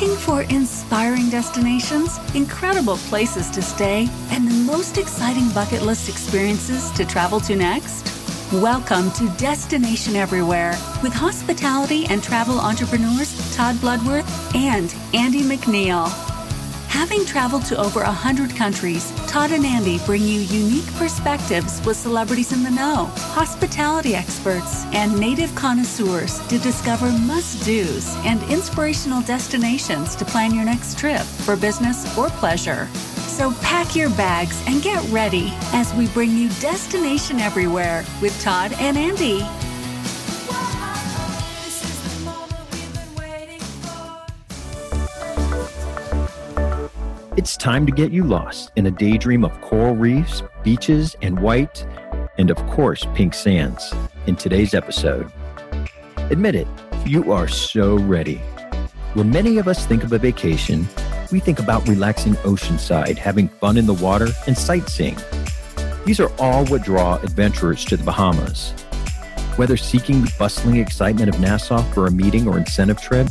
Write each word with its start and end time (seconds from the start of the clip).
Looking 0.00 0.16
for 0.16 0.42
inspiring 0.42 1.28
destinations, 1.28 2.20
incredible 2.32 2.98
places 3.08 3.50
to 3.50 3.60
stay, 3.60 4.08
and 4.30 4.46
the 4.46 4.54
most 4.54 4.96
exciting 4.96 5.50
bucket 5.50 5.82
list 5.82 6.08
experiences 6.08 6.92
to 6.92 7.04
travel 7.04 7.40
to 7.40 7.56
next? 7.56 8.06
Welcome 8.52 9.10
to 9.14 9.28
Destination 9.30 10.14
Everywhere 10.14 10.78
with 11.02 11.12
hospitality 11.12 12.06
and 12.06 12.22
travel 12.22 12.60
entrepreneurs 12.60 13.34
Todd 13.56 13.74
Bloodworth 13.80 14.54
and 14.54 14.94
Andy 15.14 15.40
McNeil. 15.40 16.06
Having 16.86 17.24
traveled 17.26 17.64
to 17.64 17.76
over 17.76 18.04
100 18.04 18.54
countries, 18.54 19.12
Todd 19.28 19.52
and 19.52 19.66
Andy 19.66 19.98
bring 20.06 20.22
you 20.22 20.40
unique 20.40 20.86
perspectives 20.94 21.84
with 21.84 21.98
celebrities 21.98 22.50
in 22.50 22.62
the 22.62 22.70
know, 22.70 23.10
hospitality 23.34 24.14
experts, 24.14 24.86
and 24.86 25.20
native 25.20 25.54
connoisseurs 25.54 26.38
to 26.46 26.58
discover 26.58 27.12
must 27.12 27.62
dos 27.66 28.16
and 28.24 28.42
inspirational 28.44 29.20
destinations 29.20 30.16
to 30.16 30.24
plan 30.24 30.54
your 30.54 30.64
next 30.64 30.98
trip 30.98 31.20
for 31.20 31.56
business 31.56 32.16
or 32.16 32.30
pleasure. 32.30 32.88
So 33.26 33.52
pack 33.60 33.94
your 33.94 34.08
bags 34.10 34.64
and 34.66 34.82
get 34.82 35.06
ready 35.10 35.52
as 35.74 35.92
we 35.92 36.06
bring 36.08 36.30
you 36.34 36.48
Destination 36.60 37.38
Everywhere 37.38 38.06
with 38.22 38.40
Todd 38.40 38.72
and 38.78 38.96
Andy. 38.96 39.46
It's 47.38 47.56
time 47.56 47.86
to 47.86 47.92
get 47.92 48.10
you 48.10 48.24
lost 48.24 48.72
in 48.74 48.86
a 48.86 48.90
daydream 48.90 49.44
of 49.44 49.60
coral 49.60 49.94
reefs, 49.94 50.42
beaches, 50.64 51.14
and 51.22 51.38
white, 51.38 51.86
and 52.36 52.50
of 52.50 52.56
course, 52.66 53.06
pink 53.14 53.32
sands 53.32 53.94
in 54.26 54.34
today's 54.34 54.74
episode. 54.74 55.30
Admit 56.32 56.56
it, 56.56 56.66
you 57.06 57.32
are 57.32 57.46
so 57.46 57.96
ready. 57.96 58.38
When 59.14 59.30
many 59.30 59.58
of 59.58 59.68
us 59.68 59.86
think 59.86 60.02
of 60.02 60.12
a 60.12 60.18
vacation, 60.18 60.88
we 61.30 61.38
think 61.38 61.60
about 61.60 61.86
relaxing 61.86 62.34
oceanside, 62.38 63.18
having 63.18 63.46
fun 63.46 63.76
in 63.76 63.86
the 63.86 63.94
water, 63.94 64.30
and 64.48 64.58
sightseeing. 64.58 65.16
These 66.04 66.18
are 66.18 66.32
all 66.40 66.66
what 66.66 66.82
draw 66.82 67.18
adventurers 67.22 67.84
to 67.84 67.96
the 67.96 68.02
Bahamas. 68.02 68.72
Whether 69.54 69.76
seeking 69.76 70.22
the 70.22 70.34
bustling 70.40 70.78
excitement 70.78 71.28
of 71.28 71.40
Nassau 71.40 71.82
for 71.92 72.08
a 72.08 72.10
meeting 72.10 72.48
or 72.48 72.58
incentive 72.58 73.00
trip, 73.00 73.28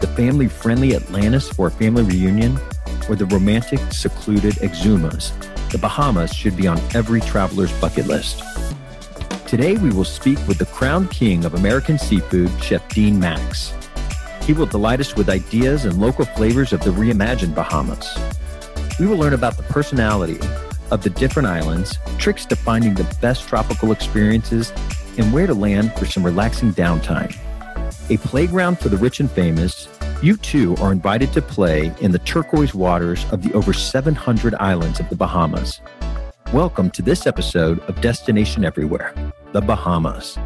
the 0.00 0.12
family 0.16 0.48
friendly 0.48 0.96
Atlantis 0.96 1.48
for 1.48 1.68
a 1.68 1.70
family 1.70 2.02
reunion, 2.02 2.58
or 3.08 3.16
the 3.16 3.26
romantic, 3.26 3.80
secluded 3.92 4.54
Exumas, 4.54 5.32
the 5.70 5.78
Bahamas 5.78 6.32
should 6.34 6.56
be 6.56 6.66
on 6.66 6.78
every 6.94 7.20
traveler's 7.20 7.72
bucket 7.80 8.06
list. 8.06 8.42
Today, 9.46 9.76
we 9.76 9.90
will 9.90 10.04
speak 10.04 10.38
with 10.46 10.58
the 10.58 10.66
crown 10.66 11.08
king 11.08 11.44
of 11.44 11.54
American 11.54 11.98
seafood, 11.98 12.50
Chef 12.62 12.86
Dean 12.88 13.18
Max. 13.18 13.74
He 14.44 14.52
will 14.52 14.66
delight 14.66 15.00
us 15.00 15.14
with 15.14 15.28
ideas 15.28 15.84
and 15.84 16.00
local 16.00 16.24
flavors 16.24 16.72
of 16.72 16.80
the 16.80 16.90
reimagined 16.90 17.54
Bahamas. 17.54 18.16
We 18.98 19.06
will 19.06 19.16
learn 19.16 19.34
about 19.34 19.56
the 19.56 19.62
personality 19.64 20.38
of 20.90 21.02
the 21.02 21.10
different 21.10 21.48
islands, 21.48 21.98
tricks 22.18 22.44
to 22.46 22.56
finding 22.56 22.94
the 22.94 23.16
best 23.20 23.48
tropical 23.48 23.92
experiences, 23.92 24.72
and 25.16 25.32
where 25.32 25.46
to 25.46 25.54
land 25.54 25.92
for 25.94 26.06
some 26.06 26.24
relaxing 26.24 26.72
downtime. 26.72 27.34
A 28.10 28.16
playground 28.18 28.78
for 28.78 28.88
the 28.88 28.96
rich 28.96 29.20
and 29.20 29.30
famous, 29.30 29.88
you 30.22 30.36
too 30.36 30.76
are 30.76 30.92
invited 30.92 31.32
to 31.32 31.42
play 31.42 31.92
in 32.00 32.12
the 32.12 32.18
turquoise 32.20 32.72
waters 32.72 33.24
of 33.32 33.42
the 33.42 33.52
over 33.54 33.72
700 33.72 34.54
islands 34.54 35.00
of 35.00 35.08
the 35.08 35.16
Bahamas. 35.16 35.80
Welcome 36.52 36.90
to 36.90 37.02
this 37.02 37.26
episode 37.26 37.80
of 37.88 38.00
Destination 38.00 38.64
Everywhere, 38.64 39.12
the 39.50 39.60
Bahamas. 39.60 40.38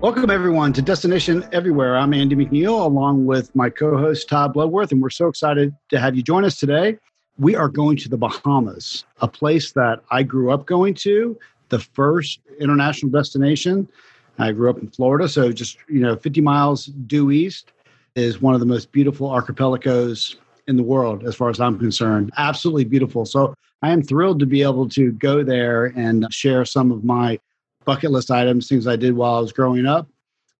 Welcome, 0.00 0.30
everyone, 0.30 0.72
to 0.72 0.82
Destination 0.82 1.46
Everywhere. 1.52 1.96
I'm 1.96 2.12
Andy 2.12 2.34
McNeil, 2.34 2.84
along 2.84 3.26
with 3.26 3.54
my 3.54 3.70
co 3.70 3.96
host, 3.96 4.28
Todd 4.28 4.52
Bloodworth, 4.52 4.90
and 4.90 5.00
we're 5.00 5.10
so 5.10 5.28
excited 5.28 5.72
to 5.90 6.00
have 6.00 6.16
you 6.16 6.24
join 6.24 6.44
us 6.44 6.58
today. 6.58 6.98
We 7.38 7.54
are 7.54 7.68
going 7.68 7.98
to 7.98 8.08
the 8.08 8.16
Bahamas, 8.16 9.04
a 9.20 9.28
place 9.28 9.70
that 9.72 10.02
I 10.10 10.24
grew 10.24 10.50
up 10.50 10.66
going 10.66 10.94
to, 10.94 11.38
the 11.68 11.78
first 11.78 12.40
international 12.58 13.12
destination. 13.12 13.88
I 14.40 14.52
grew 14.52 14.70
up 14.70 14.78
in 14.78 14.88
Florida, 14.88 15.28
so 15.28 15.52
just, 15.52 15.78
you 15.88 16.00
know, 16.00 16.16
50 16.16 16.40
miles 16.40 16.86
due 16.86 17.30
east 17.30 17.72
is 18.16 18.40
one 18.40 18.54
of 18.54 18.60
the 18.60 18.66
most 18.66 18.90
beautiful 18.92 19.28
archipelagos 19.28 20.36
in 20.66 20.76
the 20.76 20.82
world, 20.82 21.24
as 21.24 21.34
far 21.34 21.50
as 21.50 21.60
I'm 21.60 21.78
concerned. 21.78 22.30
Absolutely 22.36 22.84
beautiful. 22.84 23.24
So 23.24 23.54
I 23.82 23.90
am 23.90 24.02
thrilled 24.02 24.40
to 24.40 24.46
be 24.46 24.62
able 24.62 24.88
to 24.90 25.12
go 25.12 25.42
there 25.42 25.86
and 25.96 26.26
share 26.32 26.64
some 26.64 26.90
of 26.90 27.04
my 27.04 27.38
bucket 27.84 28.10
list 28.10 28.30
items, 28.30 28.68
things 28.68 28.86
I 28.86 28.96
did 28.96 29.14
while 29.14 29.34
I 29.34 29.40
was 29.40 29.52
growing 29.52 29.86
up, 29.86 30.08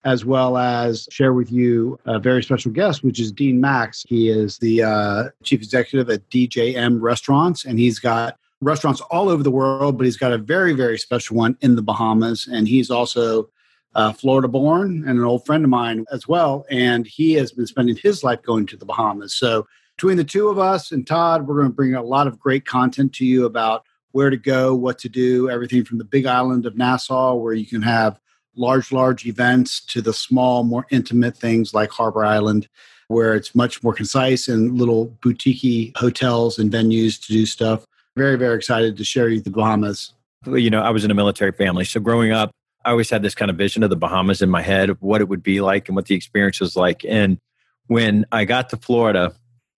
as 0.05 0.25
well 0.25 0.57
as 0.57 1.07
share 1.11 1.33
with 1.33 1.53
you 1.53 1.99
a 2.07 2.19
very 2.19 2.43
special 2.43 2.73
guest, 2.73 3.05
which 3.05 3.21
is 3.21 3.31
Dean 3.31 3.61
Max. 3.61 4.05
He 4.09 4.31
is 4.31 4.59
the 4.59 4.83
uh, 4.83 5.25
chief 5.43 5.61
executive 5.61 6.09
at 6.11 6.29
DJM 6.31 7.01
Restaurants, 7.01 7.65
and 7.65 7.79
he's 7.79 7.99
got 7.99 8.39
restaurants 8.63 9.01
all 9.03 9.29
over 9.29 9.43
the 9.43 9.51
world, 9.51 9.97
but 9.97 10.05
he's 10.05 10.17
got 10.17 10.33
a 10.33 10.39
very, 10.39 10.73
very 10.73 10.99
special 10.99 11.37
one 11.37 11.57
in 11.61 11.77
the 11.77 11.83
Bahamas. 11.83 12.49
And 12.51 12.69
he's 12.69 12.91
also 12.91 13.49
uh, 13.95 14.13
Florida 14.13 14.49
born 14.49 15.05
and 15.07 15.19
an 15.19 15.25
old 15.25 15.45
friend 15.45 15.65
of 15.65 15.71
mine 15.71 16.05
as 16.13 16.29
well. 16.29 16.65
And 16.71 17.07
he 17.07 17.35
has 17.35 17.53
been 17.53 17.67
spending 17.67 17.97
his 17.97 18.23
life 18.23 18.43
going 18.43 18.67
to 18.67 18.77
the 18.77 18.87
Bahamas. 18.87 19.35
So, 19.35 19.67
between 19.97 20.17
the 20.17 20.25
two 20.25 20.49
of 20.49 20.59
us 20.59 20.93
and 20.93 21.07
Todd, 21.07 21.47
we're 21.47 21.57
going 21.57 21.67
to 21.67 21.75
bring 21.75 21.95
a 21.95 22.03
lot 22.03 22.27
of 22.27 22.41
great 22.41 22.65
content 22.65 23.13
to 23.15 23.27
you 23.27 23.45
about 23.45 23.85
where 24.13 24.31
to 24.31 24.37
go, 24.39 24.75
what 24.75 24.99
to 25.01 25.11
do, 25.11 25.51
everything 25.51 25.85
from 25.85 25.99
the 25.99 26.05
big 26.05 26.25
island 26.25 26.65
of 26.65 26.75
Nassau, 26.75 27.35
where 27.35 27.53
you 27.53 27.67
can 27.67 27.83
have 27.83 28.19
large, 28.57 28.93
large 28.93 29.27
events, 29.27 29.81
to 29.87 30.01
the 30.01 30.15
small, 30.15 30.65
more 30.65 30.87
intimate 30.91 31.37
things 31.37 31.75
like 31.75 31.91
Harbor 31.91 32.25
Island, 32.25 32.67
where 33.09 33.35
it's 33.35 33.55
much 33.55 33.83
more 33.83 33.93
concise 33.93 34.49
and 34.49 34.79
little 34.79 35.07
boutique 35.23 35.97
hotels 35.97 36.59
and 36.59 36.73
venues 36.73 37.21
to 37.27 37.33
do 37.33 37.45
stuff. 37.45 37.85
Very, 38.17 38.37
very 38.37 38.57
excited 38.57 38.97
to 38.97 39.05
share 39.05 39.29
you 39.29 39.41
the 39.41 39.51
Bahamas. 39.51 40.15
You 40.47 40.71
know, 40.71 40.81
I 40.81 40.91
was 40.91 41.05
in 41.05 41.11
a 41.11 41.15
military 41.15 41.53
family. 41.53 41.85
So 41.85 42.01
growing 42.01 42.33
up, 42.33 42.51
I 42.85 42.91
always 42.91 43.11
had 43.11 43.23
this 43.23 43.35
kind 43.35 43.51
of 43.51 43.57
vision 43.57 43.83
of 43.83 43.91
the 43.91 43.97
Bahamas 43.97 44.43
in 44.43 44.51
my 44.51 44.63
head 44.63 44.91
of 44.91 45.01
what 45.03 45.21
it 45.21 45.29
would 45.29 45.43
be 45.43 45.61
like 45.61 45.89
and 45.89 45.97
what 45.97 46.07
the 46.07 46.15
experience 46.15 46.61
was 46.61 46.77
like. 46.77 47.05
And 47.07 47.39
when 47.87 48.25
I 48.33 48.45
got 48.45 48.71
to 48.71 48.77
Florida, 48.77 49.35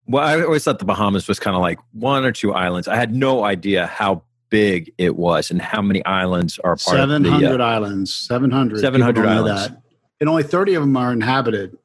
well, 0.07 0.27
I 0.27 0.43
always 0.43 0.65
thought 0.65 0.79
the 0.79 0.85
Bahamas 0.85 1.29
was 1.29 1.39
kind 1.39 1.57
of 1.57 1.63
like 1.63 1.79
one 1.93 2.25
or 2.25 2.33
two 2.33 2.53
islands. 2.53 2.89
I 2.89 2.97
had 2.97 3.15
no 3.15 3.45
idea 3.45 3.87
how 3.87 4.25
big 4.51 4.93
it 4.99 5.17
was 5.17 5.51
and 5.51 5.63
how 5.63 5.81
many 5.81 6.05
islands 6.05 6.59
are 6.59 6.77
part 6.77 6.97
700 6.97 7.33
of 7.33 7.59
the 7.59 7.65
uh, 7.65 7.67
islands 7.67 8.13
700 8.13 8.81
700 8.81 9.25
islands 9.25 9.69
that. 9.69 9.83
and 10.21 10.29
only 10.29 10.43
30 10.43 10.75
of 10.75 10.83
them 10.83 10.97
are 10.97 11.13
inhabited 11.13 11.79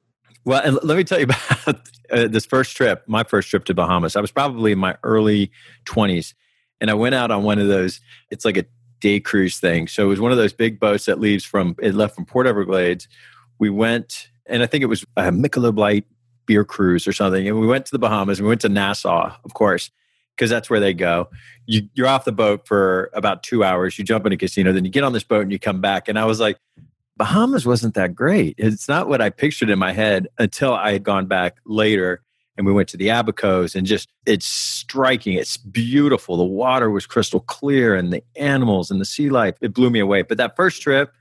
well 0.44 0.62
and 0.64 0.80
let 0.84 0.98
me 0.98 1.04
tell 1.04 1.20
you 1.20 1.26
about 1.66 1.82
uh, 2.12 2.28
this 2.28 2.46
first 2.46 2.76
trip 2.76 3.04
my 3.08 3.24
first 3.24 3.50
trip 3.50 3.66
to 3.66 3.74
bahamas 3.74 4.16
i 4.16 4.20
was 4.20 4.32
probably 4.32 4.72
in 4.72 4.80
my 4.80 4.98
early 5.04 5.52
20s 5.86 6.34
and 6.82 6.90
i 6.90 6.94
went 6.94 7.16
out 7.16 7.30
on 7.32 7.44
one 7.44 7.60
of 7.60 7.68
those 7.68 8.02
it's 8.32 8.44
like 8.44 8.58
a 8.58 8.66
day 9.06 9.20
cruise 9.20 9.60
thing 9.60 9.88
so 9.88 10.04
it 10.04 10.08
was 10.08 10.20
one 10.20 10.32
of 10.32 10.38
those 10.38 10.54
big 10.54 10.80
boats 10.80 11.06
that 11.06 11.20
leaves 11.20 11.44
from 11.44 11.76
it 11.80 11.94
left 11.94 12.16
from 12.16 12.26
port 12.26 12.48
everglades 12.48 13.08
we 13.60 13.70
went 13.70 14.30
and 14.48 14.64
i 14.64 14.66
think 14.66 14.82
it 14.82 14.88
was 14.88 15.04
a 15.18 15.32
michelob 15.32 15.78
light 15.78 16.06
beer 16.48 16.66
cruise 16.66 17.08
or 17.08 17.14
something 17.14 17.48
and 17.48 17.60
we 17.60 17.68
went 17.68 17.86
to 17.86 17.92
the 17.92 18.00
bahamas 18.00 18.42
we 18.42 18.48
went 18.48 18.62
to 18.62 18.70
nassau 18.70 19.32
of 19.44 19.54
course 19.54 19.92
because 20.36 20.50
that's 20.50 20.70
where 20.70 20.80
they 20.80 20.94
go. 20.94 21.30
You, 21.66 21.88
you're 21.94 22.08
off 22.08 22.26
the 22.26 22.32
boat 22.32 22.68
for 22.68 23.10
about 23.14 23.44
two 23.44 23.64
hours. 23.64 23.98
You 23.98 24.04
jump 24.04 24.26
in 24.26 24.34
a 24.34 24.38
casino, 24.38 24.74
then 24.74 24.86
you 24.86 24.92
get 24.92 25.04
on 25.04 25.14
this 25.14 25.24
boat 25.24 25.44
and 25.44 25.52
you 25.52 25.60
come 25.60 25.82
back. 25.82 26.08
And 26.08 26.20
I 26.20 26.26
was 26.26 26.40
like, 26.40 26.58
Bahamas 27.18 27.66
wasn't 27.66 27.94
that 27.96 28.14
great. 28.14 28.56
It's 28.58 28.90
not 28.90 29.08
what 29.08 29.22
I 29.22 29.30
pictured 29.30 29.70
in 29.70 29.80
my 29.80 29.94
head 29.94 30.28
until 30.38 30.74
I 30.74 30.92
had 30.92 31.04
gone 31.04 31.28
back 31.28 31.58
later 31.66 32.22
and 32.58 32.66
we 32.66 32.74
went 32.74 32.90
to 32.90 32.98
the 32.98 33.08
Abacos 33.08 33.76
and 33.76 33.86
just 33.86 34.10
it's 34.26 34.46
striking. 34.46 35.34
It's 35.34 35.58
beautiful. 35.58 36.38
The 36.38 36.44
water 36.44 36.90
was 36.90 37.06
crystal 37.06 37.42
clear 37.42 37.96
and 37.96 38.14
the 38.14 38.24
animals 38.36 38.90
and 38.90 39.02
the 39.02 39.06
sea 39.06 39.30
life. 39.30 39.56
It 39.62 39.74
blew 39.74 39.90
me 39.90 40.00
away. 40.00 40.22
But 40.22 40.38
that 40.38 40.56
first 40.56 40.82
trip, 40.82 41.12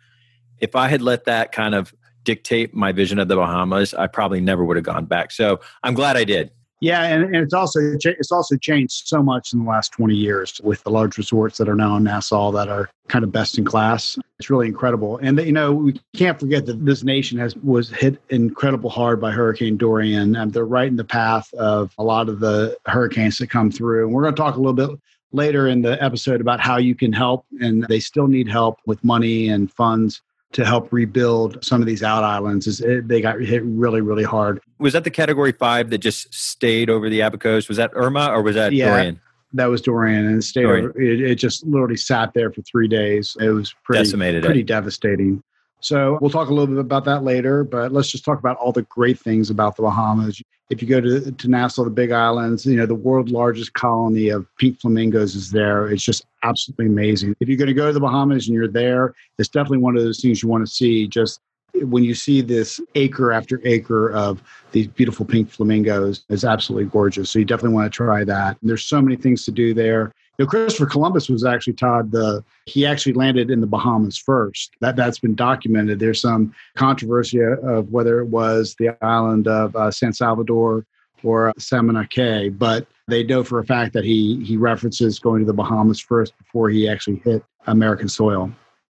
if 0.60 0.76
I 0.76 0.88
had 0.88 1.02
let 1.02 1.25
that 1.25 1.52
kind 1.52 1.75
of 1.75 1.94
dictate 2.22 2.75
my 2.75 2.92
vision 2.92 3.19
of 3.19 3.28
the 3.28 3.36
Bahamas, 3.36 3.94
I 3.94 4.06
probably 4.06 4.40
never 4.40 4.64
would 4.64 4.76
have 4.76 4.84
gone 4.84 5.06
back. 5.06 5.31
So 5.32 5.60
I'm 5.82 5.94
glad 5.94 6.16
I 6.16 6.25
did. 6.25 6.50
Yeah, 6.84 7.04
and, 7.04 7.25
and 7.25 7.36
it's 7.36 7.54
also 7.54 7.81
it's 7.81 8.31
also 8.31 8.58
changed 8.58 9.06
so 9.06 9.22
much 9.22 9.54
in 9.54 9.60
the 9.60 9.70
last 9.70 9.92
twenty 9.92 10.16
years 10.16 10.60
with 10.62 10.82
the 10.82 10.90
large 10.90 11.16
resorts 11.16 11.56
that 11.56 11.66
are 11.66 11.75
now 11.75 11.96
in 11.96 12.04
Nassau 12.04 12.50
that 12.52 12.69
are 12.69 12.90
kind 13.08 13.25
of 13.25 13.32
best 13.32 13.56
in 13.56 13.64
class. 13.64 14.19
It's 14.38 14.50
really 14.50 14.66
incredible, 14.66 15.16
and 15.22 15.40
you 15.40 15.52
know 15.52 15.72
we 15.72 15.98
can't 16.14 16.38
forget 16.38 16.66
that 16.66 16.84
this 16.84 17.02
nation 17.02 17.38
has 17.38 17.56
was 17.56 17.88
hit 17.88 18.20
incredible 18.28 18.90
hard 18.90 19.19
by 19.19 19.31
Hurricane 19.31 19.78
Dorian, 19.78 20.36
and 20.36 20.52
they're 20.52 20.66
right 20.66 20.88
in 20.88 20.96
the 20.96 21.04
path 21.04 21.50
of 21.54 21.94
a 21.96 22.04
lot 22.04 22.28
of 22.28 22.40
the 22.40 22.76
hurricanes 22.84 23.38
that 23.38 23.48
come 23.48 23.70
through. 23.70 24.04
And 24.04 24.12
we're 24.12 24.22
going 24.22 24.34
to 24.34 24.42
talk 24.42 24.56
a 24.56 24.60
little 24.60 24.75
bit 24.75 24.90
later 25.32 25.69
in 25.69 25.80
the 25.80 26.00
episode 26.04 26.42
about 26.42 26.60
how 26.60 26.76
you 26.76 26.94
can 26.94 27.14
help, 27.14 27.46
and 27.62 27.84
they 27.84 27.98
still 27.98 28.28
need 28.28 28.46
help 28.46 28.78
with 28.84 29.02
money 29.02 29.48
and 29.48 29.72
funds 29.72 30.20
to 30.54 30.64
help 30.64 30.92
rebuild 30.92 31.62
some 31.64 31.80
of 31.80 31.86
these 31.86 32.02
out 32.02 32.24
islands 32.24 32.66
is 32.66 32.82
they 33.04 33.20
got 33.20 33.40
hit 33.40 33.62
really 33.64 34.00
really 34.00 34.24
hard. 34.24 34.60
Was 34.78 34.92
that 34.94 35.04
the 35.04 35.10
category 35.10 35.52
five 35.52 35.90
that 35.90 35.98
just 35.98 36.32
stayed 36.32 36.88
over 36.88 37.10
the 37.10 37.20
abacos? 37.20 37.68
Was 37.68 37.76
that 37.76 37.90
irma 37.94 38.28
or 38.28 38.42
was 38.42 38.54
that 38.54 38.72
yeah, 38.72 38.90
dorian? 38.90 39.20
that 39.52 39.66
was 39.66 39.82
dorian 39.82 40.26
and 40.26 40.38
it 40.38 40.42
stayed 40.42 40.64
over, 40.64 41.00
it, 41.00 41.20
it, 41.20 41.34
just 41.36 41.64
literally 41.66 41.96
sat 41.96 42.32
there 42.34 42.50
for 42.52 42.62
three 42.62 42.88
days. 42.88 43.36
It 43.40 43.48
was 43.50 43.74
pretty 43.84 44.04
decimated 44.04 44.44
pretty 44.44 44.60
it. 44.60 44.66
devastating 44.66 45.42
So 45.84 46.19
we'll 46.22 46.31
talk 46.31 46.48
a 46.48 46.54
little 46.54 46.66
bit 46.66 46.78
about 46.78 47.04
that 47.04 47.25
later, 47.25 47.62
but 47.62 47.92
let's 47.92 48.08
just 48.10 48.25
talk 48.25 48.38
about 48.38 48.56
all 48.56 48.72
the 48.72 48.84
great 48.84 49.19
things 49.19 49.50
about 49.50 49.76
the 49.76 49.82
Bahamas. 49.82 50.42
If 50.70 50.81
you 50.81 50.88
go 50.88 50.98
to, 50.98 51.31
to 51.31 51.48
Nassau, 51.48 51.84
the 51.84 51.90
Big 51.90 52.10
Islands, 52.10 52.64
you 52.64 52.76
know, 52.76 52.86
the 52.86 52.94
world's 52.94 53.31
largest 53.31 53.75
colony 53.75 54.31
of 54.31 54.46
pink 54.56 54.81
flamingos 54.81 55.34
is 55.34 55.50
there. 55.50 55.88
It's 55.88 56.02
just 56.02 56.25
absolutely 56.42 56.86
amazing. 56.86 57.36
If 57.38 57.48
you're 57.48 57.58
going 57.58 57.69
to 57.69 57.75
go 57.75 57.86
to 57.86 57.92
the 57.92 58.00
Bahamas 58.00 58.46
and 58.46 58.54
you're 58.54 58.66
there, 58.66 59.14
it's 59.38 59.50
definitely 59.50 59.78
one 59.78 59.94
of 59.94 60.02
those 60.02 60.22
things 60.22 60.42
you 60.42 60.48
want 60.48 60.66
to 60.66 60.72
see. 60.72 61.06
Just 61.06 61.40
when 61.75 62.02
you 62.02 62.14
see 62.14 62.40
this 62.40 62.80
acre 62.94 63.30
after 63.32 63.60
acre 63.64 64.10
of 64.12 64.42
these 64.72 64.87
beautiful 64.87 65.26
pink 65.26 65.50
flamingos, 65.50 66.25
it's 66.30 66.44
absolutely 66.44 66.88
gorgeous. 66.88 67.28
So 67.28 67.40
you 67.40 67.44
definitely 67.44 67.75
want 67.75 67.92
to 67.92 67.94
try 67.94 68.25
that. 68.25 68.56
And 68.62 68.70
there's 68.70 68.84
so 68.84 69.02
many 69.02 69.16
things 69.16 69.44
to 69.44 69.50
do 69.50 69.75
there. 69.75 70.14
You 70.38 70.44
know, 70.44 70.48
Christopher 70.48 70.86
Columbus 70.86 71.28
was 71.28 71.44
actually 71.44 71.75
Todd 71.75 72.10
the 72.10 72.42
he 72.66 72.84
actually 72.84 73.12
landed 73.12 73.50
in 73.50 73.60
the 73.60 73.66
Bahamas 73.66 74.19
first. 74.19 74.75
That 74.81 74.96
that's 74.96 75.19
been 75.19 75.34
documented. 75.34 76.00
There's 76.00 76.20
some 76.20 76.54
controversy 76.76 77.40
of 77.42 77.90
whether 77.90 78.20
it 78.20 78.26
was 78.26 78.75
the 78.78 78.96
island 79.02 79.46
of 79.46 79.76
uh, 79.76 79.90
San 79.90 80.12
Salvador 80.12 80.84
or 81.22 81.52
Samana 81.58 82.06
Cay, 82.06 82.48
but 82.48 82.86
they 83.06 83.22
know 83.22 83.44
for 83.44 83.58
a 83.58 83.64
fact 83.64 83.92
that 83.94 84.04
he 84.04 84.42
he 84.44 84.56
references 84.56 85.19
going 85.19 85.40
to 85.40 85.46
the 85.46 85.54
Bahamas 85.54 86.00
first 86.00 86.37
before 86.38 86.69
he 86.69 86.88
actually 86.88 87.16
hit 87.25 87.44
American 87.66 88.08
soil. 88.08 88.50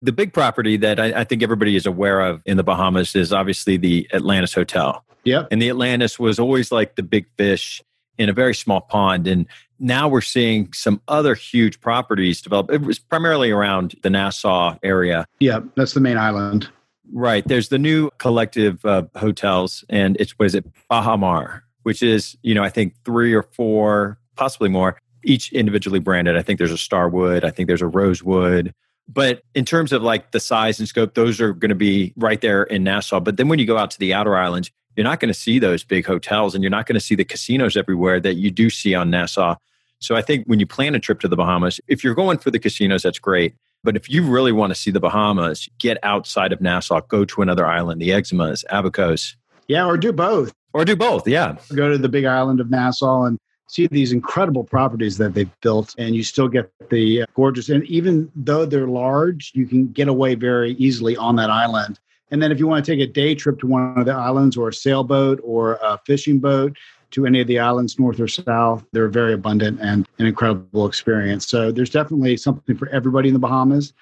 The 0.03 0.13
big 0.13 0.33
property 0.33 0.77
that 0.79 1.01
I, 1.01 1.21
I 1.21 1.25
think 1.25 1.43
everybody 1.43 1.77
is 1.77 1.87
aware 1.87 2.21
of 2.21 2.43
in 2.47 2.57
the 2.57 2.65
Bahamas 2.65 3.15
is 3.15 3.33
obviously 3.33 3.77
the 3.77 4.09
Atlantis 4.13 4.55
Hotel. 4.55 5.05
Yep. 5.25 5.49
And 5.51 5.61
the 5.61 5.69
Atlantis 5.69 6.19
was 6.19 6.39
always 6.39 6.71
like 6.71 6.95
the 6.95 7.03
big 7.03 7.27
fish 7.37 7.83
in 8.19 8.29
a 8.29 8.33
very 8.33 8.55
small 8.55 8.81
pond. 8.81 9.27
And 9.27 9.47
now 9.79 10.09
we're 10.09 10.21
seeing 10.21 10.73
some 10.73 11.01
other 11.09 11.35
huge 11.35 11.81
properties 11.81 12.41
develop. 12.41 12.71
It 12.71 12.83
was 12.83 12.99
primarily 12.99 13.51
around 13.51 13.95
the 14.03 14.11
Nassau 14.11 14.77
area. 14.83 15.27
Yeah, 15.41 15.61
that's 15.77 15.95
the 15.95 16.01
main 16.01 16.19
island. 16.19 16.69
Right. 17.13 17.47
There's 17.47 17.69
the 17.69 17.79
new 17.79 18.11
collective 18.19 18.85
uh, 18.85 19.05
hotels, 19.17 19.85
and 19.89 20.17
it's 20.19 20.33
what 20.33 20.47
is 20.47 20.55
it, 20.55 20.67
Baha 20.89 21.17
Mar, 21.17 21.65
which 21.83 22.03
is 22.03 22.37
you 22.43 22.55
know 22.55 22.65
I 22.65 22.71
think 22.71 22.95
three 23.05 23.33
or 23.33 23.43
four, 23.43 24.19
possibly 24.35 24.69
more, 24.69 25.01
each 25.23 25.53
individually 25.53 26.01
branded. 26.01 26.37
I 26.37 26.43
think 26.43 26.59
there's 26.59 26.73
a 26.73 26.79
Starwood. 26.79 27.45
I 27.45 27.51
think 27.51 27.69
there's 27.69 27.83
a 27.83 27.87
Rosewood. 27.87 28.73
But 29.09 29.43
in 29.55 29.65
terms 29.65 29.93
of 29.93 30.03
like 30.03 30.33
the 30.33 30.41
size 30.41 30.81
and 30.81 30.89
scope, 30.89 31.15
those 31.15 31.41
are 31.41 31.53
going 31.53 31.69
to 31.69 31.77
be 31.77 32.13
right 32.17 32.41
there 32.41 32.65
in 32.65 32.83
Nassau. 32.83 33.21
But 33.21 33.37
then 33.37 33.49
when 33.49 33.61
you 33.61 33.67
go 33.67 33.79
out 33.79 33.93
to 33.93 33.99
the 34.01 34.13
outer 34.13 34.37
islands, 34.37 34.71
you're 34.97 35.05
not 35.05 35.21
going 35.21 35.33
to 35.33 35.39
see 35.39 35.59
those 35.59 35.85
big 35.85 36.07
hotels 36.07 36.55
and 36.55 36.65
you're 36.65 36.71
not 36.71 36.87
going 36.87 36.95
to 36.95 37.01
see 37.01 37.15
the 37.15 37.25
casinos 37.25 37.77
everywhere 37.77 38.19
that 38.21 38.35
you 38.35 38.51
do 38.51 38.71
see 38.71 38.95
on 38.95 39.11
Nassau. 39.11 39.55
So 39.99 40.17
I 40.17 40.23
think 40.23 40.47
when 40.47 40.59
you 40.59 40.67
plan 40.67 40.95
a 40.95 40.99
trip 40.99 41.21
to 41.21 41.29
the 41.29 41.37
Bahamas, 41.37 41.81
if 41.87 42.03
you're 42.03 42.15
going 42.15 42.39
for 42.39 42.51
the 42.51 42.59
casinos, 42.59 43.03
that's 43.03 43.19
great. 43.19 43.55
But 43.85 43.97
if 43.97 44.11
you 44.11 44.23
really 44.23 44.53
want 44.53 44.73
to 44.73 44.75
see 44.75 44.91
the 44.91 45.01
Bahamas, 45.01 45.69
get 45.79 45.99
outside 46.03 46.53
of 46.53 46.61
Nassau, 46.61 47.01
go 47.09 47.25
to 47.25 47.43
another 47.43 47.67
island, 47.67 48.01
the 48.01 48.11
Exumas, 48.11 48.65
Abacos. 48.71 49.37
Yeah, 49.69 49.87
or 49.87 49.97
do 49.97 50.13
both. 50.13 50.53
Or 50.73 50.85
do 50.85 50.97
both, 50.97 51.29
yeah. 51.29 51.57
Go 51.75 51.91
to 51.91 51.99
the 51.99 52.09
big 52.09 52.25
island 52.25 52.61
of 52.61 52.71
Nassau 52.71 53.25
and 53.25 53.39
see 53.69 53.87
these 53.87 54.13
incredible 54.13 54.65
properties 54.65 55.19
that 55.19 55.35
they've 55.35 55.51
built, 55.61 55.95
and 55.99 56.15
you 56.15 56.23
still 56.23 56.49
get 56.49 56.71
the 56.91 57.23
uh, 57.23 57.27
gorgeous. 57.35 57.69
And 57.69 57.85
even 57.85 58.31
though 58.35 58.67
they're 58.67 58.87
large, 58.87 59.53
you 59.55 59.67
can 59.67 59.89
get 59.89 60.09
away 60.09 60.35
very 60.35 60.73
easily 60.73 61.17
on 61.17 61.37
that 61.37 61.51
island 61.51 61.99
and 62.31 62.43
then 62.43 62.51
if 62.51 62.59
you 62.59 62.67
want 62.67 62.85
to 62.85 62.93
take 62.93 63.01
a 63.01 63.11
day 63.11 63.35
trip 63.35 63.61
to 63.61 63.67
one 63.67 63.97
of 63.97 64.05
the 64.05 64.13
islands 64.13 64.57
or 64.57 64.69
a 64.69 64.73
sailboat 64.73 65.41
or 65.45 65.79
a 65.83 65.99
fishing 66.05 66.39
boat 66.39 66.77
to 67.13 67.25
any 67.25 67.41
of 67.41 67.47
the 67.47 67.59
islands, 67.59 67.99
north 67.99 68.19
or 68.19 68.27
south, 68.27 68.85
they're 68.93 69.09
very 69.09 69.33
abundant 69.33 69.81
and 69.81 70.09
an 70.19 70.27
incredible 70.27 70.87
experience. 70.87 71.47
So 71.47 71.71
there's 71.71 71.91
definitely 71.91 72.37
something 72.37 72.77
for 72.77 72.89
everybody 72.89 73.29
in 73.29 73.33
the 73.33 73.41
Bahamas. 73.41 73.93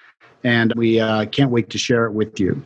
And 0.43 0.73
we 0.75 0.99
uh, 0.99 1.25
can't 1.25 1.51
wait 1.51 1.69
to 1.69 1.77
share 1.77 2.05
it 2.05 2.13
with 2.13 2.39
you. 2.39 2.65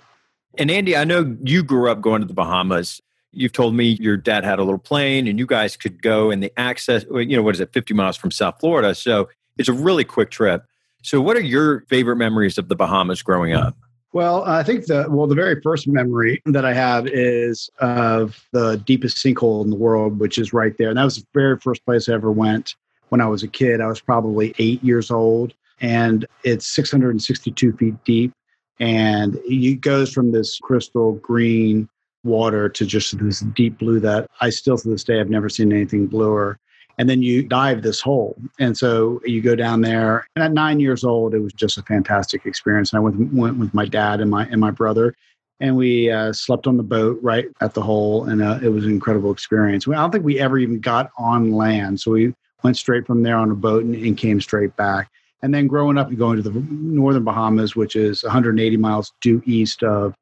And 0.57 0.71
Andy, 0.71 0.95
I 0.95 1.03
know 1.03 1.37
you 1.43 1.63
grew 1.63 1.89
up 1.89 2.01
going 2.01 2.21
to 2.21 2.27
the 2.27 2.33
Bahamas. 2.33 3.01
You've 3.31 3.53
told 3.53 3.75
me 3.75 3.97
your 4.01 4.17
dad 4.17 4.43
had 4.43 4.59
a 4.59 4.63
little 4.63 4.79
plane 4.79 5.27
and 5.27 5.37
you 5.37 5.45
guys 5.45 5.77
could 5.77 6.01
go 6.01 6.31
and 6.31 6.41
the 6.41 6.51
access, 6.57 7.05
you 7.11 7.37
know, 7.37 7.43
what 7.43 7.55
is 7.55 7.61
it, 7.61 7.71
50 7.73 7.93
miles 7.93 8.17
from 8.17 8.31
South 8.31 8.59
Florida. 8.59 8.95
So 8.95 9.29
it's 9.57 9.69
a 9.69 9.73
really 9.73 10.03
quick 10.03 10.31
trip. 10.31 10.65
So, 11.01 11.21
what 11.21 11.37
are 11.37 11.41
your 11.41 11.81
favorite 11.81 12.17
memories 12.17 12.57
of 12.57 12.67
the 12.67 12.75
Bahamas 12.75 13.21
growing 13.21 13.53
up? 13.53 13.77
Well, 14.11 14.43
uh, 14.43 14.59
I 14.59 14.63
think 14.63 14.87
the 14.87 15.05
well, 15.09 15.27
the 15.27 15.35
very 15.35 15.61
first 15.61 15.87
memory 15.87 16.41
that 16.45 16.65
I 16.65 16.73
have 16.73 17.07
is 17.07 17.69
of 17.79 18.43
the 18.51 18.77
deepest 18.77 19.17
sinkhole 19.17 19.63
in 19.63 19.69
the 19.69 19.75
world, 19.75 20.19
which 20.19 20.37
is 20.37 20.51
right 20.51 20.75
there. 20.77 20.89
And 20.89 20.97
that 20.97 21.03
was 21.03 21.17
the 21.17 21.27
very 21.33 21.57
first 21.59 21.85
place 21.85 22.09
I 22.09 22.13
ever 22.13 22.31
went 22.31 22.75
when 23.09 23.21
I 23.21 23.27
was 23.27 23.43
a 23.43 23.47
kid. 23.47 23.81
I 23.81 23.87
was 23.87 24.01
probably 24.01 24.55
eight 24.57 24.83
years 24.83 25.11
old, 25.11 25.53
and 25.79 26.25
it's 26.43 26.65
662 26.67 27.73
feet 27.73 28.03
deep, 28.03 28.33
and 28.79 29.37
it 29.45 29.81
goes 29.81 30.11
from 30.11 30.31
this 30.31 30.57
crystal 30.57 31.13
green 31.13 31.87
water 32.23 32.67
to 32.67 32.85
just 32.85 33.17
this 33.19 33.41
deep 33.41 33.77
blue 33.77 33.99
that 33.99 34.29
I 34.41 34.49
still 34.49 34.77
to 34.77 34.89
this 34.89 35.03
day 35.03 35.19
I've 35.19 35.29
never 35.29 35.49
seen 35.49 35.71
anything 35.71 36.07
bluer 36.07 36.59
and 36.99 37.09
then 37.09 37.23
you 37.23 37.41
dive 37.41 37.81
this 37.81 38.01
hole. 38.01 38.35
And 38.59 38.77
so 38.77 39.21
you 39.23 39.41
go 39.41 39.55
down 39.55 39.81
there. 39.81 40.27
And 40.35 40.43
at 40.43 40.51
nine 40.51 40.81
years 40.81 41.05
old, 41.05 41.33
it 41.33 41.39
was 41.39 41.53
just 41.53 41.77
a 41.77 41.83
fantastic 41.83 42.45
experience. 42.45 42.91
And 42.91 42.97
I 42.97 42.99
went, 42.99 43.33
went 43.33 43.57
with 43.57 43.73
my 43.73 43.85
dad 43.85 44.19
and 44.19 44.29
my 44.29 44.45
and 44.47 44.59
my 44.59 44.69
brother, 44.69 45.15
and 45.61 45.77
we 45.77 46.11
uh, 46.11 46.33
slept 46.33 46.67
on 46.67 46.77
the 46.77 46.83
boat 46.83 47.17
right 47.21 47.47
at 47.61 47.73
the 47.73 47.81
hole, 47.81 48.25
and 48.25 48.41
uh, 48.41 48.59
it 48.61 48.69
was 48.69 48.83
an 48.83 48.91
incredible 48.91 49.31
experience. 49.31 49.87
I 49.87 49.93
don't 49.93 50.11
think 50.11 50.25
we 50.25 50.39
ever 50.39 50.59
even 50.59 50.81
got 50.81 51.09
on 51.17 51.53
land, 51.53 52.01
so 52.01 52.11
we 52.11 52.33
went 52.63 52.77
straight 52.77 53.07
from 53.07 53.23
there 53.23 53.37
on 53.37 53.49
a 53.49 53.55
boat 53.55 53.85
and, 53.85 53.95
and 53.95 54.17
came 54.17 54.41
straight 54.41 54.75
back. 54.75 55.09
And 55.41 55.53
then 55.53 55.67
growing 55.67 55.97
up 55.97 56.09
and 56.09 56.17
going 56.17 56.35
to 56.35 56.49
the 56.49 56.59
northern 56.69 57.23
Bahamas, 57.23 57.73
which 57.73 57.95
is 57.95 58.23
180 58.23 58.75
miles 58.75 59.13
due 59.21 59.41
east 59.45 59.83
of 59.83 60.13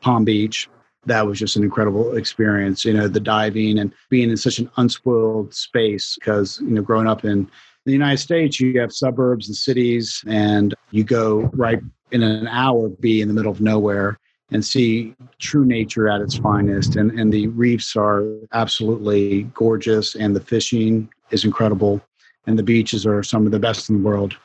Palm 0.00 0.24
Beach, 0.24 0.68
that 1.06 1.26
was 1.26 1.38
just 1.38 1.56
an 1.56 1.62
incredible 1.62 2.16
experience. 2.16 2.84
You 2.84 2.94
know, 2.94 3.08
the 3.08 3.20
diving 3.20 3.78
and 3.78 3.92
being 4.10 4.30
in 4.30 4.36
such 4.36 4.58
an 4.58 4.70
unspoiled 4.76 5.54
space 5.54 6.16
because, 6.18 6.60
you 6.60 6.70
know, 6.70 6.82
growing 6.82 7.06
up 7.06 7.24
in 7.24 7.50
the 7.84 7.92
United 7.92 8.18
States, 8.18 8.60
you 8.60 8.80
have 8.80 8.92
suburbs 8.92 9.48
and 9.48 9.56
cities, 9.56 10.24
and 10.26 10.74
you 10.90 11.04
go 11.04 11.50
right 11.52 11.80
in 12.12 12.22
an 12.22 12.48
hour, 12.48 12.88
be 12.88 13.20
in 13.20 13.28
the 13.28 13.34
middle 13.34 13.52
of 13.52 13.60
nowhere 13.60 14.18
and 14.50 14.64
see 14.64 15.14
true 15.38 15.64
nature 15.64 16.08
at 16.08 16.20
its 16.20 16.36
finest. 16.36 16.96
And, 16.96 17.10
and 17.18 17.32
the 17.32 17.48
reefs 17.48 17.96
are 17.96 18.24
absolutely 18.52 19.44
gorgeous, 19.54 20.14
and 20.14 20.34
the 20.36 20.40
fishing 20.40 21.10
is 21.30 21.44
incredible, 21.44 22.00
and 22.46 22.58
the 22.58 22.62
beaches 22.62 23.04
are 23.04 23.22
some 23.22 23.46
of 23.46 23.52
the 23.52 23.58
best 23.58 23.90
in 23.90 24.02
the 24.02 24.08
world. 24.08 24.36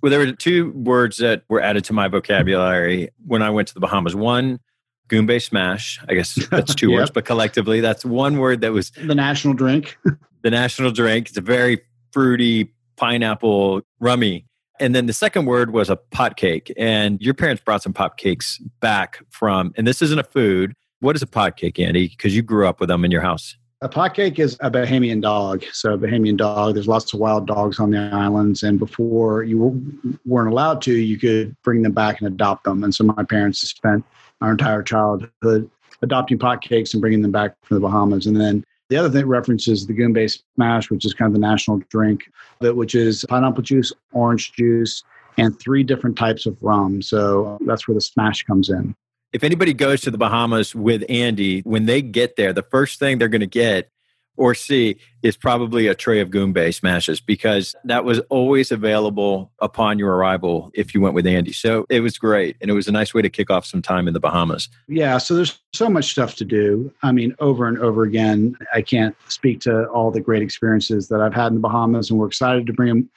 Well, 0.00 0.10
there 0.10 0.20
were 0.20 0.32
two 0.32 0.70
words 0.72 1.16
that 1.18 1.42
were 1.48 1.60
added 1.60 1.84
to 1.84 1.92
my 1.92 2.08
vocabulary 2.08 3.10
when 3.26 3.42
I 3.42 3.50
went 3.50 3.68
to 3.68 3.74
the 3.74 3.80
Bahamas. 3.80 4.14
One 4.14 4.60
Goombay 5.08 5.42
Smash. 5.42 6.00
I 6.08 6.14
guess 6.14 6.34
that's 6.50 6.74
two 6.74 6.90
yep. 6.90 6.98
words, 6.98 7.10
but 7.10 7.24
collectively, 7.24 7.80
that's 7.80 8.04
one 8.04 8.38
word 8.38 8.60
that 8.60 8.72
was 8.72 8.90
the 8.90 9.14
national 9.14 9.54
drink. 9.54 9.96
the 10.42 10.50
national 10.50 10.90
drink. 10.90 11.28
It's 11.28 11.38
a 11.38 11.42
very 11.42 11.80
fruity 12.12 12.72
pineapple 12.96 13.82
rummy. 14.00 14.44
And 14.80 14.94
then 14.94 15.06
the 15.06 15.12
second 15.12 15.46
word 15.46 15.72
was 15.72 15.90
a 15.90 15.96
pot 15.96 16.36
cake. 16.36 16.72
And 16.76 17.20
your 17.20 17.34
parents 17.34 17.62
brought 17.64 17.82
some 17.82 17.92
pot 17.92 18.16
cakes 18.16 18.58
back 18.80 19.20
from, 19.30 19.72
and 19.76 19.86
this 19.86 20.02
isn't 20.02 20.18
a 20.18 20.24
food. 20.24 20.74
What 21.00 21.16
is 21.16 21.22
a 21.22 21.26
pot 21.26 21.56
cake, 21.56 21.78
Andy? 21.78 22.08
Because 22.08 22.34
you 22.34 22.42
grew 22.42 22.66
up 22.66 22.80
with 22.80 22.88
them 22.88 23.04
in 23.04 23.10
your 23.10 23.20
house. 23.20 23.56
A 23.80 23.88
pot 23.88 24.14
cake 24.14 24.40
is 24.40 24.56
a 24.60 24.70
Bahamian 24.70 25.22
dog. 25.22 25.62
So, 25.72 25.94
a 25.94 25.98
Bahamian 25.98 26.36
dog, 26.36 26.74
there's 26.74 26.88
lots 26.88 27.14
of 27.14 27.20
wild 27.20 27.46
dogs 27.46 27.78
on 27.78 27.90
the 27.90 27.98
islands. 27.98 28.64
And 28.64 28.76
before 28.76 29.44
you 29.44 29.80
weren't 30.26 30.50
allowed 30.50 30.82
to, 30.82 30.92
you 30.92 31.16
could 31.16 31.56
bring 31.62 31.82
them 31.82 31.92
back 31.92 32.20
and 32.20 32.26
adopt 32.26 32.64
them. 32.64 32.82
And 32.82 32.92
so, 32.92 33.04
my 33.04 33.22
parents 33.22 33.60
spent 33.60 34.04
our 34.40 34.52
entire 34.52 34.82
childhood, 34.82 35.70
adopting 36.02 36.38
pot 36.38 36.62
cakes 36.62 36.94
and 36.94 37.00
bringing 37.00 37.22
them 37.22 37.32
back 37.32 37.54
from 37.62 37.76
the 37.76 37.80
Bahamas. 37.80 38.26
And 38.26 38.40
then 38.40 38.64
the 38.88 38.96
other 38.96 39.10
thing 39.10 39.26
references 39.26 39.86
the 39.86 39.92
Goombay 39.92 40.40
Smash, 40.54 40.90
which 40.90 41.04
is 41.04 41.14
kind 41.14 41.28
of 41.28 41.34
the 41.34 41.46
national 41.46 41.78
drink, 41.90 42.30
but 42.60 42.76
which 42.76 42.94
is 42.94 43.24
pineapple 43.28 43.62
juice, 43.62 43.92
orange 44.12 44.52
juice, 44.52 45.02
and 45.36 45.58
three 45.58 45.82
different 45.82 46.16
types 46.16 46.46
of 46.46 46.56
rum. 46.62 47.02
So 47.02 47.58
that's 47.66 47.86
where 47.86 47.94
the 47.94 48.00
smash 48.00 48.42
comes 48.44 48.70
in. 48.70 48.94
If 49.32 49.44
anybody 49.44 49.74
goes 49.74 50.00
to 50.02 50.10
the 50.10 50.18
Bahamas 50.18 50.74
with 50.74 51.04
Andy, 51.08 51.60
when 51.60 51.86
they 51.86 52.00
get 52.00 52.36
there, 52.36 52.52
the 52.52 52.62
first 52.62 52.98
thing 52.98 53.18
they're 53.18 53.28
going 53.28 53.40
to 53.40 53.46
get 53.46 53.90
or 54.38 54.54
C 54.54 54.96
is 55.22 55.36
probably 55.36 55.88
a 55.88 55.94
tray 55.94 56.20
of 56.20 56.30
Goombay 56.30 56.72
smashes 56.72 57.20
because 57.20 57.74
that 57.84 58.04
was 58.04 58.20
always 58.30 58.70
available 58.70 59.50
upon 59.58 59.98
your 59.98 60.14
arrival 60.14 60.70
if 60.74 60.94
you 60.94 61.00
went 61.00 61.14
with 61.14 61.26
Andy. 61.26 61.52
So 61.52 61.86
it 61.90 62.00
was 62.00 62.16
great. 62.16 62.56
And 62.60 62.70
it 62.70 62.74
was 62.74 62.86
a 62.86 62.92
nice 62.92 63.12
way 63.12 63.20
to 63.20 63.28
kick 63.28 63.50
off 63.50 63.66
some 63.66 63.82
time 63.82 64.06
in 64.06 64.14
the 64.14 64.20
Bahamas. 64.20 64.68
Yeah. 64.86 65.18
So 65.18 65.34
there's 65.34 65.58
so 65.72 65.90
much 65.90 66.10
stuff 66.10 66.36
to 66.36 66.44
do. 66.44 66.92
I 67.02 67.12
mean, 67.12 67.34
over 67.40 67.66
and 67.66 67.78
over 67.78 68.04
again, 68.04 68.56
I 68.72 68.80
can't 68.80 69.16
speak 69.28 69.60
to 69.62 69.86
all 69.88 70.10
the 70.10 70.20
great 70.20 70.42
experiences 70.42 71.08
that 71.08 71.20
I've 71.20 71.34
had 71.34 71.48
in 71.48 71.54
the 71.54 71.60
Bahamas. 71.60 72.10
And 72.10 72.18
we're 72.18 72.28
excited 72.28 72.66
to 72.66 72.72
bring 72.72 72.88
them 72.88 73.10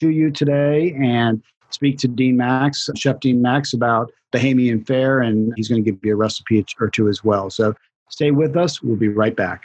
to 0.00 0.10
you 0.10 0.30
today 0.30 0.94
and 1.00 1.42
speak 1.70 1.98
to 1.98 2.08
Dean 2.08 2.36
Max, 2.36 2.88
Chef 2.94 3.20
Dean 3.20 3.42
Max, 3.42 3.74
about 3.74 4.12
Bahamian 4.32 4.86
fare. 4.86 5.20
And 5.20 5.52
he's 5.56 5.68
going 5.68 5.82
to 5.82 5.90
give 5.90 6.00
you 6.04 6.12
a 6.12 6.16
recipe 6.16 6.64
or 6.80 6.88
two 6.88 7.08
as 7.08 7.24
well. 7.24 7.50
So 7.50 7.74
stay 8.10 8.30
with 8.30 8.56
us. 8.56 8.80
We'll 8.80 8.96
be 8.96 9.08
right 9.08 9.34
back. 9.34 9.64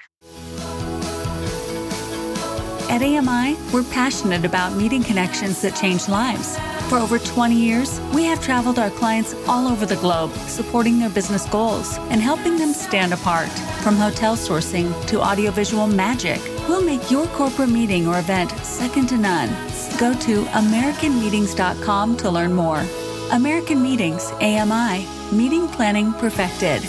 At 2.94 3.02
AMI, 3.02 3.58
we're 3.74 3.92
passionate 3.92 4.46
about 4.46 4.76
meeting 4.76 5.02
connections 5.02 5.64
that 5.64 5.76
change 5.76 6.08
lives. 6.08 6.60
For 6.90 7.00
over 7.00 7.18
20 7.18 7.56
years, 7.56 8.00
we 8.14 8.24
have 8.26 8.40
traveled 8.40 8.78
our 8.78 8.92
clients 8.92 9.34
all 9.48 9.68
over 9.68 9.88
the 9.88 9.96
globe, 9.96 10.32
supporting 10.46 11.00
their 11.00 11.10
business 11.10 11.48
goals 11.48 11.98
and 12.12 12.22
helping 12.22 12.56
them 12.56 12.72
stand 12.72 13.12
apart. 13.12 13.50
From 13.82 13.96
hotel 13.96 14.36
sourcing 14.36 14.94
to 15.08 15.24
audiovisual 15.24 15.88
magic, 15.88 16.40
we'll 16.70 16.86
make 16.86 17.10
your 17.10 17.26
corporate 17.30 17.70
meeting 17.70 18.06
or 18.06 18.20
event 18.20 18.52
second 18.64 19.10
to 19.10 19.18
none. 19.18 19.50
Go 19.98 20.14
to 20.14 20.44
AmericanMeetings.com 20.44 22.18
to 22.18 22.30
learn 22.30 22.54
more. 22.54 22.86
American 23.32 23.82
Meetings, 23.82 24.30
AMI, 24.34 25.08
meeting 25.32 25.68
planning 25.70 26.14
perfected. 26.14 26.84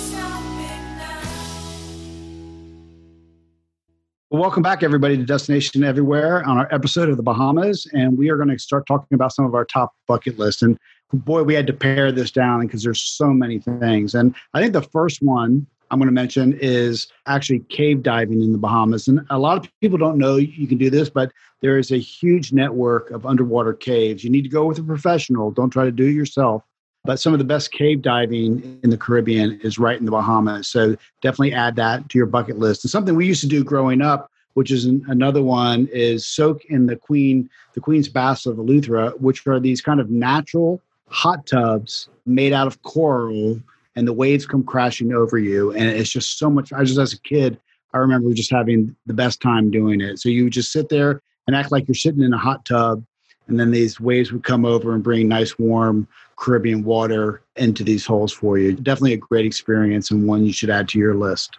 Welcome 4.35 4.64
back, 4.64 4.83
everybody, 4.83 5.17
to 5.17 5.23
Destination 5.23 5.85
Everywhere 5.85 6.43
on 6.43 6.59
our 6.59 6.67
episode 6.75 7.09
of 7.09 7.17
the 7.17 7.23
Bahamas. 7.23 7.87
And 7.93 8.19
we 8.19 8.31
are 8.31 8.37
going 8.37 8.49
to 8.49 8.59
start 8.59 8.85
talking 8.85 9.14
about 9.14 9.33
some 9.33 9.45
of 9.45 9.55
our 9.55 9.64
top 9.64 9.95
bucket 10.09 10.41
lists. 10.41 10.61
And 10.61 10.76
boy, 11.12 11.45
we 11.45 11.55
had 11.55 11.69
to 11.69 11.73
pare 11.73 12.11
this 12.11 12.33
down 12.33 12.67
because 12.67 12.83
there's 12.83 13.00
so 13.00 13.29
many 13.29 13.61
things. 13.61 14.12
And 14.12 14.35
I 14.53 14.61
think 14.61 14.73
the 14.73 14.83
first 14.83 15.23
one 15.23 15.64
I'm 15.93 16.00
going 16.00 16.09
to 16.09 16.12
mention 16.12 16.59
is 16.61 17.07
actually 17.26 17.61
cave 17.69 18.03
diving 18.03 18.43
in 18.43 18.50
the 18.50 18.59
Bahamas. 18.59 19.07
And 19.07 19.25
a 19.31 19.38
lot 19.38 19.57
of 19.57 19.71
people 19.81 19.99
don't 19.99 20.19
know 20.19 20.35
you 20.35 20.67
can 20.67 20.79
do 20.79 20.91
this, 20.91 21.09
but 21.09 21.31
there 21.62 21.79
is 21.79 21.93
a 21.93 21.99
huge 21.99 22.53
network 22.53 23.12
of 23.12 23.25
underwater 23.26 23.73
caves. 23.73 24.25
You 24.25 24.31
need 24.31 24.43
to 24.43 24.49
go 24.49 24.67
with 24.67 24.81
a 24.81 24.83
professional, 24.83 25.53
don't 25.53 25.71
try 25.71 25.85
to 25.85 25.93
do 25.93 26.07
it 26.07 26.12
yourself. 26.12 26.64
But 27.05 27.21
some 27.21 27.35
of 27.35 27.39
the 27.39 27.45
best 27.45 27.71
cave 27.71 28.01
diving 28.01 28.81
in 28.83 28.89
the 28.89 28.97
Caribbean 28.97 29.61
is 29.63 29.79
right 29.79 29.99
in 29.99 30.07
the 30.07 30.11
Bahamas. 30.11 30.69
So 30.69 30.97
definitely 31.21 31.53
add 31.53 31.77
that 31.77 32.09
to 32.09 32.19
your 32.19 32.27
bucket 32.27 32.59
list. 32.59 32.83
And 32.83 32.91
something 32.91 33.15
we 33.15 33.27
used 33.27 33.43
to 33.43 33.47
do 33.47 33.63
growing 33.63 34.01
up, 34.01 34.31
which 34.55 34.71
is 34.71 34.87
an, 34.87 35.05
another 35.09 35.43
one, 35.43 35.87
is 35.93 36.27
soak 36.27 36.65
in 36.67 36.87
the 36.87 36.97
Queen, 36.97 37.51
the 37.75 37.81
Queen's 37.81 38.09
Baths 38.09 38.47
of 38.47 38.57
Eleuthera, 38.57 39.21
which 39.21 39.47
are 39.47 39.61
these 39.61 39.83
kind 39.83 40.01
of 40.01 40.09
natural 40.09 40.81
hot 41.09 41.47
tubs 41.47 42.09
made 42.25 42.55
out 42.55 42.67
of 42.67 42.83
coral 42.83 43.61
and 43.97 44.09
the 44.09 44.13
waves 44.13 44.47
come 44.47 44.65
crashing 44.65 45.13
over 45.13 45.39
you. 45.39 45.73
And 45.73 45.85
it's 45.89 46.11
just 46.11 46.39
so 46.39 46.49
much. 46.49 46.73
I 46.73 46.85
just, 46.85 46.99
as 46.99 47.13
a 47.13 47.21
kid, 47.21 47.61
I 47.93 47.99
remember 47.99 48.33
just 48.33 48.51
having 48.51 48.97
the 49.07 49.15
best 49.15 49.41
time 49.41 49.71
doing 49.71 50.01
it. 50.01 50.19
So 50.19 50.29
you 50.29 50.51
just 50.51 50.73
sit 50.73 50.89
there 50.89 51.21
and 51.47 51.55
act 51.55 51.71
like 51.71 51.87
you're 51.87 51.95
sitting 51.95 52.23
in 52.23 52.33
a 52.33 52.39
hot 52.39 52.65
tub. 52.65 53.05
And 53.47 53.61
then 53.61 53.71
these 53.71 54.01
waves 54.01 54.33
would 54.33 54.45
come 54.45 54.65
over 54.65 54.95
and 54.95 55.03
bring 55.03 55.29
nice, 55.29 55.59
warm 55.59 56.09
Caribbean 56.37 56.83
water 56.85 57.43
into 57.57 57.85
these 57.85 58.07
holes 58.07 58.33
for 58.33 58.59
you. 58.59 58.73
Definitely 58.73 59.13
a 59.13 59.19
great 59.19 59.45
experience 59.47 60.11
and 60.11 60.27
one 60.27 60.45
you 60.45 60.53
should 60.53 60.71
add 60.71 60.89
to 60.91 60.99
your 60.99 61.15
list. 61.15 61.59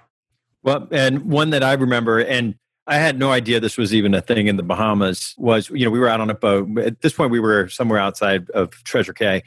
Well, 0.63 0.87
and 0.91 1.25
one 1.25 1.51
that 1.51 1.63
I 1.63 1.73
remember, 1.73 2.19
and 2.19 2.55
I 2.87 2.95
had 2.95 3.19
no 3.19 3.31
idea 3.31 3.59
this 3.59 3.77
was 3.77 3.93
even 3.93 4.13
a 4.13 4.21
thing 4.21 4.47
in 4.47 4.57
the 4.57 4.63
Bahamas, 4.63 5.35
was, 5.37 5.69
you 5.69 5.85
know, 5.85 5.91
we 5.91 5.99
were 5.99 6.09
out 6.09 6.21
on 6.21 6.29
a 6.29 6.35
boat. 6.35 6.77
At 6.79 7.01
this 7.01 7.13
point, 7.13 7.31
we 7.31 7.39
were 7.39 7.69
somewhere 7.69 7.99
outside 7.99 8.49
of 8.49 8.71
Treasure 8.83 9.13
Cay 9.13 9.43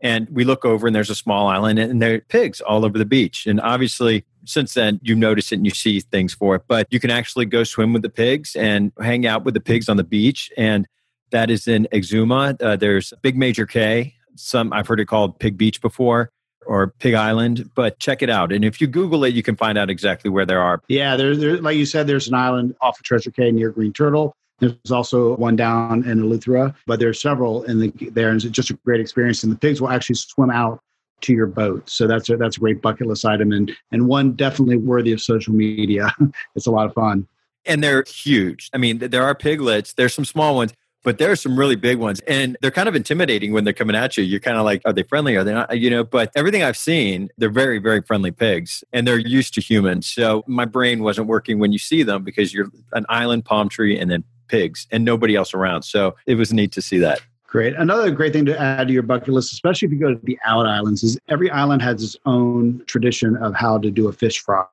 and 0.00 0.28
we 0.30 0.44
look 0.44 0.64
over 0.64 0.86
and 0.86 0.94
there's 0.94 1.10
a 1.10 1.14
small 1.14 1.46
island 1.46 1.78
and 1.78 2.02
there 2.02 2.14
are 2.14 2.20
pigs 2.20 2.60
all 2.60 2.84
over 2.84 2.98
the 2.98 3.04
beach 3.04 3.46
and 3.46 3.60
obviously 3.60 4.24
since 4.44 4.74
then 4.74 5.00
you 5.02 5.14
notice 5.14 5.52
it 5.52 5.56
and 5.56 5.64
you 5.64 5.70
see 5.70 6.00
things 6.00 6.34
for 6.34 6.56
it 6.56 6.62
but 6.68 6.86
you 6.90 7.00
can 7.00 7.10
actually 7.10 7.44
go 7.44 7.64
swim 7.64 7.92
with 7.92 8.02
the 8.02 8.10
pigs 8.10 8.54
and 8.56 8.92
hang 9.00 9.26
out 9.26 9.44
with 9.44 9.54
the 9.54 9.60
pigs 9.60 9.88
on 9.88 9.96
the 9.96 10.04
beach 10.04 10.50
and 10.56 10.86
that 11.30 11.50
is 11.50 11.66
in 11.68 11.86
exuma 11.92 12.60
uh, 12.62 12.76
there's 12.76 13.12
big 13.22 13.36
major 13.36 13.66
Cay. 13.66 14.14
some 14.34 14.72
i've 14.72 14.86
heard 14.86 15.00
it 15.00 15.06
called 15.06 15.38
pig 15.38 15.56
beach 15.56 15.80
before 15.80 16.30
or 16.66 16.88
pig 16.98 17.14
island 17.14 17.70
but 17.74 17.98
check 17.98 18.22
it 18.22 18.30
out 18.30 18.52
and 18.52 18.64
if 18.64 18.80
you 18.80 18.86
google 18.86 19.24
it 19.24 19.34
you 19.34 19.42
can 19.42 19.56
find 19.56 19.78
out 19.78 19.90
exactly 19.90 20.30
where 20.30 20.46
there 20.46 20.60
are 20.60 20.82
yeah 20.88 21.16
there's 21.16 21.38
there, 21.38 21.60
like 21.60 21.76
you 21.76 21.86
said 21.86 22.06
there's 22.06 22.28
an 22.28 22.34
island 22.34 22.74
off 22.80 22.98
of 22.98 23.04
treasure 23.04 23.30
cay 23.30 23.50
near 23.52 23.70
green 23.70 23.92
turtle 23.92 24.34
there's 24.58 24.90
also 24.90 25.36
one 25.36 25.56
down 25.56 26.08
in 26.08 26.22
Eleuthera, 26.22 26.74
but 26.86 26.98
there's 26.98 27.20
several 27.20 27.64
in 27.64 27.80
the 27.80 27.90
there, 28.10 28.30
and 28.30 28.42
it's 28.42 28.54
just 28.54 28.70
a 28.70 28.74
great 28.84 29.00
experience. 29.00 29.42
And 29.42 29.52
the 29.52 29.58
pigs 29.58 29.80
will 29.80 29.90
actually 29.90 30.16
swim 30.16 30.50
out 30.50 30.80
to 31.22 31.32
your 31.32 31.46
boat, 31.46 31.88
so 31.88 32.06
that's 32.06 32.28
a, 32.30 32.36
that's 32.36 32.56
a 32.56 32.60
great 32.60 32.80
bucket 32.80 33.06
list 33.06 33.24
item, 33.24 33.52
and 33.52 33.72
and 33.92 34.08
one 34.08 34.32
definitely 34.32 34.76
worthy 34.78 35.12
of 35.12 35.20
social 35.20 35.52
media. 35.52 36.10
it's 36.56 36.66
a 36.66 36.70
lot 36.70 36.86
of 36.86 36.94
fun, 36.94 37.26
and 37.66 37.84
they're 37.84 38.04
huge. 38.04 38.70
I 38.72 38.78
mean, 38.78 38.98
there 38.98 39.24
are 39.24 39.34
piglets. 39.34 39.92
There's 39.92 40.14
some 40.14 40.24
small 40.24 40.54
ones, 40.54 40.72
but 41.06 41.18
there 41.18 41.30
are 41.30 41.36
some 41.36 41.56
really 41.56 41.76
big 41.76 41.98
ones, 41.98 42.18
and 42.26 42.56
they're 42.60 42.72
kind 42.72 42.88
of 42.88 42.96
intimidating 42.96 43.52
when 43.52 43.62
they're 43.62 43.72
coming 43.72 43.94
at 43.94 44.16
you. 44.16 44.24
You're 44.24 44.40
kind 44.40 44.58
of 44.58 44.64
like, 44.64 44.82
are 44.84 44.92
they 44.92 45.04
friendly? 45.04 45.36
Are 45.36 45.44
they 45.44 45.54
not? 45.54 45.78
You 45.78 45.88
know, 45.88 46.02
but 46.02 46.32
everything 46.34 46.64
I've 46.64 46.76
seen, 46.76 47.28
they're 47.38 47.48
very 47.48 47.78
very 47.78 48.02
friendly 48.02 48.32
pigs, 48.32 48.82
and 48.92 49.06
they're 49.06 49.16
used 49.16 49.54
to 49.54 49.60
humans. 49.60 50.08
So 50.08 50.42
my 50.48 50.64
brain 50.64 51.04
wasn't 51.04 51.28
working 51.28 51.60
when 51.60 51.72
you 51.72 51.78
see 51.78 52.02
them 52.02 52.24
because 52.24 52.52
you're 52.52 52.72
an 52.92 53.06
island 53.08 53.44
palm 53.44 53.68
tree 53.68 53.96
and 53.96 54.10
then 54.10 54.24
pigs 54.48 54.88
and 54.90 55.04
nobody 55.04 55.36
else 55.36 55.54
around. 55.54 55.82
So 55.82 56.16
it 56.26 56.34
was 56.34 56.52
neat 56.52 56.72
to 56.72 56.82
see 56.82 56.98
that. 56.98 57.20
Great. 57.46 57.76
Another 57.76 58.10
great 58.10 58.32
thing 58.32 58.44
to 58.46 58.60
add 58.60 58.88
to 58.88 58.92
your 58.92 59.04
bucket 59.04 59.28
list, 59.28 59.52
especially 59.52 59.86
if 59.86 59.92
you 59.92 60.00
go 60.00 60.12
to 60.12 60.20
the 60.24 60.36
out 60.44 60.66
islands, 60.66 61.04
is 61.04 61.16
every 61.28 61.48
island 61.52 61.82
has 61.82 62.02
its 62.02 62.16
own 62.26 62.82
tradition 62.86 63.36
of 63.36 63.54
how 63.54 63.78
to 63.78 63.92
do 63.92 64.08
a 64.08 64.12
fish 64.12 64.40
fry. 64.40 64.66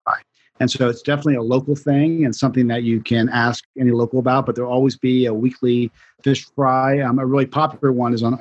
And 0.64 0.72
so 0.72 0.88
it's 0.88 1.02
definitely 1.02 1.36
a 1.36 1.42
local 1.42 1.76
thing 1.76 2.24
and 2.24 2.34
something 2.34 2.68
that 2.68 2.84
you 2.84 3.02
can 3.02 3.28
ask 3.28 3.66
any 3.78 3.92
local 3.92 4.20
about, 4.20 4.46
but 4.46 4.56
there'll 4.56 4.72
always 4.72 4.96
be 4.96 5.26
a 5.26 5.34
weekly 5.34 5.92
fish 6.24 6.46
fry. 6.56 7.02
Um, 7.02 7.20
a 7.20 7.26
really 7.26 7.46
popular 7.46 7.92
one 7.92 8.14
is 8.14 8.24
on 8.24 8.40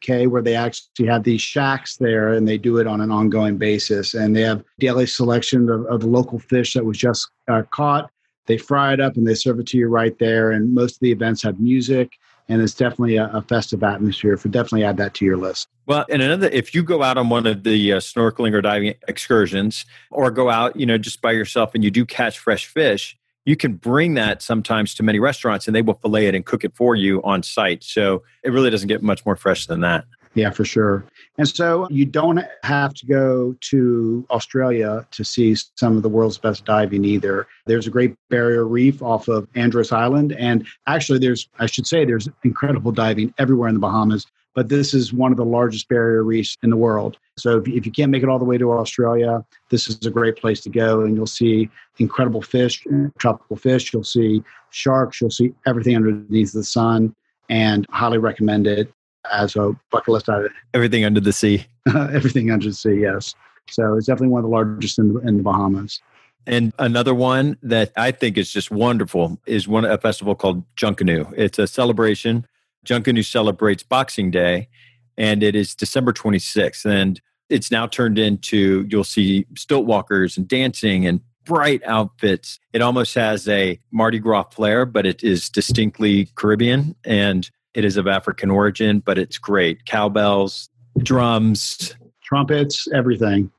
Cay, 0.00 0.28
where 0.28 0.42
they 0.42 0.54
actually 0.54 1.06
have 1.08 1.24
these 1.24 1.42
shacks 1.42 1.96
there 1.96 2.34
and 2.34 2.46
they 2.46 2.56
do 2.56 2.78
it 2.78 2.86
on 2.86 3.00
an 3.00 3.10
ongoing 3.10 3.56
basis. 3.56 4.14
And 4.14 4.36
they 4.36 4.42
have 4.42 4.62
daily 4.78 5.06
selection 5.06 5.68
of, 5.68 5.84
of 5.86 6.04
local 6.04 6.38
fish 6.38 6.74
that 6.74 6.84
was 6.84 6.98
just 6.98 7.28
uh, 7.48 7.62
caught 7.72 8.12
they 8.46 8.58
fry 8.58 8.92
it 8.92 9.00
up 9.00 9.16
and 9.16 9.26
they 9.26 9.34
serve 9.34 9.58
it 9.58 9.66
to 9.68 9.78
you 9.78 9.88
right 9.88 10.18
there. 10.18 10.52
And 10.52 10.74
most 10.74 10.96
of 10.96 11.00
the 11.00 11.10
events 11.10 11.42
have 11.42 11.60
music 11.60 12.12
and 12.48 12.60
it's 12.60 12.74
definitely 12.74 13.16
a, 13.16 13.26
a, 13.28 13.42
festive 13.42 13.82
atmosphere. 13.82 14.36
For 14.36 14.48
definitely 14.48 14.84
add 14.84 14.96
that 14.98 15.14
to 15.14 15.24
your 15.24 15.36
list. 15.36 15.68
Well, 15.86 16.04
and 16.08 16.22
another, 16.22 16.48
if 16.48 16.74
you 16.74 16.82
go 16.82 17.02
out 17.02 17.16
on 17.16 17.28
one 17.28 17.46
of 17.46 17.62
the 17.62 17.94
uh, 17.94 17.96
snorkeling 17.98 18.52
or 18.52 18.60
diving 18.60 18.94
excursions, 19.08 19.84
or 20.10 20.30
go 20.30 20.50
out, 20.50 20.76
you 20.76 20.86
know, 20.86 20.98
just 20.98 21.20
by 21.20 21.32
yourself, 21.32 21.74
and 21.74 21.84
you 21.84 21.90
do 21.90 22.04
catch 22.04 22.38
fresh 22.38 22.66
fish, 22.66 23.16
you 23.44 23.56
can 23.56 23.74
bring 23.74 24.14
that 24.14 24.42
sometimes 24.42 24.94
to 24.94 25.02
many 25.02 25.18
restaurants, 25.18 25.66
and 25.66 25.74
they 25.74 25.82
will 25.82 25.94
fillet 25.94 26.26
it 26.26 26.34
and 26.34 26.46
cook 26.46 26.64
it 26.64 26.74
for 26.74 26.94
you 26.94 27.22
on 27.22 27.42
site. 27.42 27.84
So 27.84 28.22
it 28.42 28.50
really 28.50 28.70
doesn't 28.70 28.88
get 28.88 29.02
much 29.02 29.24
more 29.26 29.36
fresh 29.36 29.66
than 29.66 29.80
that. 29.80 30.04
Yeah, 30.34 30.50
for 30.50 30.64
sure. 30.64 31.04
And 31.38 31.48
so 31.48 31.86
you 31.90 32.04
don't 32.04 32.40
have 32.64 32.92
to 32.94 33.06
go 33.06 33.56
to 33.70 34.26
Australia 34.30 35.06
to 35.12 35.24
see 35.24 35.54
some 35.76 35.96
of 35.96 36.02
the 36.02 36.08
world's 36.08 36.38
best 36.38 36.64
diving 36.64 37.04
either. 37.04 37.46
There's 37.66 37.86
a 37.86 37.90
great 37.90 38.16
barrier 38.30 38.64
reef 38.64 39.00
off 39.00 39.28
of 39.28 39.46
Andros 39.54 39.92
Island. 39.92 40.32
And 40.32 40.66
actually, 40.88 41.20
there's, 41.20 41.48
I 41.60 41.66
should 41.66 41.86
say, 41.86 42.04
there's 42.04 42.28
incredible 42.42 42.90
diving 42.90 43.32
everywhere 43.38 43.68
in 43.68 43.74
the 43.74 43.80
Bahamas. 43.80 44.26
But 44.54 44.68
this 44.68 44.94
is 44.94 45.12
one 45.12 45.32
of 45.32 45.36
the 45.36 45.44
largest 45.44 45.88
barrier 45.88 46.22
reefs 46.22 46.56
in 46.62 46.70
the 46.70 46.76
world. 46.76 47.16
So 47.36 47.58
if, 47.58 47.68
if 47.68 47.86
you 47.86 47.92
can't 47.92 48.12
make 48.12 48.22
it 48.22 48.28
all 48.28 48.38
the 48.38 48.44
way 48.44 48.58
to 48.58 48.72
Australia, 48.72 49.44
this 49.70 49.88
is 49.88 50.04
a 50.06 50.10
great 50.10 50.36
place 50.36 50.60
to 50.62 50.70
go. 50.70 51.02
And 51.02 51.16
you'll 51.16 51.26
see 51.26 51.68
incredible 51.98 52.42
fish, 52.42 52.84
tropical 53.18 53.56
fish. 53.56 53.92
You'll 53.92 54.04
see 54.04 54.42
sharks. 54.70 55.20
You'll 55.20 55.30
see 55.30 55.54
everything 55.66 55.96
underneath 55.96 56.52
the 56.52 56.64
sun 56.64 57.14
and 57.48 57.86
highly 57.90 58.18
recommend 58.18 58.66
it 58.66 58.92
as 59.32 59.56
a 59.56 59.72
bucket 59.90 60.08
list 60.08 60.28
item. 60.28 60.52
Everything 60.72 61.04
under 61.04 61.20
the 61.20 61.32
sea. 61.32 61.66
Everything 61.94 62.50
under 62.50 62.66
the 62.66 62.74
sea, 62.74 63.00
yes. 63.00 63.34
So 63.68 63.96
it's 63.96 64.06
definitely 64.06 64.28
one 64.28 64.40
of 64.40 64.50
the 64.50 64.54
largest 64.54 64.98
in 64.98 65.14
the, 65.14 65.20
in 65.20 65.38
the 65.38 65.42
Bahamas. 65.42 66.00
And 66.46 66.72
another 66.78 67.14
one 67.14 67.56
that 67.62 67.92
I 67.96 68.10
think 68.10 68.36
is 68.36 68.52
just 68.52 68.70
wonderful 68.70 69.40
is 69.46 69.66
one 69.66 69.84
a 69.84 69.96
festival 69.96 70.34
called 70.34 70.62
Junkanoo. 70.76 71.32
It's 71.36 71.58
a 71.58 71.66
celebration. 71.66 72.46
Junkanoo 72.84 73.24
celebrates 73.24 73.82
Boxing 73.82 74.30
Day, 74.30 74.68
and 75.16 75.42
it 75.42 75.54
is 75.54 75.74
December 75.74 76.12
26th. 76.12 76.84
And 76.84 77.20
it's 77.48 77.70
now 77.70 77.86
turned 77.86 78.18
into 78.18 78.86
you'll 78.90 79.04
see 79.04 79.46
stilt 79.56 79.86
walkers 79.86 80.36
and 80.36 80.46
dancing 80.46 81.06
and 81.06 81.20
bright 81.44 81.82
outfits. 81.84 82.58
It 82.72 82.82
almost 82.82 83.14
has 83.14 83.48
a 83.48 83.78
Mardi 83.90 84.18
Gras 84.18 84.44
flair, 84.50 84.84
but 84.86 85.06
it 85.06 85.22
is 85.22 85.48
distinctly 85.48 86.28
Caribbean. 86.36 86.94
And 87.04 87.50
it 87.74 87.84
is 87.84 87.96
of 87.96 88.06
African 88.06 88.50
origin, 88.50 89.00
but 89.00 89.18
it's 89.18 89.38
great. 89.38 89.84
Cowbells, 89.84 90.68
drums, 90.98 91.94
trumpets, 92.22 92.88
everything. 92.94 93.50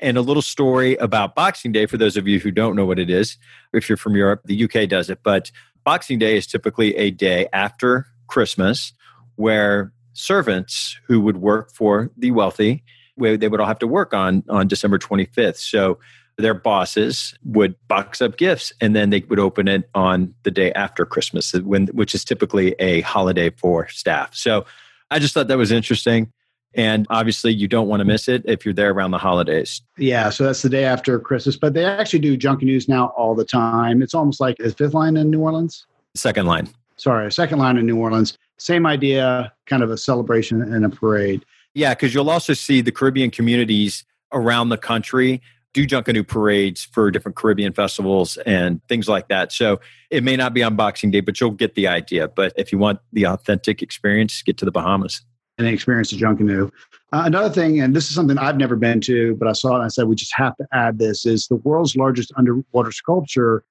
And 0.00 0.16
a 0.16 0.22
little 0.22 0.42
story 0.42 0.96
about 0.96 1.34
Boxing 1.34 1.72
Day 1.72 1.86
for 1.86 1.98
those 1.98 2.16
of 2.16 2.26
you 2.26 2.40
who 2.40 2.50
don't 2.50 2.74
know 2.74 2.86
what 2.86 2.98
it 2.98 3.10
is. 3.10 3.36
If 3.72 3.88
you're 3.88 3.98
from 3.98 4.16
Europe, 4.16 4.42
the 4.44 4.64
UK 4.64 4.88
does 4.88 5.10
it. 5.10 5.18
But 5.22 5.50
Boxing 5.84 6.18
Day 6.18 6.36
is 6.36 6.46
typically 6.46 6.96
a 6.96 7.10
day 7.10 7.48
after 7.52 8.06
Christmas 8.28 8.94
where 9.36 9.92
servants 10.14 10.98
who 11.06 11.20
would 11.20 11.36
work 11.36 11.72
for 11.72 12.10
the 12.16 12.30
wealthy, 12.30 12.82
they 13.18 13.48
would 13.48 13.60
all 13.60 13.66
have 13.66 13.78
to 13.80 13.86
work 13.86 14.14
on, 14.14 14.42
on 14.48 14.68
December 14.68 14.98
25th. 14.98 15.56
So 15.56 15.98
their 16.36 16.54
bosses 16.54 17.34
would 17.44 17.74
box 17.88 18.20
up 18.20 18.36
gifts 18.36 18.72
and 18.80 18.94
then 18.94 19.10
they 19.10 19.20
would 19.28 19.38
open 19.38 19.68
it 19.68 19.88
on 19.94 20.34
the 20.42 20.50
day 20.50 20.72
after 20.72 21.06
Christmas, 21.06 21.52
when, 21.52 21.86
which 21.88 22.14
is 22.14 22.24
typically 22.24 22.74
a 22.78 23.02
holiday 23.02 23.50
for 23.50 23.88
staff. 23.88 24.34
So 24.34 24.66
I 25.10 25.18
just 25.18 25.34
thought 25.34 25.48
that 25.48 25.58
was 25.58 25.72
interesting. 25.72 26.32
And 26.76 27.06
obviously, 27.08 27.52
you 27.52 27.68
don't 27.68 27.86
want 27.86 28.00
to 28.00 28.04
miss 28.04 28.26
it 28.26 28.42
if 28.46 28.64
you're 28.64 28.74
there 28.74 28.90
around 28.90 29.12
the 29.12 29.18
holidays. 29.18 29.80
Yeah, 29.96 30.30
so 30.30 30.44
that's 30.44 30.62
the 30.62 30.68
day 30.68 30.84
after 30.84 31.20
Christmas. 31.20 31.56
But 31.56 31.72
they 31.72 31.84
actually 31.84 32.18
do 32.18 32.36
Junkanoo 32.36 32.88
now 32.88 33.12
all 33.16 33.36
the 33.36 33.44
time. 33.44 34.02
It's 34.02 34.14
almost 34.14 34.40
like 34.40 34.58
a 34.58 34.70
fifth 34.70 34.92
line 34.92 35.16
in 35.16 35.30
New 35.30 35.40
Orleans. 35.40 35.86
Second 36.16 36.46
line. 36.46 36.68
Sorry, 36.96 37.30
second 37.30 37.58
line 37.58 37.76
in 37.76 37.86
New 37.86 37.98
Orleans. 37.98 38.36
same 38.58 38.86
idea, 38.86 39.52
kind 39.66 39.82
of 39.82 39.90
a 39.90 39.96
celebration 39.96 40.62
and 40.62 40.84
a 40.84 40.88
parade. 40.88 41.44
Yeah, 41.74 41.94
because 41.94 42.12
you'll 42.12 42.30
also 42.30 42.54
see 42.54 42.80
the 42.80 42.92
Caribbean 42.92 43.30
communities 43.30 44.04
around 44.32 44.68
the 44.68 44.78
country 44.78 45.40
do 45.74 45.86
Junkanoo 45.86 46.26
parades 46.26 46.84
for 46.84 47.10
different 47.10 47.36
Caribbean 47.36 47.72
festivals 47.72 48.38
and 48.38 48.80
things 48.88 49.08
like 49.08 49.28
that. 49.28 49.52
So 49.52 49.80
it 50.08 50.24
may 50.24 50.36
not 50.36 50.54
be 50.54 50.62
on 50.62 50.76
Boxing 50.76 51.10
Day, 51.10 51.20
but 51.20 51.40
you'll 51.40 51.50
get 51.50 51.74
the 51.74 51.88
idea. 51.88 52.28
But 52.28 52.52
if 52.56 52.72
you 52.72 52.78
want 52.78 53.00
the 53.12 53.26
authentic 53.26 53.82
experience, 53.82 54.40
get 54.42 54.56
to 54.58 54.64
the 54.64 54.70
Bahamas. 54.70 55.20
And 55.58 55.66
experience 55.66 56.10
the 56.10 56.16
Junkanoo. 56.16 56.70
Uh, 57.12 57.22
another 57.26 57.50
thing, 57.50 57.80
and 57.80 57.94
this 57.94 58.08
is 58.08 58.14
something 58.14 58.38
I've 58.38 58.56
never 58.56 58.76
been 58.76 59.00
to, 59.02 59.36
but 59.36 59.46
I 59.46 59.52
saw 59.52 59.72
it 59.72 59.74
and 59.76 59.84
I 59.84 59.88
said 59.88 60.06
we 60.06 60.14
just 60.14 60.34
have 60.36 60.56
to 60.56 60.66
add 60.72 60.98
this, 60.98 61.26
is 61.26 61.48
the 61.48 61.56
world's 61.56 61.96
largest 61.96 62.32
underwater 62.36 62.92
sculpture 62.92 63.64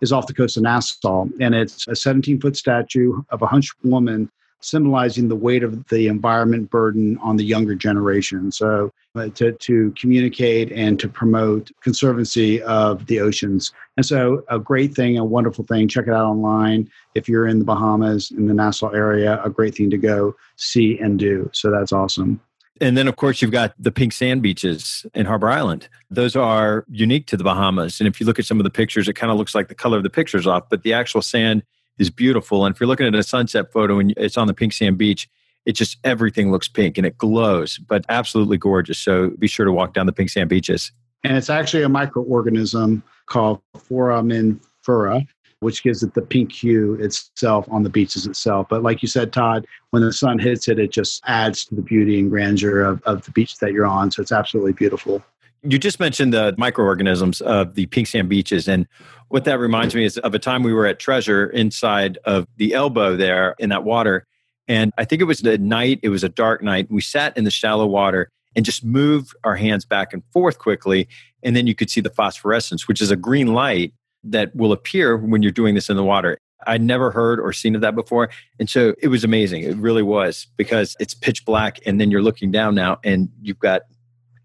is 0.00 0.10
off 0.10 0.26
the 0.26 0.34
coast 0.34 0.56
of 0.56 0.64
Nassau. 0.64 1.26
And 1.40 1.54
it's 1.54 1.86
a 1.86 1.94
17 1.94 2.40
foot 2.40 2.56
statue 2.56 3.22
of 3.30 3.40
a 3.42 3.46
hunched 3.46 3.72
woman 3.84 4.30
symbolizing 4.62 5.28
the 5.28 5.36
weight 5.36 5.62
of 5.62 5.86
the 5.88 6.06
environment 6.06 6.70
burden 6.70 7.18
on 7.18 7.36
the 7.36 7.44
younger 7.44 7.74
generation. 7.74 8.50
So, 8.50 8.92
uh, 9.14 9.28
to, 9.34 9.52
to 9.52 9.92
communicate 9.98 10.72
and 10.72 10.98
to 10.98 11.08
promote 11.08 11.70
conservancy 11.82 12.62
of 12.62 13.06
the 13.06 13.20
oceans. 13.20 13.72
And 13.96 14.06
so, 14.06 14.42
a 14.48 14.58
great 14.58 14.94
thing, 14.94 15.18
a 15.18 15.24
wonderful 15.24 15.64
thing. 15.64 15.88
Check 15.88 16.06
it 16.06 16.14
out 16.14 16.24
online. 16.24 16.90
If 17.14 17.28
you're 17.28 17.46
in 17.46 17.58
the 17.58 17.64
Bahamas, 17.64 18.30
in 18.30 18.46
the 18.46 18.54
Nassau 18.54 18.88
area, 18.90 19.42
a 19.44 19.50
great 19.50 19.74
thing 19.74 19.90
to 19.90 19.98
go 19.98 20.34
see 20.56 20.98
and 20.98 21.18
do. 21.18 21.50
So, 21.52 21.70
that's 21.70 21.92
awesome. 21.92 22.40
And 22.80 22.96
then, 22.96 23.06
of 23.06 23.16
course, 23.16 23.42
you've 23.42 23.52
got 23.52 23.74
the 23.78 23.92
pink 23.92 24.12
sand 24.12 24.42
beaches 24.42 25.06
in 25.14 25.26
Harbor 25.26 25.48
Island. 25.48 25.88
Those 26.10 26.34
are 26.34 26.84
unique 26.88 27.26
to 27.28 27.36
the 27.36 27.44
Bahamas. 27.44 28.00
And 28.00 28.08
if 28.08 28.18
you 28.18 28.26
look 28.26 28.38
at 28.38 28.44
some 28.44 28.58
of 28.58 28.64
the 28.64 28.70
pictures, 28.70 29.08
it 29.08 29.12
kind 29.12 29.30
of 29.30 29.38
looks 29.38 29.54
like 29.54 29.68
the 29.68 29.74
color 29.74 29.98
of 29.98 30.02
the 30.02 30.10
pictures 30.10 30.46
off, 30.46 30.64
but 30.68 30.82
the 30.82 30.92
actual 30.92 31.22
sand 31.22 31.62
is 31.98 32.10
beautiful. 32.10 32.64
And 32.64 32.74
if 32.74 32.80
you're 32.80 32.88
looking 32.88 33.06
at 33.06 33.14
a 33.14 33.22
sunset 33.22 33.72
photo 33.72 33.98
and 33.98 34.14
it's 34.16 34.36
on 34.36 34.46
the 34.46 34.54
pink 34.54 34.72
sand 34.72 34.98
beach, 34.98 35.28
it 35.64 35.72
just 35.72 35.98
everything 36.04 36.50
looks 36.50 36.68
pink 36.68 36.98
and 36.98 37.06
it 37.06 37.16
glows, 37.18 37.78
but 37.78 38.04
absolutely 38.08 38.58
gorgeous. 38.58 38.98
So 38.98 39.30
be 39.38 39.46
sure 39.46 39.64
to 39.64 39.72
walk 39.72 39.94
down 39.94 40.06
the 40.06 40.12
pink 40.12 40.30
sand 40.30 40.48
beaches. 40.48 40.92
And 41.24 41.36
it's 41.36 41.50
actually 41.50 41.84
a 41.84 41.88
microorganism 41.88 43.02
called 43.26 43.60
foraminifera, 43.76 45.26
which 45.60 45.84
gives 45.84 46.02
it 46.02 46.14
the 46.14 46.22
pink 46.22 46.50
hue 46.50 46.94
itself 46.94 47.68
on 47.70 47.84
the 47.84 47.90
beaches 47.90 48.26
itself. 48.26 48.66
But 48.68 48.82
like 48.82 49.02
you 49.02 49.08
said, 49.08 49.32
Todd, 49.32 49.64
when 49.90 50.02
the 50.02 50.12
sun 50.12 50.40
hits 50.40 50.66
it, 50.66 50.80
it 50.80 50.90
just 50.90 51.22
adds 51.26 51.64
to 51.66 51.76
the 51.76 51.82
beauty 51.82 52.18
and 52.18 52.28
grandeur 52.28 52.82
of, 52.82 53.00
of 53.04 53.24
the 53.24 53.30
beach 53.30 53.58
that 53.58 53.72
you're 53.72 53.86
on. 53.86 54.10
So 54.10 54.20
it's 54.20 54.32
absolutely 54.32 54.72
beautiful. 54.72 55.22
You 55.64 55.78
just 55.78 56.00
mentioned 56.00 56.32
the 56.32 56.54
microorganisms 56.58 57.40
of 57.40 57.74
the 57.74 57.86
pink 57.86 58.08
sand 58.08 58.28
beaches. 58.28 58.66
And 58.66 58.86
what 59.28 59.44
that 59.44 59.58
reminds 59.58 59.94
me 59.94 60.04
is 60.04 60.18
of 60.18 60.34
a 60.34 60.38
time 60.38 60.62
we 60.62 60.72
were 60.72 60.86
at 60.86 60.98
Treasure 60.98 61.46
inside 61.46 62.18
of 62.24 62.46
the 62.56 62.74
elbow 62.74 63.16
there 63.16 63.54
in 63.58 63.68
that 63.68 63.84
water. 63.84 64.26
And 64.66 64.92
I 64.98 65.04
think 65.04 65.22
it 65.22 65.26
was 65.26 65.40
the 65.40 65.58
night, 65.58 66.00
it 66.02 66.08
was 66.08 66.24
a 66.24 66.28
dark 66.28 66.62
night. 66.62 66.90
We 66.90 67.00
sat 67.00 67.36
in 67.36 67.44
the 67.44 67.50
shallow 67.50 67.86
water 67.86 68.28
and 68.54 68.64
just 68.64 68.84
moved 68.84 69.34
our 69.44 69.56
hands 69.56 69.84
back 69.84 70.12
and 70.12 70.22
forth 70.32 70.58
quickly. 70.58 71.08
And 71.42 71.54
then 71.56 71.66
you 71.66 71.74
could 71.74 71.90
see 71.90 72.00
the 72.00 72.10
phosphorescence, 72.10 72.88
which 72.88 73.00
is 73.00 73.10
a 73.10 73.16
green 73.16 73.54
light 73.54 73.94
that 74.24 74.54
will 74.54 74.72
appear 74.72 75.16
when 75.16 75.42
you're 75.42 75.52
doing 75.52 75.74
this 75.74 75.88
in 75.88 75.96
the 75.96 76.04
water. 76.04 76.38
I'd 76.66 76.82
never 76.82 77.10
heard 77.10 77.40
or 77.40 77.52
seen 77.52 77.74
of 77.74 77.80
that 77.80 77.94
before. 77.94 78.30
And 78.58 78.70
so 78.70 78.94
it 79.02 79.08
was 79.08 79.24
amazing. 79.24 79.64
It 79.64 79.76
really 79.76 80.02
was 80.02 80.46
because 80.56 80.96
it's 81.00 81.14
pitch 81.14 81.44
black 81.44 81.80
and 81.86 82.00
then 82.00 82.10
you're 82.10 82.22
looking 82.22 82.50
down 82.50 82.74
now 82.74 82.98
and 83.02 83.28
you've 83.40 83.58
got 83.58 83.82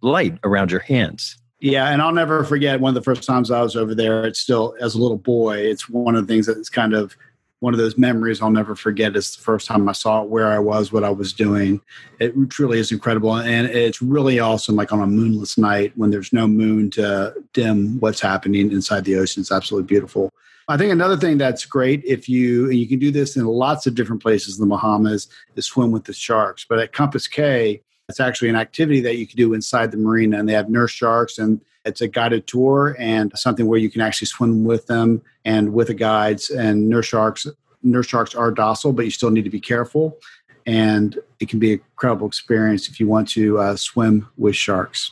light 0.01 0.38
around 0.44 0.72
your 0.72 0.82
hands. 0.82 1.38
Yeah, 1.60 1.92
and 1.92 2.01
I'll 2.01 2.13
never 2.13 2.44
forget 2.44 2.80
one 2.80 2.89
of 2.89 2.96
the 2.96 3.01
first 3.01 3.24
times 3.24 3.50
I 3.50 3.62
was 3.62 3.75
over 3.75 3.96
there. 3.96 4.25
It's 4.25 4.39
still 4.39 4.75
as 4.80 4.94
a 4.94 5.01
little 5.01 5.18
boy. 5.18 5.58
It's 5.58 5.89
one 5.89 6.16
of 6.16 6.27
the 6.27 6.32
things 6.32 6.46
that's 6.46 6.70
kind 6.70 6.94
of 6.94 7.16
one 7.60 7.74
of 7.74 7.80
those 7.80 7.98
memories 7.98 8.39
I'll 8.42 8.51
never 8.51 8.75
forget. 8.75 9.16
Is 9.16 9.36
the 9.36 9.42
first 9.42 9.66
time 9.66 9.89
I 9.89 9.94
saw 9.94 10.22
it, 10.22 10.30
where 10.30 10.50
I 10.50 10.60
was, 10.60 10.92
what 10.92 11.04
I 11.04 11.10
was 11.10 11.34
doing. 11.34 11.82
It 12.20 12.36
truly 12.50 12.77
is 12.77 12.92
incredible, 12.92 13.36
and 13.36 13.68
it's 13.68 14.01
really 14.01 14.39
awesome. 14.39 14.75
Like 14.75 14.94
on 14.94 15.01
a 15.01 15.08
moonless 15.08 15.58
night 15.58 15.94
when 15.96 16.12
there's 16.12 16.32
no 16.32 16.48
moon 16.48 16.92
to 16.92 17.34
dim 17.54 18.00
what's 18.00 18.22
happening 18.22 18.72
inside 18.72 19.06
the 19.06 19.15
ocean. 19.15 19.41
It's 19.41 19.52
absolutely 19.52 19.88
beautiful. 19.88 20.32
I 20.69 20.78
think 20.78 20.91
another 20.91 21.17
thing 21.17 21.38
that's 21.38 21.65
great 21.65 22.04
if 22.06 22.28
you 22.28 22.65
and 22.65 22.76
you 22.76 22.88
can 22.88 23.00
do 23.00 23.10
this 23.10 23.38
in 23.38 23.45
lots 23.45 23.88
of 23.88 23.95
different 23.95 24.22
places 24.22 24.60
in 24.60 24.67
the 24.67 24.76
Bahamas 24.76 25.30
is 25.56 25.65
swim 25.65 25.91
with 25.91 26.04
the 26.04 26.13
sharks. 26.13 26.65
But 26.67 26.80
at 26.80 26.91
Compass 26.91 27.28
Cay, 27.28 27.82
it's 28.10 28.20
actually 28.20 28.50
an 28.50 28.56
activity 28.56 29.02
that 29.02 29.17
you 29.17 29.28
can 29.28 29.38
do 29.38 29.54
inside 29.54 29.91
the 29.91 29.98
marina, 29.98 30.39
and 30.39 30.48
they 30.48 30.54
have 30.54 30.70
nurse 30.70 30.91
sharks, 30.91 31.38
and 31.38 31.62
it's 31.86 32.02
a 32.02 32.08
guided 32.08 32.48
tour 32.48 32.96
and 33.00 33.32
something 33.36 33.65
where 33.65 33.80
you 33.80 33.89
can 33.89 34.02
actually 34.02 34.28
swim 34.28 34.65
with 34.65 34.88
them 34.88 35.22
and 35.46 35.74
with 35.74 35.88
the 35.88 35.93
guides. 35.93 36.50
And 36.50 36.89
nurse 36.89 37.08
sharks, 37.08 37.48
nurse 37.82 38.08
sharks 38.08 38.36
are 38.36 38.52
docile, 38.52 38.93
but 38.93 39.06
you 39.06 39.12
still 39.12 39.32
need 39.32 39.46
to 39.46 39.50
be 39.50 39.60
careful. 39.60 40.17
And 40.65 41.17
it 41.39 41.48
can 41.48 41.60
be 41.60 41.74
an 41.74 41.80
incredible 41.80 42.28
experience 42.28 42.89
if 42.89 43.00
you 43.00 43.08
want 43.08 43.30
to 43.30 43.58
uh, 43.58 43.76
swim 43.78 44.28
with 44.38 44.56
sharks. 44.56 45.12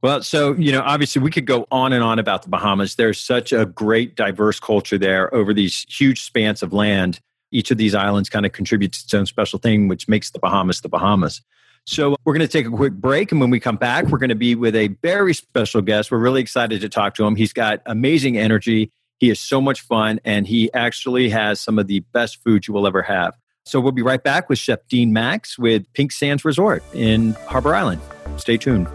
Well, 0.00 0.22
so, 0.22 0.54
you 0.54 0.72
know, 0.72 0.80
obviously 0.80 1.22
we 1.22 1.30
could 1.30 1.46
go 1.46 1.66
on 1.70 1.92
and 1.92 2.02
on 2.02 2.18
about 2.18 2.42
the 2.42 2.48
Bahamas. 2.48 2.96
There's 2.96 3.20
such 3.20 3.52
a 3.52 3.66
great, 3.66 4.16
diverse 4.16 4.58
culture 4.58 4.98
there 4.98 5.32
over 5.34 5.54
these 5.54 5.86
huge 5.88 6.22
spans 6.22 6.62
of 6.62 6.72
land. 6.72 7.20
Each 7.52 7.70
of 7.70 7.76
these 7.76 7.94
islands 7.94 8.30
kind 8.30 8.46
of 8.46 8.52
contributes 8.52 9.04
its 9.04 9.12
own 9.14 9.26
special 9.26 9.58
thing, 9.58 9.88
which 9.88 10.08
makes 10.08 10.30
the 10.30 10.38
Bahamas 10.38 10.80
the 10.80 10.88
Bahamas. 10.88 11.42
So 11.84 12.12
uh, 12.12 12.16
we're 12.24 12.34
going 12.34 12.46
to 12.46 12.52
take 12.52 12.66
a 12.66 12.70
quick 12.70 12.92
break. 12.92 13.32
And 13.32 13.40
when 13.40 13.50
we 13.50 13.60
come 13.60 13.76
back, 13.76 14.06
we're 14.06 14.18
going 14.18 14.30
to 14.30 14.34
be 14.34 14.54
with 14.54 14.76
a 14.76 14.88
very 15.02 15.34
special 15.34 15.82
guest. 15.82 16.10
We're 16.10 16.18
really 16.18 16.40
excited 16.40 16.80
to 16.80 16.88
talk 16.88 17.14
to 17.16 17.24
him. 17.24 17.36
He's 17.36 17.52
got 17.52 17.82
amazing 17.86 18.38
energy. 18.38 18.90
He 19.18 19.30
is 19.30 19.38
so 19.38 19.60
much 19.60 19.82
fun, 19.82 20.20
and 20.24 20.46
he 20.46 20.72
actually 20.74 21.28
has 21.28 21.60
some 21.60 21.78
of 21.78 21.86
the 21.86 22.00
best 22.12 22.42
food 22.42 22.66
you 22.66 22.74
will 22.74 22.86
ever 22.86 23.02
have. 23.02 23.36
So 23.64 23.80
we'll 23.80 23.92
be 23.92 24.02
right 24.02 24.22
back 24.22 24.48
with 24.48 24.58
Chef 24.58 24.80
Dean 24.88 25.12
Max 25.12 25.56
with 25.56 25.84
Pink 25.92 26.10
Sands 26.10 26.44
Resort 26.44 26.82
in 26.92 27.34
Harbor 27.46 27.74
Island. 27.74 28.00
Stay 28.36 28.56
tuned. 28.56 28.88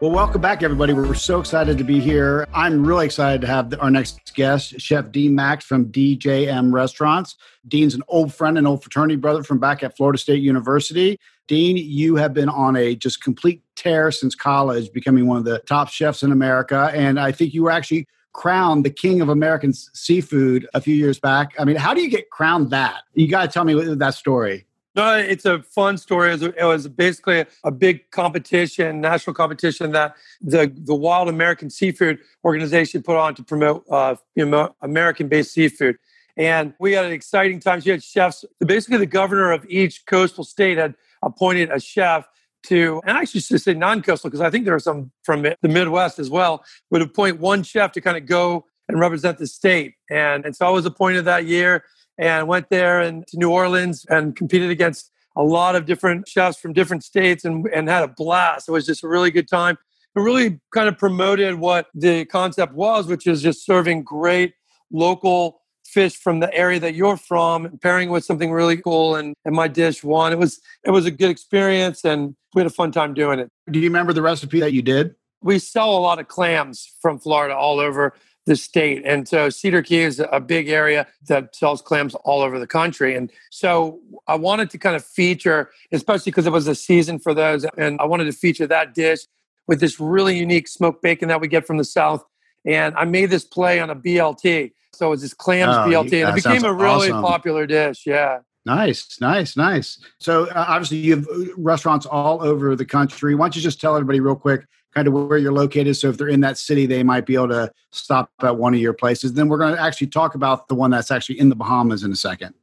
Well, 0.00 0.12
welcome 0.12 0.40
back, 0.40 0.62
everybody. 0.62 0.94
We're 0.94 1.12
so 1.12 1.40
excited 1.40 1.76
to 1.76 1.84
be 1.84 2.00
here. 2.00 2.48
I'm 2.54 2.86
really 2.86 3.04
excited 3.04 3.42
to 3.42 3.46
have 3.46 3.74
our 3.80 3.90
next 3.90 4.34
guest, 4.34 4.80
Chef 4.80 5.12
Dean 5.12 5.34
Max 5.34 5.62
from 5.62 5.92
DJM 5.92 6.72
Restaurants. 6.72 7.36
Dean's 7.68 7.94
an 7.94 8.02
old 8.08 8.32
friend 8.32 8.56
and 8.56 8.66
old 8.66 8.82
fraternity 8.82 9.16
brother 9.16 9.42
from 9.42 9.58
back 9.58 9.82
at 9.82 9.98
Florida 9.98 10.16
State 10.16 10.42
University. 10.42 11.20
Dean, 11.48 11.76
you 11.76 12.16
have 12.16 12.32
been 12.32 12.48
on 12.48 12.76
a 12.76 12.96
just 12.96 13.22
complete 13.22 13.62
tear 13.76 14.10
since 14.10 14.34
college, 14.34 14.90
becoming 14.90 15.26
one 15.26 15.36
of 15.36 15.44
the 15.44 15.58
top 15.66 15.90
chefs 15.90 16.22
in 16.22 16.32
America. 16.32 16.90
And 16.94 17.20
I 17.20 17.30
think 17.30 17.52
you 17.52 17.64
were 17.64 17.70
actually 17.70 18.08
crowned 18.32 18.86
the 18.86 18.90
king 18.90 19.20
of 19.20 19.28
American 19.28 19.74
seafood 19.74 20.66
a 20.72 20.80
few 20.80 20.94
years 20.94 21.20
back. 21.20 21.52
I 21.58 21.66
mean, 21.66 21.76
how 21.76 21.92
do 21.92 22.00
you 22.00 22.08
get 22.08 22.30
crowned 22.30 22.70
that? 22.70 23.02
You 23.12 23.28
got 23.28 23.42
to 23.42 23.48
tell 23.48 23.64
me 23.64 23.74
that 23.74 24.14
story. 24.14 24.64
No, 24.96 25.16
it's 25.16 25.44
a 25.44 25.62
fun 25.62 25.98
story. 25.98 26.30
It 26.30 26.40
was, 26.40 26.42
it 26.42 26.64
was 26.64 26.88
basically 26.88 27.44
a 27.62 27.70
big 27.70 28.10
competition, 28.10 29.00
national 29.00 29.34
competition 29.34 29.92
that 29.92 30.16
the 30.40 30.72
the 30.74 30.94
Wild 30.94 31.28
American 31.28 31.70
Seafood 31.70 32.18
Organization 32.44 33.02
put 33.02 33.16
on 33.16 33.34
to 33.36 33.44
promote 33.44 33.84
uh, 33.88 34.16
you 34.34 34.44
know, 34.44 34.74
American-based 34.82 35.52
seafood. 35.52 35.96
And 36.36 36.74
we 36.80 36.92
had 36.92 37.04
an 37.04 37.12
exciting 37.12 37.60
time. 37.60 37.80
You 37.84 37.92
had 37.92 38.02
chefs. 38.02 38.44
Basically, 38.58 38.98
the 38.98 39.06
governor 39.06 39.52
of 39.52 39.64
each 39.68 40.06
coastal 40.06 40.42
state 40.42 40.76
had 40.78 40.94
appointed 41.22 41.70
a 41.70 41.78
chef 41.78 42.28
to, 42.64 43.00
and 43.06 43.16
I 43.16 43.24
should 43.24 43.42
say 43.42 43.74
non-coastal 43.74 44.28
because 44.28 44.40
I 44.40 44.50
think 44.50 44.64
there 44.64 44.74
are 44.74 44.80
some 44.80 45.12
from 45.22 45.42
the 45.42 45.68
Midwest 45.68 46.18
as 46.18 46.30
well, 46.30 46.64
would 46.90 47.02
appoint 47.02 47.40
one 47.40 47.62
chef 47.62 47.92
to 47.92 48.00
kind 48.00 48.16
of 48.16 48.26
go 48.26 48.66
and 48.88 48.98
represent 48.98 49.38
the 49.38 49.46
state. 49.46 49.94
And, 50.10 50.44
and 50.44 50.54
so 50.54 50.66
I 50.66 50.70
was 50.70 50.84
appointed 50.84 51.24
that 51.26 51.46
year 51.46 51.84
and 52.20 52.46
went 52.46 52.68
there 52.68 53.00
and 53.00 53.26
to 53.28 53.38
New 53.38 53.50
Orleans 53.50 54.04
and 54.08 54.36
competed 54.36 54.70
against 54.70 55.10
a 55.36 55.42
lot 55.42 55.74
of 55.74 55.86
different 55.86 56.28
chefs 56.28 56.58
from 56.58 56.74
different 56.74 57.02
states 57.02 57.44
and, 57.44 57.66
and 57.74 57.88
had 57.88 58.02
a 58.02 58.08
blast. 58.08 58.68
It 58.68 58.72
was 58.72 58.84
just 58.84 59.02
a 59.02 59.08
really 59.08 59.30
good 59.30 59.48
time. 59.48 59.78
It 60.14 60.20
really 60.20 60.60
kind 60.74 60.88
of 60.88 60.98
promoted 60.98 61.54
what 61.54 61.86
the 61.94 62.26
concept 62.26 62.74
was, 62.74 63.06
which 63.06 63.26
is 63.26 63.40
just 63.42 63.64
serving 63.64 64.02
great 64.02 64.54
local 64.92 65.62
fish 65.86 66.16
from 66.16 66.40
the 66.40 66.52
area 66.54 66.78
that 66.80 66.94
you're 66.94 67.16
from, 67.16 67.78
pairing 67.78 68.10
with 68.10 68.24
something 68.24 68.52
really 68.52 68.76
cool. 68.76 69.16
And, 69.16 69.34
and 69.44 69.54
my 69.54 69.66
dish 69.66 70.04
won. 70.04 70.32
It 70.32 70.38
was 70.38 70.60
it 70.84 70.90
was 70.90 71.06
a 71.06 71.10
good 71.10 71.30
experience, 71.30 72.04
and 72.04 72.34
we 72.54 72.60
had 72.60 72.66
a 72.66 72.74
fun 72.74 72.92
time 72.92 73.14
doing 73.14 73.38
it. 73.38 73.48
Do 73.70 73.78
you 73.78 73.88
remember 73.88 74.12
the 74.12 74.22
recipe 74.22 74.60
that 74.60 74.72
you 74.72 74.82
did? 74.82 75.14
We 75.42 75.58
sell 75.58 75.96
a 75.96 76.00
lot 76.00 76.18
of 76.18 76.28
clams 76.28 76.92
from 77.00 77.18
Florida 77.18 77.56
all 77.56 77.80
over 77.80 78.14
the 78.46 78.56
state. 78.56 79.02
And 79.04 79.28
so 79.28 79.50
Cedar 79.50 79.82
Key 79.82 80.00
is 80.00 80.22
a 80.32 80.40
big 80.40 80.68
area 80.68 81.06
that 81.28 81.54
sells 81.54 81.82
clams 81.82 82.14
all 82.14 82.40
over 82.40 82.58
the 82.58 82.66
country. 82.66 83.14
And 83.14 83.30
so 83.50 84.00
I 84.26 84.34
wanted 84.34 84.70
to 84.70 84.78
kind 84.78 84.96
of 84.96 85.04
feature, 85.04 85.70
especially 85.92 86.32
because 86.32 86.46
it 86.46 86.52
was 86.52 86.66
a 86.66 86.74
season 86.74 87.18
for 87.18 87.34
those, 87.34 87.66
and 87.76 88.00
I 88.00 88.06
wanted 88.06 88.24
to 88.24 88.32
feature 88.32 88.66
that 88.66 88.94
dish 88.94 89.20
with 89.66 89.80
this 89.80 90.00
really 90.00 90.36
unique 90.38 90.68
smoked 90.68 91.02
bacon 91.02 91.28
that 91.28 91.40
we 91.40 91.48
get 91.48 91.66
from 91.66 91.76
the 91.76 91.84
South. 91.84 92.24
And 92.66 92.94
I 92.96 93.04
made 93.04 93.30
this 93.30 93.44
play 93.44 93.78
on 93.80 93.90
a 93.90 93.96
BLT. 93.96 94.72
So 94.92 95.06
it 95.06 95.10
was 95.10 95.22
this 95.22 95.34
clams 95.34 95.76
oh, 95.76 95.88
BLT, 95.88 96.26
and 96.26 96.30
it 96.30 96.34
became 96.34 96.64
a 96.64 96.72
really 96.72 97.10
awesome. 97.10 97.22
popular 97.22 97.66
dish. 97.66 98.02
Yeah. 98.06 98.40
Nice, 98.66 99.18
nice, 99.20 99.56
nice. 99.56 99.98
So 100.18 100.46
uh, 100.48 100.64
obviously 100.68 100.98
you 100.98 101.16
have 101.16 101.26
uh, 101.28 101.54
restaurants 101.56 102.04
all 102.04 102.42
over 102.42 102.76
the 102.76 102.84
country. 102.84 103.34
Why 103.34 103.46
don't 103.46 103.56
you 103.56 103.62
just 103.62 103.80
tell 103.80 103.94
everybody 103.94 104.20
real 104.20 104.36
quick 104.36 104.66
kind 104.94 105.06
of 105.06 105.14
where 105.14 105.38
you're 105.38 105.52
located. 105.52 105.96
So 105.96 106.08
if 106.08 106.18
they're 106.18 106.28
in 106.28 106.40
that 106.40 106.58
city, 106.58 106.86
they 106.86 107.02
might 107.02 107.26
be 107.26 107.34
able 107.34 107.48
to 107.48 107.72
stop 107.90 108.30
at 108.42 108.56
one 108.56 108.74
of 108.74 108.80
your 108.80 108.92
places. 108.92 109.34
Then 109.34 109.48
we're 109.48 109.58
going 109.58 109.74
to 109.74 109.80
actually 109.80 110.08
talk 110.08 110.34
about 110.34 110.68
the 110.68 110.74
one 110.74 110.90
that's 110.90 111.10
actually 111.10 111.38
in 111.38 111.48
the 111.48 111.56
Bahamas 111.56 112.02
in 112.02 112.12
a 112.12 112.16
second. 112.16 112.54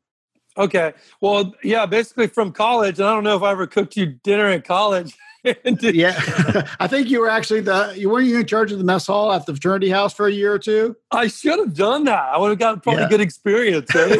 Okay. 0.57 0.93
Well, 1.21 1.53
yeah, 1.63 1.85
basically 1.85 2.27
from 2.27 2.51
college, 2.51 2.99
and 2.99 3.07
I 3.07 3.13
don't 3.13 3.23
know 3.23 3.37
if 3.37 3.43
I 3.43 3.51
ever 3.51 3.67
cooked 3.67 3.95
you 3.95 4.07
dinner 4.07 4.49
in 4.49 4.61
college. 4.61 5.15
yeah, 5.43 6.67
I 6.79 6.87
think 6.87 7.09
you 7.09 7.19
were 7.19 7.29
actually 7.29 7.61
the 7.61 7.93
you 7.95 8.09
weren't 8.09 8.27
you 8.27 8.39
in 8.39 8.45
charge 8.47 8.71
of 8.71 8.79
the 8.79 8.83
mess 8.83 9.07
hall 9.07 9.31
at 9.31 9.45
the 9.45 9.53
fraternity 9.53 9.89
house 9.89 10.13
for 10.13 10.27
a 10.27 10.31
year 10.31 10.51
or 10.51 10.59
two. 10.59 10.95
I 11.11 11.27
should 11.27 11.59
have 11.59 11.73
done 11.73 12.05
that. 12.05 12.23
I 12.33 12.37
would 12.37 12.49
have 12.49 12.59
gotten 12.59 12.81
probably 12.81 13.03
yeah. 13.03 13.09
good 13.09 13.21
experience, 13.21 13.93
right? 13.93 14.19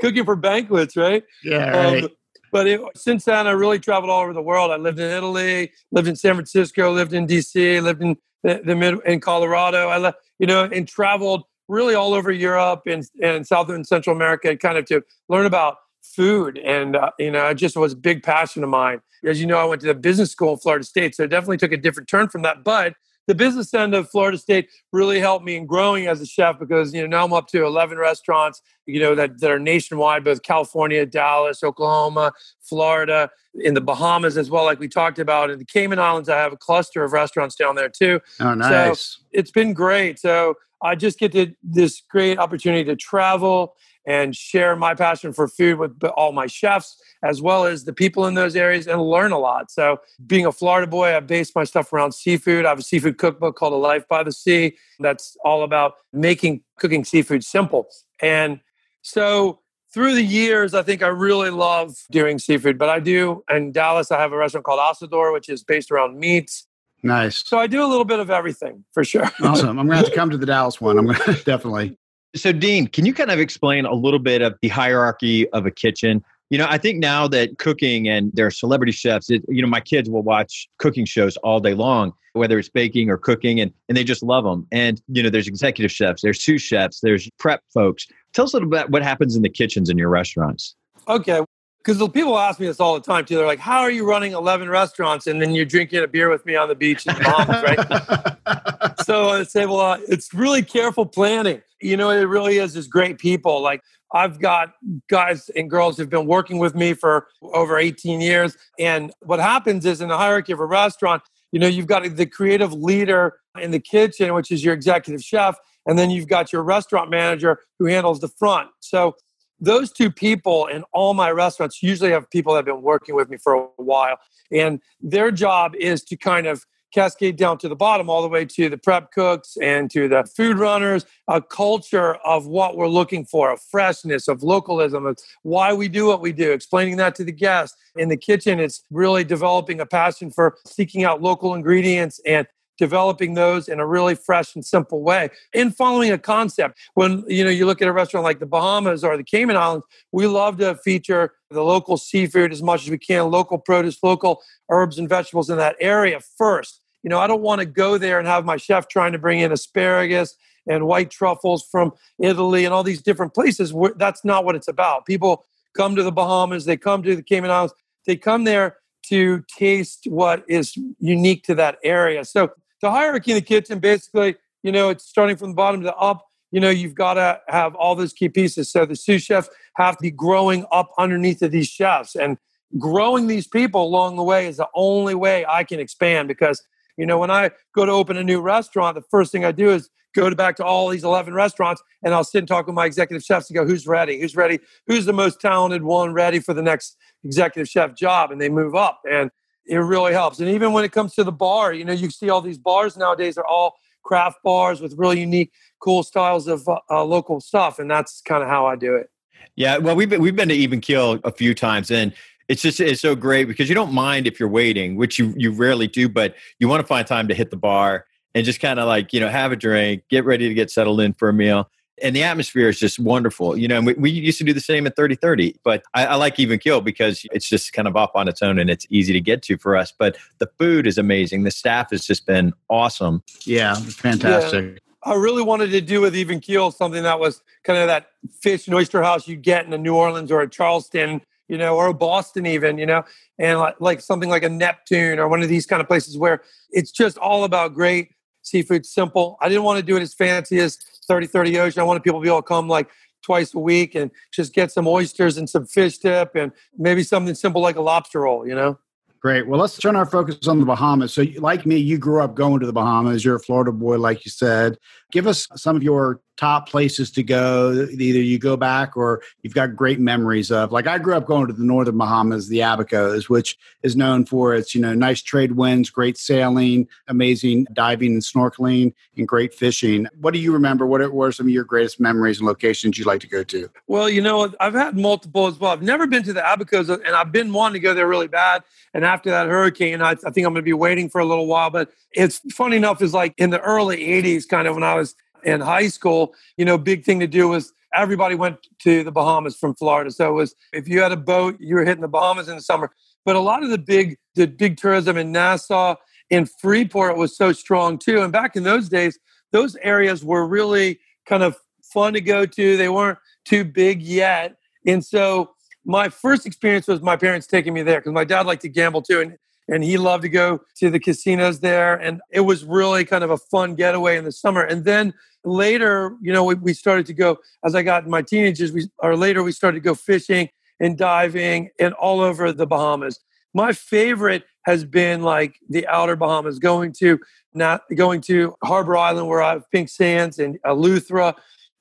Cooking 0.00 0.24
for 0.24 0.36
banquets, 0.36 0.96
right? 0.96 1.24
Yeah. 1.42 1.70
Right. 1.70 2.04
Um, 2.04 2.10
but 2.50 2.66
it, 2.66 2.80
since 2.96 3.24
then, 3.24 3.46
I 3.46 3.52
really 3.52 3.78
traveled 3.78 4.10
all 4.10 4.22
over 4.22 4.32
the 4.32 4.42
world. 4.42 4.70
I 4.70 4.76
lived 4.76 4.98
in 4.98 5.10
Italy, 5.10 5.72
lived 5.92 6.08
in 6.08 6.16
San 6.16 6.34
Francisco, 6.34 6.92
lived 6.92 7.12
in 7.12 7.26
DC, 7.26 7.82
lived 7.82 8.02
in 8.02 8.16
the, 8.42 8.60
the 8.64 8.74
mid 8.74 8.98
in 9.06 9.20
Colorado. 9.20 9.88
I 9.88 10.12
you 10.38 10.46
know, 10.46 10.64
and 10.64 10.86
traveled 10.86 11.44
really 11.68 11.94
all 11.94 12.14
over 12.14 12.32
Europe 12.32 12.82
and, 12.86 13.04
and 13.22 13.46
South 13.46 13.68
and 13.68 13.86
Central 13.86 14.14
America, 14.14 14.56
kind 14.56 14.76
of 14.76 14.84
to 14.86 15.02
learn 15.28 15.46
about 15.46 15.76
food. 16.02 16.58
And 16.58 16.96
uh, 16.96 17.10
you 17.18 17.30
know, 17.30 17.46
it 17.46 17.54
just 17.54 17.76
was 17.76 17.92
a 17.92 17.96
big 17.96 18.22
passion 18.22 18.64
of 18.64 18.70
mine. 18.70 19.00
As 19.24 19.40
you 19.40 19.46
know, 19.46 19.58
I 19.58 19.64
went 19.64 19.80
to 19.82 19.86
the 19.86 19.94
business 19.94 20.32
school 20.32 20.52
in 20.52 20.58
Florida 20.58 20.84
State, 20.84 21.14
so 21.14 21.24
it 21.24 21.28
definitely 21.28 21.58
took 21.58 21.72
a 21.72 21.76
different 21.76 22.08
turn 22.08 22.28
from 22.28 22.42
that. 22.42 22.64
But 22.64 22.94
the 23.30 23.34
business 23.36 23.72
end 23.72 23.94
of 23.94 24.10
Florida 24.10 24.36
State 24.36 24.68
really 24.92 25.20
helped 25.20 25.44
me 25.44 25.54
in 25.54 25.64
growing 25.64 26.08
as 26.08 26.20
a 26.20 26.26
chef 26.26 26.58
because 26.58 26.92
you 26.92 27.00
know 27.00 27.06
now 27.06 27.24
I'm 27.24 27.32
up 27.32 27.46
to 27.48 27.64
11 27.64 27.96
restaurants 27.96 28.60
you 28.86 28.98
know 28.98 29.14
that, 29.14 29.38
that 29.38 29.52
are 29.52 29.60
nationwide 29.60 30.24
both 30.24 30.42
California 30.42 31.06
Dallas 31.06 31.62
Oklahoma 31.62 32.32
Florida 32.60 33.30
in 33.54 33.74
the 33.74 33.80
Bahamas 33.80 34.36
as 34.36 34.50
well 34.50 34.64
like 34.64 34.80
we 34.80 34.88
talked 34.88 35.20
about. 35.20 35.48
In 35.48 35.60
the 35.60 35.64
Cayman 35.64 36.00
Islands 36.00 36.28
I 36.28 36.38
have 36.38 36.52
a 36.52 36.56
cluster 36.56 37.04
of 37.04 37.12
restaurants 37.12 37.54
down 37.54 37.76
there 37.76 37.88
too. 37.88 38.18
Oh 38.40 38.54
nice. 38.54 39.00
so 39.00 39.22
it's 39.30 39.52
been 39.52 39.74
great. 39.74 40.18
So 40.18 40.56
I 40.82 40.96
just 40.96 41.16
get 41.20 41.30
to 41.32 41.54
this 41.62 42.02
great 42.10 42.36
opportunity 42.36 42.82
to 42.82 42.96
travel 42.96 43.76
and 44.06 44.34
share 44.34 44.76
my 44.76 44.94
passion 44.94 45.32
for 45.32 45.46
food 45.48 45.78
with 45.78 46.02
all 46.16 46.32
my 46.32 46.46
chefs 46.46 47.00
as 47.22 47.42
well 47.42 47.66
as 47.66 47.84
the 47.84 47.92
people 47.92 48.26
in 48.26 48.34
those 48.34 48.56
areas 48.56 48.86
and 48.86 49.02
learn 49.02 49.32
a 49.32 49.38
lot. 49.38 49.70
So, 49.70 49.98
being 50.26 50.46
a 50.46 50.52
Florida 50.52 50.86
boy, 50.86 51.16
I 51.16 51.20
base 51.20 51.54
my 51.54 51.64
stuff 51.64 51.92
around 51.92 52.12
seafood. 52.12 52.64
I 52.64 52.70
have 52.70 52.78
a 52.78 52.82
seafood 52.82 53.18
cookbook 53.18 53.56
called 53.56 53.72
A 53.72 53.76
Life 53.76 54.08
by 54.08 54.22
the 54.22 54.32
Sea 54.32 54.76
that's 54.98 55.36
all 55.44 55.62
about 55.62 55.94
making 56.12 56.62
cooking 56.78 57.04
seafood 57.04 57.44
simple. 57.44 57.88
And 58.20 58.60
so, 59.02 59.60
through 59.92 60.14
the 60.14 60.24
years, 60.24 60.72
I 60.72 60.82
think 60.82 61.02
I 61.02 61.08
really 61.08 61.50
love 61.50 61.96
doing 62.10 62.38
seafood, 62.38 62.78
but 62.78 62.88
I 62.88 63.00
do 63.00 63.42
in 63.50 63.72
Dallas, 63.72 64.12
I 64.12 64.20
have 64.20 64.32
a 64.32 64.36
restaurant 64.36 64.64
called 64.64 64.78
Asador, 64.78 65.32
which 65.32 65.48
is 65.48 65.64
based 65.64 65.90
around 65.90 66.18
meats. 66.18 66.66
Nice. 67.02 67.42
So 67.46 67.58
I 67.58 67.66
do 67.66 67.82
a 67.82 67.88
little 67.88 68.04
bit 68.04 68.20
of 68.20 68.30
everything 68.30 68.84
for 68.92 69.04
sure. 69.04 69.30
awesome. 69.42 69.78
I'm 69.78 69.86
going 69.86 69.90
to 69.90 69.96
have 69.96 70.06
to 70.06 70.14
come 70.14 70.30
to 70.30 70.36
the 70.36 70.46
Dallas 70.46 70.80
one. 70.80 70.98
I'm 70.98 71.06
going 71.06 71.18
to 71.24 71.32
definitely. 71.44 71.98
So, 72.34 72.52
Dean, 72.52 72.86
can 72.86 73.06
you 73.06 73.12
kind 73.12 73.30
of 73.30 73.40
explain 73.40 73.84
a 73.84 73.94
little 73.94 74.20
bit 74.20 74.40
of 74.40 74.54
the 74.62 74.68
hierarchy 74.68 75.48
of 75.50 75.66
a 75.66 75.70
kitchen? 75.70 76.22
You 76.48 76.58
know, 76.58 76.66
I 76.68 76.78
think 76.78 76.98
now 76.98 77.28
that 77.28 77.58
cooking 77.58 78.08
and 78.08 78.30
there 78.34 78.46
are 78.46 78.50
celebrity 78.50 78.92
chefs, 78.92 79.30
it, 79.30 79.42
you 79.48 79.62
know, 79.62 79.68
my 79.68 79.80
kids 79.80 80.08
will 80.08 80.22
watch 80.22 80.68
cooking 80.78 81.04
shows 81.04 81.36
all 81.38 81.60
day 81.60 81.74
long, 81.74 82.12
whether 82.32 82.58
it's 82.58 82.68
baking 82.68 83.08
or 83.10 83.16
cooking, 83.16 83.60
and, 83.60 83.72
and 83.88 83.96
they 83.96 84.04
just 84.04 84.22
love 84.22 84.44
them. 84.44 84.66
And, 84.72 85.00
you 85.08 85.22
know, 85.22 85.30
there's 85.30 85.48
executive 85.48 85.92
chefs, 85.92 86.22
there's 86.22 86.40
sous 86.42 86.60
chefs, 86.62 87.00
there's 87.00 87.28
prep 87.38 87.62
folks. 87.72 88.06
Tell 88.32 88.44
us 88.44 88.52
a 88.52 88.56
little 88.56 88.68
bit 88.68 88.90
what 88.90 89.02
happens 89.02 89.36
in 89.36 89.42
the 89.42 89.48
kitchens 89.48 89.90
in 89.90 89.98
your 89.98 90.08
restaurants. 90.08 90.74
Okay. 91.08 91.40
Because 91.84 92.06
people 92.10 92.38
ask 92.38 92.60
me 92.60 92.66
this 92.66 92.78
all 92.78 92.94
the 92.94 93.00
time 93.00 93.24
too. 93.24 93.36
They're 93.36 93.46
like, 93.46 93.58
"How 93.58 93.80
are 93.80 93.90
you 93.90 94.06
running 94.06 94.32
eleven 94.32 94.68
restaurants 94.68 95.26
and 95.26 95.40
then 95.40 95.54
you're 95.54 95.64
drinking 95.64 96.02
a 96.02 96.08
beer 96.08 96.28
with 96.28 96.44
me 96.44 96.56
on 96.56 96.68
the 96.68 96.74
beach 96.74 97.06
in 97.06 97.14
the 97.14 97.20
Bahamas, 97.20 97.62
right?" 97.62 98.96
so 99.04 99.30
I 99.30 99.42
say, 99.44 99.66
"Well, 99.66 99.80
uh, 99.80 99.98
it's 100.08 100.34
really 100.34 100.62
careful 100.62 101.06
planning. 101.06 101.62
You 101.80 101.96
know, 101.96 102.10
it 102.10 102.22
really 102.22 102.58
is 102.58 102.74
just 102.74 102.90
great 102.90 103.18
people. 103.18 103.62
Like 103.62 103.82
I've 104.12 104.40
got 104.40 104.74
guys 105.08 105.50
and 105.50 105.70
girls 105.70 105.96
who've 105.96 106.10
been 106.10 106.26
working 106.26 106.58
with 106.58 106.74
me 106.74 106.94
for 106.94 107.28
over 107.42 107.78
18 107.78 108.20
years. 108.20 108.56
And 108.78 109.12
what 109.20 109.40
happens 109.40 109.86
is 109.86 110.00
in 110.00 110.08
the 110.08 110.18
hierarchy 110.18 110.52
of 110.52 110.60
a 110.60 110.66
restaurant, 110.66 111.22
you 111.52 111.60
know, 111.60 111.68
you've 111.68 111.86
got 111.86 112.02
the 112.16 112.26
creative 112.26 112.72
leader 112.72 113.38
in 113.60 113.70
the 113.70 113.80
kitchen, 113.80 114.34
which 114.34 114.50
is 114.50 114.64
your 114.64 114.74
executive 114.74 115.22
chef, 115.22 115.56
and 115.86 115.98
then 115.98 116.10
you've 116.10 116.28
got 116.28 116.52
your 116.52 116.62
restaurant 116.62 117.10
manager 117.10 117.60
who 117.78 117.86
handles 117.86 118.20
the 118.20 118.28
front. 118.28 118.70
So 118.80 119.16
those 119.60 119.92
two 119.92 120.10
people 120.10 120.66
in 120.66 120.84
all 120.92 121.14
my 121.14 121.30
restaurants 121.30 121.82
usually 121.82 122.10
have 122.10 122.28
people 122.30 122.52
that 122.54 122.58
have 122.58 122.66
been 122.66 122.82
working 122.82 123.14
with 123.14 123.28
me 123.28 123.36
for 123.36 123.54
a 123.54 123.66
while. 123.76 124.18
And 124.50 124.80
their 125.00 125.30
job 125.30 125.74
is 125.76 126.02
to 126.04 126.16
kind 126.16 126.46
of 126.46 126.64
cascade 126.92 127.36
down 127.36 127.58
to 127.58 127.68
the 127.68 127.76
bottom, 127.76 128.10
all 128.10 128.22
the 128.22 128.28
way 128.28 128.44
to 128.44 128.68
the 128.68 128.78
prep 128.78 129.12
cooks 129.12 129.56
and 129.62 129.90
to 129.90 130.08
the 130.08 130.24
food 130.36 130.58
runners, 130.58 131.06
a 131.28 131.40
culture 131.40 132.14
of 132.24 132.46
what 132.46 132.76
we're 132.76 132.88
looking 132.88 133.24
for, 133.24 133.52
a 133.52 133.56
freshness, 133.56 134.28
of 134.28 134.42
localism, 134.42 135.06
of 135.06 135.16
why 135.42 135.72
we 135.72 135.88
do 135.88 136.06
what 136.06 136.20
we 136.20 136.32
do, 136.32 136.50
explaining 136.52 136.96
that 136.96 137.14
to 137.14 137.24
the 137.24 137.32
guests. 137.32 137.76
In 137.96 138.08
the 138.08 138.16
kitchen, 138.16 138.58
it's 138.58 138.84
really 138.90 139.24
developing 139.24 139.80
a 139.80 139.86
passion 139.86 140.30
for 140.30 140.56
seeking 140.66 141.04
out 141.04 141.22
local 141.22 141.54
ingredients 141.54 142.20
and 142.26 142.46
developing 142.80 143.34
those 143.34 143.68
in 143.68 143.78
a 143.78 143.86
really 143.86 144.14
fresh 144.14 144.54
and 144.54 144.64
simple 144.64 145.02
way 145.02 145.28
in 145.52 145.70
following 145.70 146.10
a 146.10 146.18
concept. 146.18 146.78
When 146.94 147.22
you 147.28 147.44
know 147.44 147.50
you 147.50 147.66
look 147.66 147.82
at 147.82 147.86
a 147.86 147.92
restaurant 147.92 148.24
like 148.24 148.40
the 148.40 148.46
bahamas 148.46 149.04
or 149.04 149.18
the 149.18 149.22
cayman 149.22 149.56
islands 149.56 149.84
we 150.12 150.26
love 150.26 150.56
to 150.56 150.74
feature 150.76 151.34
the 151.50 151.62
local 151.62 151.98
seafood 151.98 152.52
as 152.52 152.62
much 152.62 152.84
as 152.84 152.90
we 152.90 152.96
can 152.96 153.30
local 153.30 153.58
produce 153.58 154.02
local 154.02 154.42
herbs 154.70 154.98
and 154.98 155.10
vegetables 155.10 155.50
in 155.50 155.58
that 155.58 155.76
area 155.78 156.18
first. 156.38 156.80
You 157.02 157.10
know 157.10 157.20
i 157.20 157.26
don't 157.26 157.42
want 157.42 157.60
to 157.60 157.66
go 157.66 157.98
there 157.98 158.18
and 158.18 158.26
have 158.26 158.46
my 158.46 158.56
chef 158.56 158.88
trying 158.88 159.12
to 159.12 159.18
bring 159.18 159.40
in 159.40 159.52
asparagus 159.52 160.34
and 160.66 160.86
white 160.86 161.10
truffles 161.10 161.66
from 161.70 161.92
italy 162.18 162.64
and 162.64 162.72
all 162.72 162.82
these 162.82 163.02
different 163.02 163.34
places 163.34 163.74
that's 163.96 164.24
not 164.24 164.44
what 164.46 164.56
it's 164.56 164.68
about. 164.68 165.04
People 165.04 165.44
come 165.76 165.94
to 165.96 166.02
the 166.02 166.12
bahamas 166.12 166.64
they 166.64 166.78
come 166.78 167.02
to 167.02 167.14
the 167.14 167.22
cayman 167.22 167.50
islands 167.50 167.74
they 168.06 168.16
come 168.16 168.44
there 168.44 168.78
to 169.10 169.42
taste 169.58 170.06
what 170.08 170.44
is 170.48 170.76
unique 170.98 171.42
to 171.44 171.54
that 171.56 171.78
area. 171.82 172.24
So 172.24 172.50
the 172.80 172.90
hierarchy 172.90 173.32
in 173.32 173.36
the 173.36 173.42
kitchen 173.42 173.78
basically 173.78 174.36
you 174.62 174.72
know 174.72 174.88
it's 174.90 175.04
starting 175.04 175.36
from 175.36 175.50
the 175.50 175.54
bottom 175.54 175.80
to 175.80 175.86
the 175.86 175.96
up. 175.96 176.26
You 176.50 176.60
know 176.60 176.70
you've 176.70 176.94
got 176.94 177.14
to 177.14 177.40
have 177.48 177.74
all 177.76 177.94
those 177.94 178.12
key 178.12 178.28
pieces. 178.28 178.70
So 178.70 178.84
the 178.84 178.96
sous 178.96 179.22
chefs 179.22 179.48
have 179.76 179.96
to 179.96 180.02
be 180.02 180.10
growing 180.10 180.66
up 180.72 180.90
underneath 180.98 181.42
of 181.42 181.52
these 181.52 181.68
chefs 181.68 182.16
and 182.16 182.36
growing 182.78 183.26
these 183.26 183.46
people 183.46 183.82
along 183.82 184.16
the 184.16 184.22
way 184.22 184.46
is 184.46 184.58
the 184.58 184.68
only 184.74 185.14
way 185.14 185.44
i 185.46 185.64
can 185.64 185.80
expand 185.80 186.28
because 186.28 186.62
you 186.96 187.04
know 187.04 187.18
when 187.18 187.30
i 187.30 187.50
go 187.74 187.84
to 187.84 187.90
open 187.90 188.16
a 188.16 188.22
new 188.22 188.40
restaurant 188.40 188.94
the 188.94 189.02
first 189.10 189.32
thing 189.32 189.44
i 189.44 189.50
do 189.50 189.70
is 189.70 189.90
go 190.14 190.30
to 190.30 190.36
back 190.36 190.54
to 190.54 190.64
all 190.64 190.88
these 190.88 191.02
11 191.02 191.34
restaurants 191.34 191.82
and 192.04 192.14
i'll 192.14 192.22
sit 192.22 192.38
and 192.38 192.48
talk 192.48 192.66
with 192.66 192.74
my 192.74 192.86
executive 192.86 193.24
chefs 193.24 193.50
and 193.50 193.56
go 193.56 193.66
who's 193.66 193.86
ready? 193.86 194.20
Who's 194.20 194.36
ready? 194.36 194.58
Who's 194.86 195.04
the 195.04 195.12
most 195.12 195.40
talented 195.40 195.82
one 195.82 196.12
ready 196.12 196.40
for 196.40 196.54
the 196.54 196.62
next 196.62 196.96
executive 197.24 197.68
chef 197.68 197.94
job? 197.94 198.30
And 198.30 198.40
they 198.40 198.48
move 198.48 198.74
up. 198.74 199.00
And 199.10 199.30
it 199.70 199.78
really 199.78 200.12
helps. 200.12 200.40
And 200.40 200.48
even 200.48 200.72
when 200.72 200.84
it 200.84 200.90
comes 200.90 201.14
to 201.14 201.24
the 201.24 201.32
bar, 201.32 201.72
you 201.72 201.84
know, 201.84 201.92
you 201.92 202.10
see 202.10 202.28
all 202.28 202.40
these 202.40 202.58
bars 202.58 202.96
nowadays 202.96 203.38
are 203.38 203.46
all 203.46 203.76
craft 204.02 204.42
bars 204.42 204.80
with 204.80 204.94
really 204.98 205.20
unique, 205.20 205.52
cool 205.78 206.02
styles 206.02 206.48
of 206.48 206.68
uh, 206.68 206.80
uh, 206.90 207.04
local 207.04 207.40
stuff, 207.40 207.78
and 207.78 207.88
that's 207.88 208.20
kind 208.20 208.42
of 208.42 208.48
how 208.48 208.66
I 208.66 208.74
do 208.74 208.96
it. 208.96 209.10
Yeah, 209.54 209.78
well, 209.78 209.94
we've 209.94 210.10
been 210.10 210.20
we've 210.20 210.34
been 210.34 210.48
to 210.48 210.54
Even 210.54 210.80
Keel 210.80 211.20
a 211.22 211.30
few 211.30 211.54
times, 211.54 211.90
and 211.90 212.12
it's 212.48 212.62
just 212.62 212.80
it's 212.80 213.00
so 213.00 213.14
great 213.14 213.46
because 213.46 213.68
you 213.68 213.74
don't 213.74 213.92
mind 213.92 214.26
if 214.26 214.40
you're 214.40 214.48
waiting, 214.48 214.96
which 214.96 215.18
you 215.18 215.32
you 215.36 215.52
rarely 215.52 215.86
do, 215.86 216.08
but 216.08 216.34
you 216.58 216.68
want 216.68 216.80
to 216.80 216.86
find 216.86 217.06
time 217.06 217.28
to 217.28 217.34
hit 217.34 217.50
the 217.50 217.56
bar 217.56 218.06
and 218.34 218.44
just 218.44 218.60
kind 218.60 218.80
of 218.80 218.86
like 218.88 219.12
you 219.12 219.20
know 219.20 219.28
have 219.28 219.52
a 219.52 219.56
drink, 219.56 220.02
get 220.10 220.24
ready 220.24 220.48
to 220.48 220.54
get 220.54 220.70
settled 220.70 221.00
in 221.00 221.12
for 221.14 221.28
a 221.28 221.32
meal 221.32 221.70
and 222.02 222.14
the 222.14 222.22
atmosphere 222.22 222.68
is 222.68 222.78
just 222.78 222.98
wonderful. 222.98 223.56
You 223.56 223.68
know, 223.68 223.80
we, 223.80 223.94
we 223.94 224.10
used 224.10 224.38
to 224.38 224.44
do 224.44 224.52
the 224.52 224.60
same 224.60 224.86
at 224.86 224.96
3030, 224.96 225.56
but 225.64 225.82
I, 225.94 226.06
I, 226.06 226.14
like 226.16 226.38
Even 226.38 226.58
Keel 226.58 226.80
because 226.80 227.26
it's 227.32 227.48
just 227.48 227.72
kind 227.72 227.88
of 227.88 227.96
up 227.96 228.12
on 228.14 228.28
its 228.28 228.42
own 228.42 228.58
and 228.58 228.70
it's 228.70 228.86
easy 228.90 229.12
to 229.12 229.20
get 229.20 229.42
to 229.42 229.58
for 229.58 229.76
us. 229.76 229.92
But 229.96 230.16
the 230.38 230.50
food 230.58 230.86
is 230.86 230.98
amazing. 230.98 231.44
The 231.44 231.50
staff 231.50 231.90
has 231.90 232.04
just 232.04 232.26
been 232.26 232.52
awesome. 232.68 233.22
Yeah, 233.44 233.74
fantastic. 233.74 234.72
Yeah. 234.72 234.78
I 235.02 235.14
really 235.14 235.42
wanted 235.42 235.70
to 235.70 235.80
do 235.80 236.00
with 236.00 236.14
Even 236.14 236.40
Keel 236.40 236.70
something 236.70 237.02
that 237.02 237.18
was 237.18 237.42
kind 237.64 237.78
of 237.78 237.86
that 237.86 238.08
fish 238.40 238.66
and 238.66 238.74
oyster 238.74 239.02
house 239.02 239.26
you 239.26 239.36
get 239.36 239.64
in 239.64 239.72
a 239.72 239.78
New 239.78 239.94
Orleans 239.94 240.30
or 240.30 240.42
a 240.42 240.48
Charleston, 240.48 241.22
you 241.48 241.56
know, 241.56 241.76
or 241.76 241.86
a 241.86 241.94
Boston 241.94 242.44
even, 242.44 242.76
you 242.76 242.86
know, 242.86 243.04
and 243.38 243.58
like, 243.58 243.76
like 243.80 244.00
something 244.00 244.28
like 244.28 244.42
a 244.42 244.48
Neptune 244.48 245.18
or 245.18 245.26
one 245.26 245.42
of 245.42 245.48
these 245.48 245.66
kind 245.66 245.80
of 245.80 245.88
places 245.88 246.18
where 246.18 246.42
it's 246.70 246.90
just 246.90 247.16
all 247.16 247.44
about 247.44 247.74
great 247.74 248.10
seafood, 248.50 248.84
simple. 248.84 249.38
I 249.40 249.48
didn't 249.48 249.64
want 249.64 249.78
to 249.78 249.84
do 249.84 249.96
it 249.96 250.02
as 250.02 250.12
fancy 250.12 250.58
as 250.58 250.76
30 251.06 251.26
30 251.26 251.58
Ocean. 251.58 251.80
I 251.80 251.84
wanted 251.84 252.02
people 252.02 252.20
to 252.20 252.24
be 252.24 252.28
able 252.28 252.42
to 252.42 252.46
come 252.46 252.68
like 252.68 252.90
twice 253.22 253.54
a 253.54 253.58
week 253.58 253.94
and 253.94 254.10
just 254.32 254.52
get 254.52 254.72
some 254.72 254.86
oysters 254.86 255.36
and 255.36 255.48
some 255.48 255.66
fish 255.66 255.98
tip 255.98 256.34
and 256.34 256.52
maybe 256.76 257.02
something 257.02 257.34
simple 257.34 257.60
like 257.60 257.76
a 257.76 257.82
lobster 257.82 258.20
roll, 258.20 258.46
you 258.46 258.54
know? 258.54 258.78
Great. 259.20 259.46
Well, 259.46 259.60
let's 259.60 259.76
turn 259.76 259.96
our 259.96 260.06
focus 260.06 260.48
on 260.48 260.60
the 260.60 260.64
Bahamas. 260.64 261.12
So, 261.12 261.24
like 261.36 261.66
me, 261.66 261.76
you 261.76 261.98
grew 261.98 262.22
up 262.22 262.34
going 262.34 262.58
to 262.60 262.66
the 262.66 262.72
Bahamas. 262.72 263.22
You're 263.22 263.36
a 263.36 263.40
Florida 263.40 263.70
boy, 263.70 263.98
like 263.98 264.24
you 264.24 264.30
said. 264.30 264.78
Give 265.12 265.26
us 265.26 265.46
some 265.56 265.76
of 265.76 265.82
your 265.82 266.22
top 266.40 266.68
places 266.68 267.10
to 267.10 267.22
go? 267.22 267.86
Either 267.92 268.18
you 268.18 268.38
go 268.38 268.56
back 268.56 268.96
or 268.96 269.22
you've 269.42 269.52
got 269.52 269.76
great 269.76 270.00
memories 270.00 270.50
of. 270.50 270.72
Like 270.72 270.86
I 270.86 270.98
grew 270.98 271.14
up 271.14 271.26
going 271.26 271.46
to 271.48 271.52
the 271.52 271.64
northern 271.64 271.98
Bahamas, 271.98 272.48
the 272.48 272.60
Abacos, 272.60 273.28
which 273.28 273.58
is 273.82 273.94
known 273.94 274.24
for 274.24 274.54
its 274.54 274.74
you 274.74 274.80
know 274.80 274.94
nice 274.94 275.20
trade 275.20 275.52
winds, 275.52 275.90
great 275.90 276.16
sailing, 276.16 276.88
amazing 277.08 277.66
diving 277.74 278.14
and 278.14 278.22
snorkeling, 278.22 278.94
and 279.18 279.28
great 279.28 279.52
fishing. 279.52 280.06
What 280.18 280.32
do 280.32 280.40
you 280.40 280.52
remember? 280.52 280.86
What 280.86 281.12
what 281.12 281.34
some 281.34 281.46
of 281.46 281.50
your 281.50 281.64
greatest 281.64 282.00
memories 282.00 282.38
and 282.38 282.46
locations 282.46 282.96
you'd 282.96 283.06
like 283.06 283.20
to 283.20 283.28
go 283.28 283.44
to? 283.44 283.68
Well, 283.86 284.08
you 284.08 284.22
know, 284.22 284.52
I've 284.58 284.74
had 284.74 284.96
multiple 284.96 285.46
as 285.46 285.60
well. 285.60 285.72
I've 285.72 285.82
never 285.82 286.06
been 286.06 286.22
to 286.22 286.32
the 286.32 286.40
Abacos, 286.40 286.88
and 286.88 287.14
I've 287.14 287.32
been 287.32 287.52
wanting 287.52 287.74
to 287.74 287.80
go 287.80 287.92
there 287.92 288.08
really 288.08 288.28
bad. 288.28 288.62
And 288.94 289.04
after 289.04 289.30
that 289.30 289.46
hurricane, 289.46 290.00
I, 290.00 290.12
I 290.12 290.14
think 290.14 290.38
I'm 290.46 290.54
going 290.54 290.56
to 290.56 290.62
be 290.62 290.72
waiting 290.72 291.10
for 291.10 291.20
a 291.20 291.24
little 291.26 291.46
while. 291.46 291.70
But 291.70 291.92
it's 292.12 292.40
funny 292.52 292.76
enough, 292.76 293.02
is 293.02 293.12
like 293.12 293.34
in 293.36 293.50
the 293.50 293.60
early 293.60 293.98
80s, 293.98 294.48
kind 294.48 294.66
of 294.66 294.74
when 294.74 294.84
I 294.84 294.94
was 294.94 295.14
in 295.44 295.60
high 295.60 295.88
school, 295.88 296.34
you 296.56 296.64
know, 296.64 296.78
big 296.78 297.04
thing 297.04 297.20
to 297.20 297.26
do 297.26 297.48
was 297.48 297.72
everybody 297.94 298.34
went 298.34 298.58
to 298.80 299.02
the 299.02 299.12
Bahamas 299.12 299.56
from 299.56 299.74
Florida. 299.74 300.10
So 300.10 300.28
it 300.30 300.34
was 300.34 300.54
if 300.72 300.88
you 300.88 301.00
had 301.00 301.12
a 301.12 301.16
boat, 301.16 301.56
you 301.60 301.74
were 301.74 301.84
hitting 301.84 302.02
the 302.02 302.08
Bahamas 302.08 302.48
in 302.48 302.56
the 302.56 302.62
summer. 302.62 302.90
But 303.24 303.36
a 303.36 303.40
lot 303.40 303.62
of 303.62 303.70
the 303.70 303.78
big 303.78 304.16
the 304.34 304.46
big 304.46 304.76
tourism 304.76 305.16
in 305.16 305.32
Nassau 305.32 305.96
in 306.30 306.46
Freeport 306.46 307.16
was 307.16 307.36
so 307.36 307.52
strong 307.52 307.98
too. 307.98 308.22
And 308.22 308.32
back 308.32 308.56
in 308.56 308.62
those 308.62 308.88
days, 308.88 309.18
those 309.52 309.76
areas 309.82 310.24
were 310.24 310.46
really 310.46 311.00
kind 311.26 311.42
of 311.42 311.56
fun 311.82 312.12
to 312.14 312.20
go 312.20 312.46
to. 312.46 312.76
They 312.76 312.88
weren't 312.88 313.18
too 313.44 313.64
big 313.64 314.00
yet. 314.02 314.56
And 314.86 315.04
so 315.04 315.50
my 315.84 316.08
first 316.08 316.46
experience 316.46 316.86
was 316.86 317.02
my 317.02 317.16
parents 317.16 317.46
taking 317.46 317.74
me 317.74 317.82
there 317.82 318.00
because 318.00 318.12
my 318.12 318.24
dad 318.24 318.46
liked 318.46 318.62
to 318.62 318.68
gamble 318.68 319.02
too. 319.02 319.20
And 319.20 319.36
and 319.70 319.84
he 319.84 319.96
loved 319.96 320.22
to 320.22 320.28
go 320.28 320.60
to 320.76 320.90
the 320.90 320.98
casinos 320.98 321.60
there. 321.60 321.94
And 321.94 322.20
it 322.30 322.40
was 322.40 322.64
really 322.64 323.04
kind 323.04 323.24
of 323.24 323.30
a 323.30 323.38
fun 323.38 323.76
getaway 323.76 324.18
in 324.18 324.24
the 324.24 324.32
summer. 324.32 324.62
And 324.62 324.84
then 324.84 325.14
later, 325.44 326.16
you 326.20 326.32
know, 326.32 326.44
we, 326.44 326.56
we 326.56 326.74
started 326.74 327.06
to 327.06 327.14
go 327.14 327.38
as 327.64 327.74
I 327.74 327.82
got 327.82 328.04
in 328.04 328.10
my 328.10 328.22
teenagers, 328.22 328.72
we 328.72 328.88
or 328.98 329.16
later 329.16 329.42
we 329.42 329.52
started 329.52 329.76
to 329.76 329.84
go 329.84 329.94
fishing 329.94 330.50
and 330.80 330.98
diving 330.98 331.70
and 331.78 331.94
all 331.94 332.20
over 332.20 332.52
the 332.52 332.66
Bahamas. 332.66 333.20
My 333.54 333.72
favorite 333.72 334.44
has 334.64 334.84
been 334.84 335.22
like 335.22 335.56
the 335.68 335.86
outer 335.86 336.16
Bahamas, 336.16 336.58
going 336.58 336.92
to 336.98 337.18
not 337.54 337.82
going 337.94 338.20
to 338.22 338.54
Harbor 338.62 338.96
Island 338.96 339.28
where 339.28 339.42
I 339.42 339.52
have 339.52 339.70
Pink 339.70 339.88
Sands 339.88 340.38
and 340.38 340.58
Eleuthera. 340.66 341.34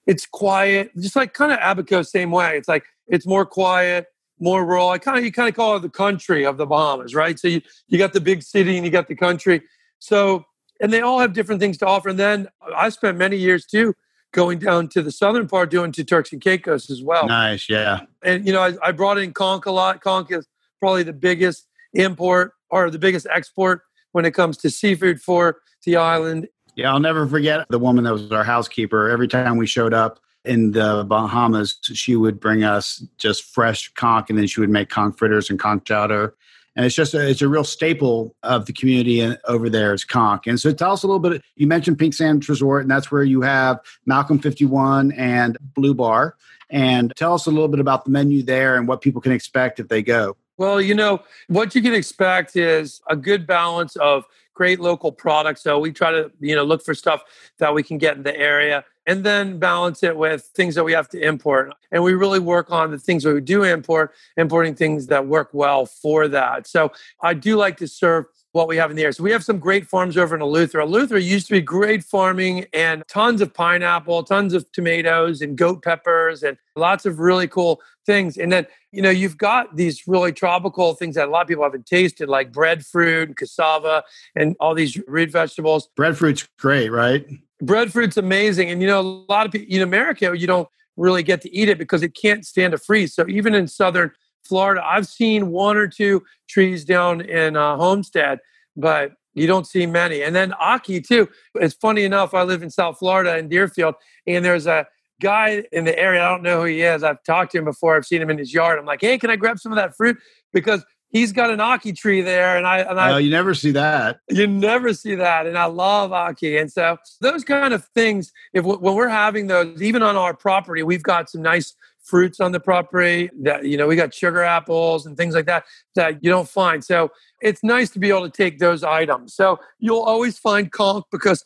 It's 0.07 0.25
quiet, 0.25 0.91
just 0.97 1.15
like 1.15 1.33
kind 1.33 1.51
of 1.51 1.59
Abaco, 1.61 2.01
same 2.01 2.31
way. 2.31 2.57
It's 2.57 2.67
like 2.67 2.85
it's 3.07 3.25
more 3.25 3.45
quiet 3.45 4.07
more 4.39 4.65
rural. 4.65 4.89
I 4.89 4.97
kind 4.97 5.17
of 5.17 5.23
you 5.23 5.31
kind 5.31 5.49
of 5.49 5.55
call 5.55 5.75
it 5.75 5.81
the 5.81 5.89
country 5.89 6.45
of 6.45 6.57
the 6.57 6.65
Bahamas, 6.65 7.13
right? 7.13 7.37
So 7.37 7.47
you 7.47 7.61
you 7.87 7.97
got 7.97 8.13
the 8.13 8.21
big 8.21 8.43
city 8.43 8.77
and 8.77 8.85
you 8.85 8.91
got 8.91 9.07
the 9.07 9.15
country. 9.15 9.61
So 9.99 10.45
and 10.81 10.93
they 10.93 11.01
all 11.01 11.19
have 11.19 11.33
different 11.33 11.59
things 11.59 11.77
to 11.79 11.87
offer. 11.87 12.09
And 12.09 12.19
then 12.19 12.47
I 12.75 12.89
spent 12.89 13.17
many 13.17 13.37
years 13.37 13.65
too 13.65 13.95
going 14.31 14.59
down 14.59 14.87
to 14.89 15.01
the 15.01 15.11
southern 15.11 15.47
part 15.47 15.71
doing 15.71 15.91
to 15.91 16.03
Turks 16.03 16.31
and 16.31 16.41
Caicos 16.41 16.89
as 16.89 17.01
well. 17.03 17.27
Nice, 17.27 17.67
yeah. 17.67 18.01
And 18.23 18.45
you 18.45 18.53
know 18.53 18.61
I, 18.61 18.73
I 18.81 18.91
brought 18.91 19.17
in 19.17 19.33
conch 19.33 19.65
a 19.65 19.71
lot. 19.71 20.01
Conch 20.01 20.31
is 20.31 20.47
probably 20.79 21.03
the 21.03 21.13
biggest 21.13 21.67
import 21.93 22.53
or 22.69 22.89
the 22.89 22.99
biggest 22.99 23.27
export 23.31 23.81
when 24.11 24.25
it 24.25 24.31
comes 24.31 24.57
to 24.57 24.69
seafood 24.69 25.21
for 25.21 25.57
the 25.85 25.95
island. 25.95 26.47
Yeah, 26.75 26.93
I'll 26.93 26.99
never 26.99 27.27
forget 27.27 27.65
the 27.69 27.79
woman 27.79 28.05
that 28.05 28.13
was 28.13 28.31
our 28.31 28.43
housekeeper. 28.43 29.09
Every 29.09 29.27
time 29.27 29.57
we 29.57 29.67
showed 29.67 29.93
up, 29.93 30.19
in 30.49 30.71
the 30.71 31.05
Bahamas, 31.07 31.77
she 31.83 32.15
would 32.15 32.39
bring 32.39 32.63
us 32.63 33.05
just 33.19 33.43
fresh 33.43 33.93
conch, 33.93 34.29
and 34.29 34.39
then 34.39 34.47
she 34.47 34.59
would 34.59 34.69
make 34.69 34.89
conch 34.89 35.15
fritters 35.15 35.49
and 35.49 35.59
conch 35.59 35.85
chowder. 35.85 36.33
And 36.75 36.85
it's 36.85 36.95
just 36.95 37.13
a, 37.13 37.29
it's 37.29 37.43
a 37.43 37.47
real 37.47 37.63
staple 37.63 38.35
of 38.41 38.65
the 38.65 38.73
community 38.73 39.21
uh, 39.21 39.35
over 39.45 39.69
there 39.69 39.93
is 39.93 40.03
conch. 40.03 40.47
And 40.47 40.59
so 40.59 40.73
tell 40.73 40.91
us 40.93 41.03
a 41.03 41.07
little 41.07 41.19
bit. 41.19 41.43
You 41.55 41.67
mentioned 41.67 41.99
Pink 41.99 42.15
Sands 42.15 42.49
Resort, 42.49 42.81
and 42.81 42.89
that's 42.89 43.11
where 43.11 43.23
you 43.23 43.41
have 43.41 43.79
Malcolm 44.05 44.39
51 44.39 45.11
and 45.11 45.57
Blue 45.75 45.93
Bar. 45.93 46.35
And 46.71 47.13
tell 47.15 47.33
us 47.33 47.45
a 47.45 47.51
little 47.51 47.67
bit 47.67 47.79
about 47.79 48.05
the 48.05 48.11
menu 48.11 48.41
there 48.41 48.75
and 48.75 48.87
what 48.87 49.01
people 49.01 49.21
can 49.21 49.31
expect 49.31 49.79
if 49.79 49.87
they 49.87 50.01
go. 50.01 50.35
Well, 50.57 50.81
you 50.81 50.95
know, 50.95 51.21
what 51.47 51.75
you 51.75 51.81
can 51.81 51.93
expect 51.93 52.55
is 52.55 53.01
a 53.07 53.15
good 53.15 53.45
balance 53.45 53.95
of 53.97 54.25
great 54.53 54.79
local 54.79 55.11
products. 55.11 55.61
So 55.61 55.79
we 55.79 55.91
try 55.91 56.11
to, 56.11 56.31
you 56.39 56.55
know, 56.55 56.63
look 56.63 56.83
for 56.83 56.93
stuff 56.93 57.23
that 57.59 57.73
we 57.73 57.81
can 57.81 57.97
get 57.97 58.17
in 58.17 58.23
the 58.23 58.37
area 58.37 58.83
and 59.09 59.23
then 59.23 59.57
balance 59.57 60.03
it 60.03 60.15
with 60.15 60.43
things 60.55 60.75
that 60.75 60.83
we 60.83 60.93
have 60.93 61.09
to 61.09 61.19
import. 61.19 61.73
And 61.91 62.03
we 62.03 62.13
really 62.13 62.37
work 62.37 62.71
on 62.71 62.91
the 62.91 62.99
things 62.99 63.25
we 63.25 63.41
do 63.41 63.63
import, 63.63 64.13
importing 64.37 64.75
things 64.75 65.07
that 65.07 65.25
work 65.25 65.49
well 65.51 65.87
for 65.87 66.27
that. 66.27 66.67
So 66.67 66.91
I 67.23 67.33
do 67.33 67.55
like 67.55 67.77
to 67.77 67.87
serve 67.87 68.25
what 68.51 68.67
we 68.67 68.77
have 68.77 68.91
in 68.91 68.95
the 68.95 69.01
area. 69.01 69.13
So 69.13 69.23
we 69.23 69.31
have 69.31 69.43
some 69.43 69.57
great 69.57 69.87
farms 69.87 70.15
over 70.15 70.35
in 70.35 70.41
Eleuthera. 70.41 70.85
Eleuthera 70.85 71.23
used 71.23 71.47
to 71.47 71.53
be 71.53 71.61
great 71.61 72.03
farming 72.03 72.67
and 72.71 73.01
tons 73.07 73.41
of 73.41 73.51
pineapple, 73.51 74.21
tons 74.23 74.53
of 74.53 74.71
tomatoes 74.73 75.41
and 75.41 75.57
goat 75.57 75.83
peppers 75.83 76.43
and 76.43 76.55
lots 76.75 77.07
of 77.07 77.17
really 77.17 77.47
cool 77.47 77.81
things. 78.05 78.37
And 78.37 78.51
then, 78.51 78.67
you 78.91 79.01
know, 79.01 79.09
you've 79.09 79.37
got 79.39 79.75
these 79.75 80.07
really 80.07 80.33
tropical 80.33 80.93
things 80.93 81.15
that 81.15 81.27
a 81.27 81.31
lot 81.31 81.41
of 81.41 81.47
people 81.47 81.63
haven't 81.63 81.87
tasted, 81.87 82.29
like 82.29 82.51
breadfruit 82.51 83.29
and 83.29 83.35
cassava 83.35 84.03
and 84.35 84.55
all 84.59 84.75
these 84.75 84.99
root 85.07 85.31
vegetables. 85.31 85.89
Breadfruit's 85.95 86.47
great, 86.59 86.89
right? 86.89 87.27
Breadfruit's 87.61 88.17
amazing. 88.17 88.69
And 88.69 88.81
you 88.81 88.87
know, 88.87 88.99
a 88.99 89.31
lot 89.31 89.45
of 89.45 89.51
people 89.51 89.75
in 89.75 89.81
America, 89.81 90.33
you 90.35 90.47
don't 90.47 90.67
really 90.97 91.23
get 91.23 91.41
to 91.41 91.55
eat 91.55 91.69
it 91.69 91.77
because 91.77 92.03
it 92.03 92.15
can't 92.15 92.45
stand 92.45 92.73
a 92.73 92.77
freeze. 92.77 93.13
So 93.13 93.25
even 93.27 93.53
in 93.53 93.67
southern 93.67 94.11
Florida, 94.43 94.81
I've 94.85 95.07
seen 95.07 95.49
one 95.49 95.77
or 95.77 95.87
two 95.87 96.23
trees 96.49 96.85
down 96.85 97.21
in 97.21 97.55
uh, 97.55 97.77
Homestead, 97.77 98.39
but 98.75 99.13
you 99.33 99.47
don't 99.47 99.67
see 99.67 99.85
many. 99.85 100.23
And 100.23 100.35
then 100.35 100.51
Ackee 100.61 101.05
too. 101.05 101.29
It's 101.55 101.75
funny 101.75 102.03
enough, 102.03 102.33
I 102.33 102.43
live 102.43 102.63
in 102.63 102.69
South 102.69 102.99
Florida 102.99 103.37
in 103.37 103.47
Deerfield, 103.47 103.95
and 104.27 104.43
there's 104.43 104.67
a 104.67 104.87
guy 105.21 105.63
in 105.71 105.83
the 105.83 105.97
area. 105.97 106.23
I 106.23 106.29
don't 106.29 106.43
know 106.43 106.59
who 106.59 106.65
he 106.65 106.81
is. 106.81 107.03
I've 107.03 107.23
talked 107.23 107.51
to 107.51 107.59
him 107.59 107.65
before. 107.65 107.95
I've 107.95 108.05
seen 108.05 108.21
him 108.21 108.29
in 108.29 108.37
his 108.37 108.53
yard. 108.53 108.79
I'm 108.79 108.85
like, 108.85 109.01
hey, 109.01 109.17
can 109.17 109.29
I 109.29 109.35
grab 109.35 109.59
some 109.59 109.71
of 109.71 109.75
that 109.75 109.95
fruit? 109.95 110.17
Because 110.53 110.83
he's 111.09 111.31
got 111.31 111.49
an 111.49 111.59
ackee 111.59 111.95
tree 111.95 112.21
there, 112.21 112.57
and 112.57 112.65
I 112.65 112.79
and 112.79 112.99
I. 112.99 113.13
Uh, 113.13 113.17
you 113.17 113.29
never 113.29 113.53
see 113.53 113.71
that. 113.71 114.19
You 114.29 114.47
never 114.47 114.93
see 114.93 115.15
that, 115.15 115.45
and 115.45 115.57
I 115.57 115.65
love 115.65 116.11
ackee, 116.11 116.59
and 116.59 116.71
so 116.71 116.97
those 117.21 117.43
kind 117.43 117.73
of 117.73 117.85
things. 117.95 118.31
If 118.53 118.65
when 118.65 118.95
we're 118.95 119.09
having 119.09 119.47
those, 119.47 119.81
even 119.81 120.01
on 120.01 120.15
our 120.15 120.33
property, 120.33 120.83
we've 120.83 121.03
got 121.03 121.29
some 121.29 121.41
nice 121.41 121.75
fruits 122.01 122.39
on 122.39 122.51
the 122.51 122.59
property 122.59 123.29
that 123.41 123.65
you 123.65 123.77
know 123.77 123.87
we 123.87 123.95
got 123.95 124.13
sugar 124.13 124.43
apples 124.43 125.05
and 125.05 125.17
things 125.17 125.35
like 125.35 125.45
that 125.45 125.65
that 125.95 126.23
you 126.23 126.29
don't 126.29 126.49
find. 126.49 126.83
So 126.83 127.11
it's 127.41 127.63
nice 127.63 127.89
to 127.91 127.99
be 127.99 128.09
able 128.09 128.29
to 128.29 128.35
take 128.35 128.59
those 128.59 128.83
items. 128.83 129.33
So 129.33 129.59
you'll 129.79 130.01
always 130.01 130.37
find 130.37 130.71
conch 130.71 131.05
because 131.11 131.43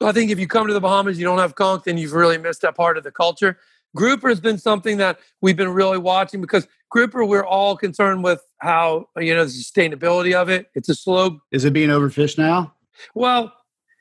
I 0.00 0.12
think 0.12 0.30
if 0.30 0.38
you 0.38 0.46
come 0.46 0.66
to 0.66 0.74
the 0.74 0.80
Bahamas, 0.80 1.18
you 1.18 1.24
don't 1.24 1.38
have 1.38 1.54
conch, 1.54 1.84
then 1.84 1.98
you've 1.98 2.12
really 2.12 2.38
missed 2.38 2.62
that 2.62 2.76
part 2.76 2.98
of 2.98 3.04
the 3.04 3.10
culture. 3.10 3.58
Grouper 3.94 4.28
has 4.28 4.40
been 4.40 4.58
something 4.58 4.96
that 4.98 5.18
we've 5.40 5.56
been 5.56 5.70
really 5.70 5.98
watching 5.98 6.40
because 6.40 6.66
grouper, 6.90 7.24
we're 7.24 7.44
all 7.44 7.76
concerned 7.76 8.24
with 8.24 8.40
how 8.58 9.06
you 9.16 9.34
know 9.34 9.44
the 9.44 9.50
sustainability 9.50 10.34
of 10.34 10.48
it. 10.48 10.66
It's 10.74 10.88
a 10.88 10.94
slow. 10.94 11.40
Is 11.52 11.64
it 11.64 11.72
being 11.72 11.90
overfished 11.90 12.38
now? 12.38 12.74
Well, 13.14 13.52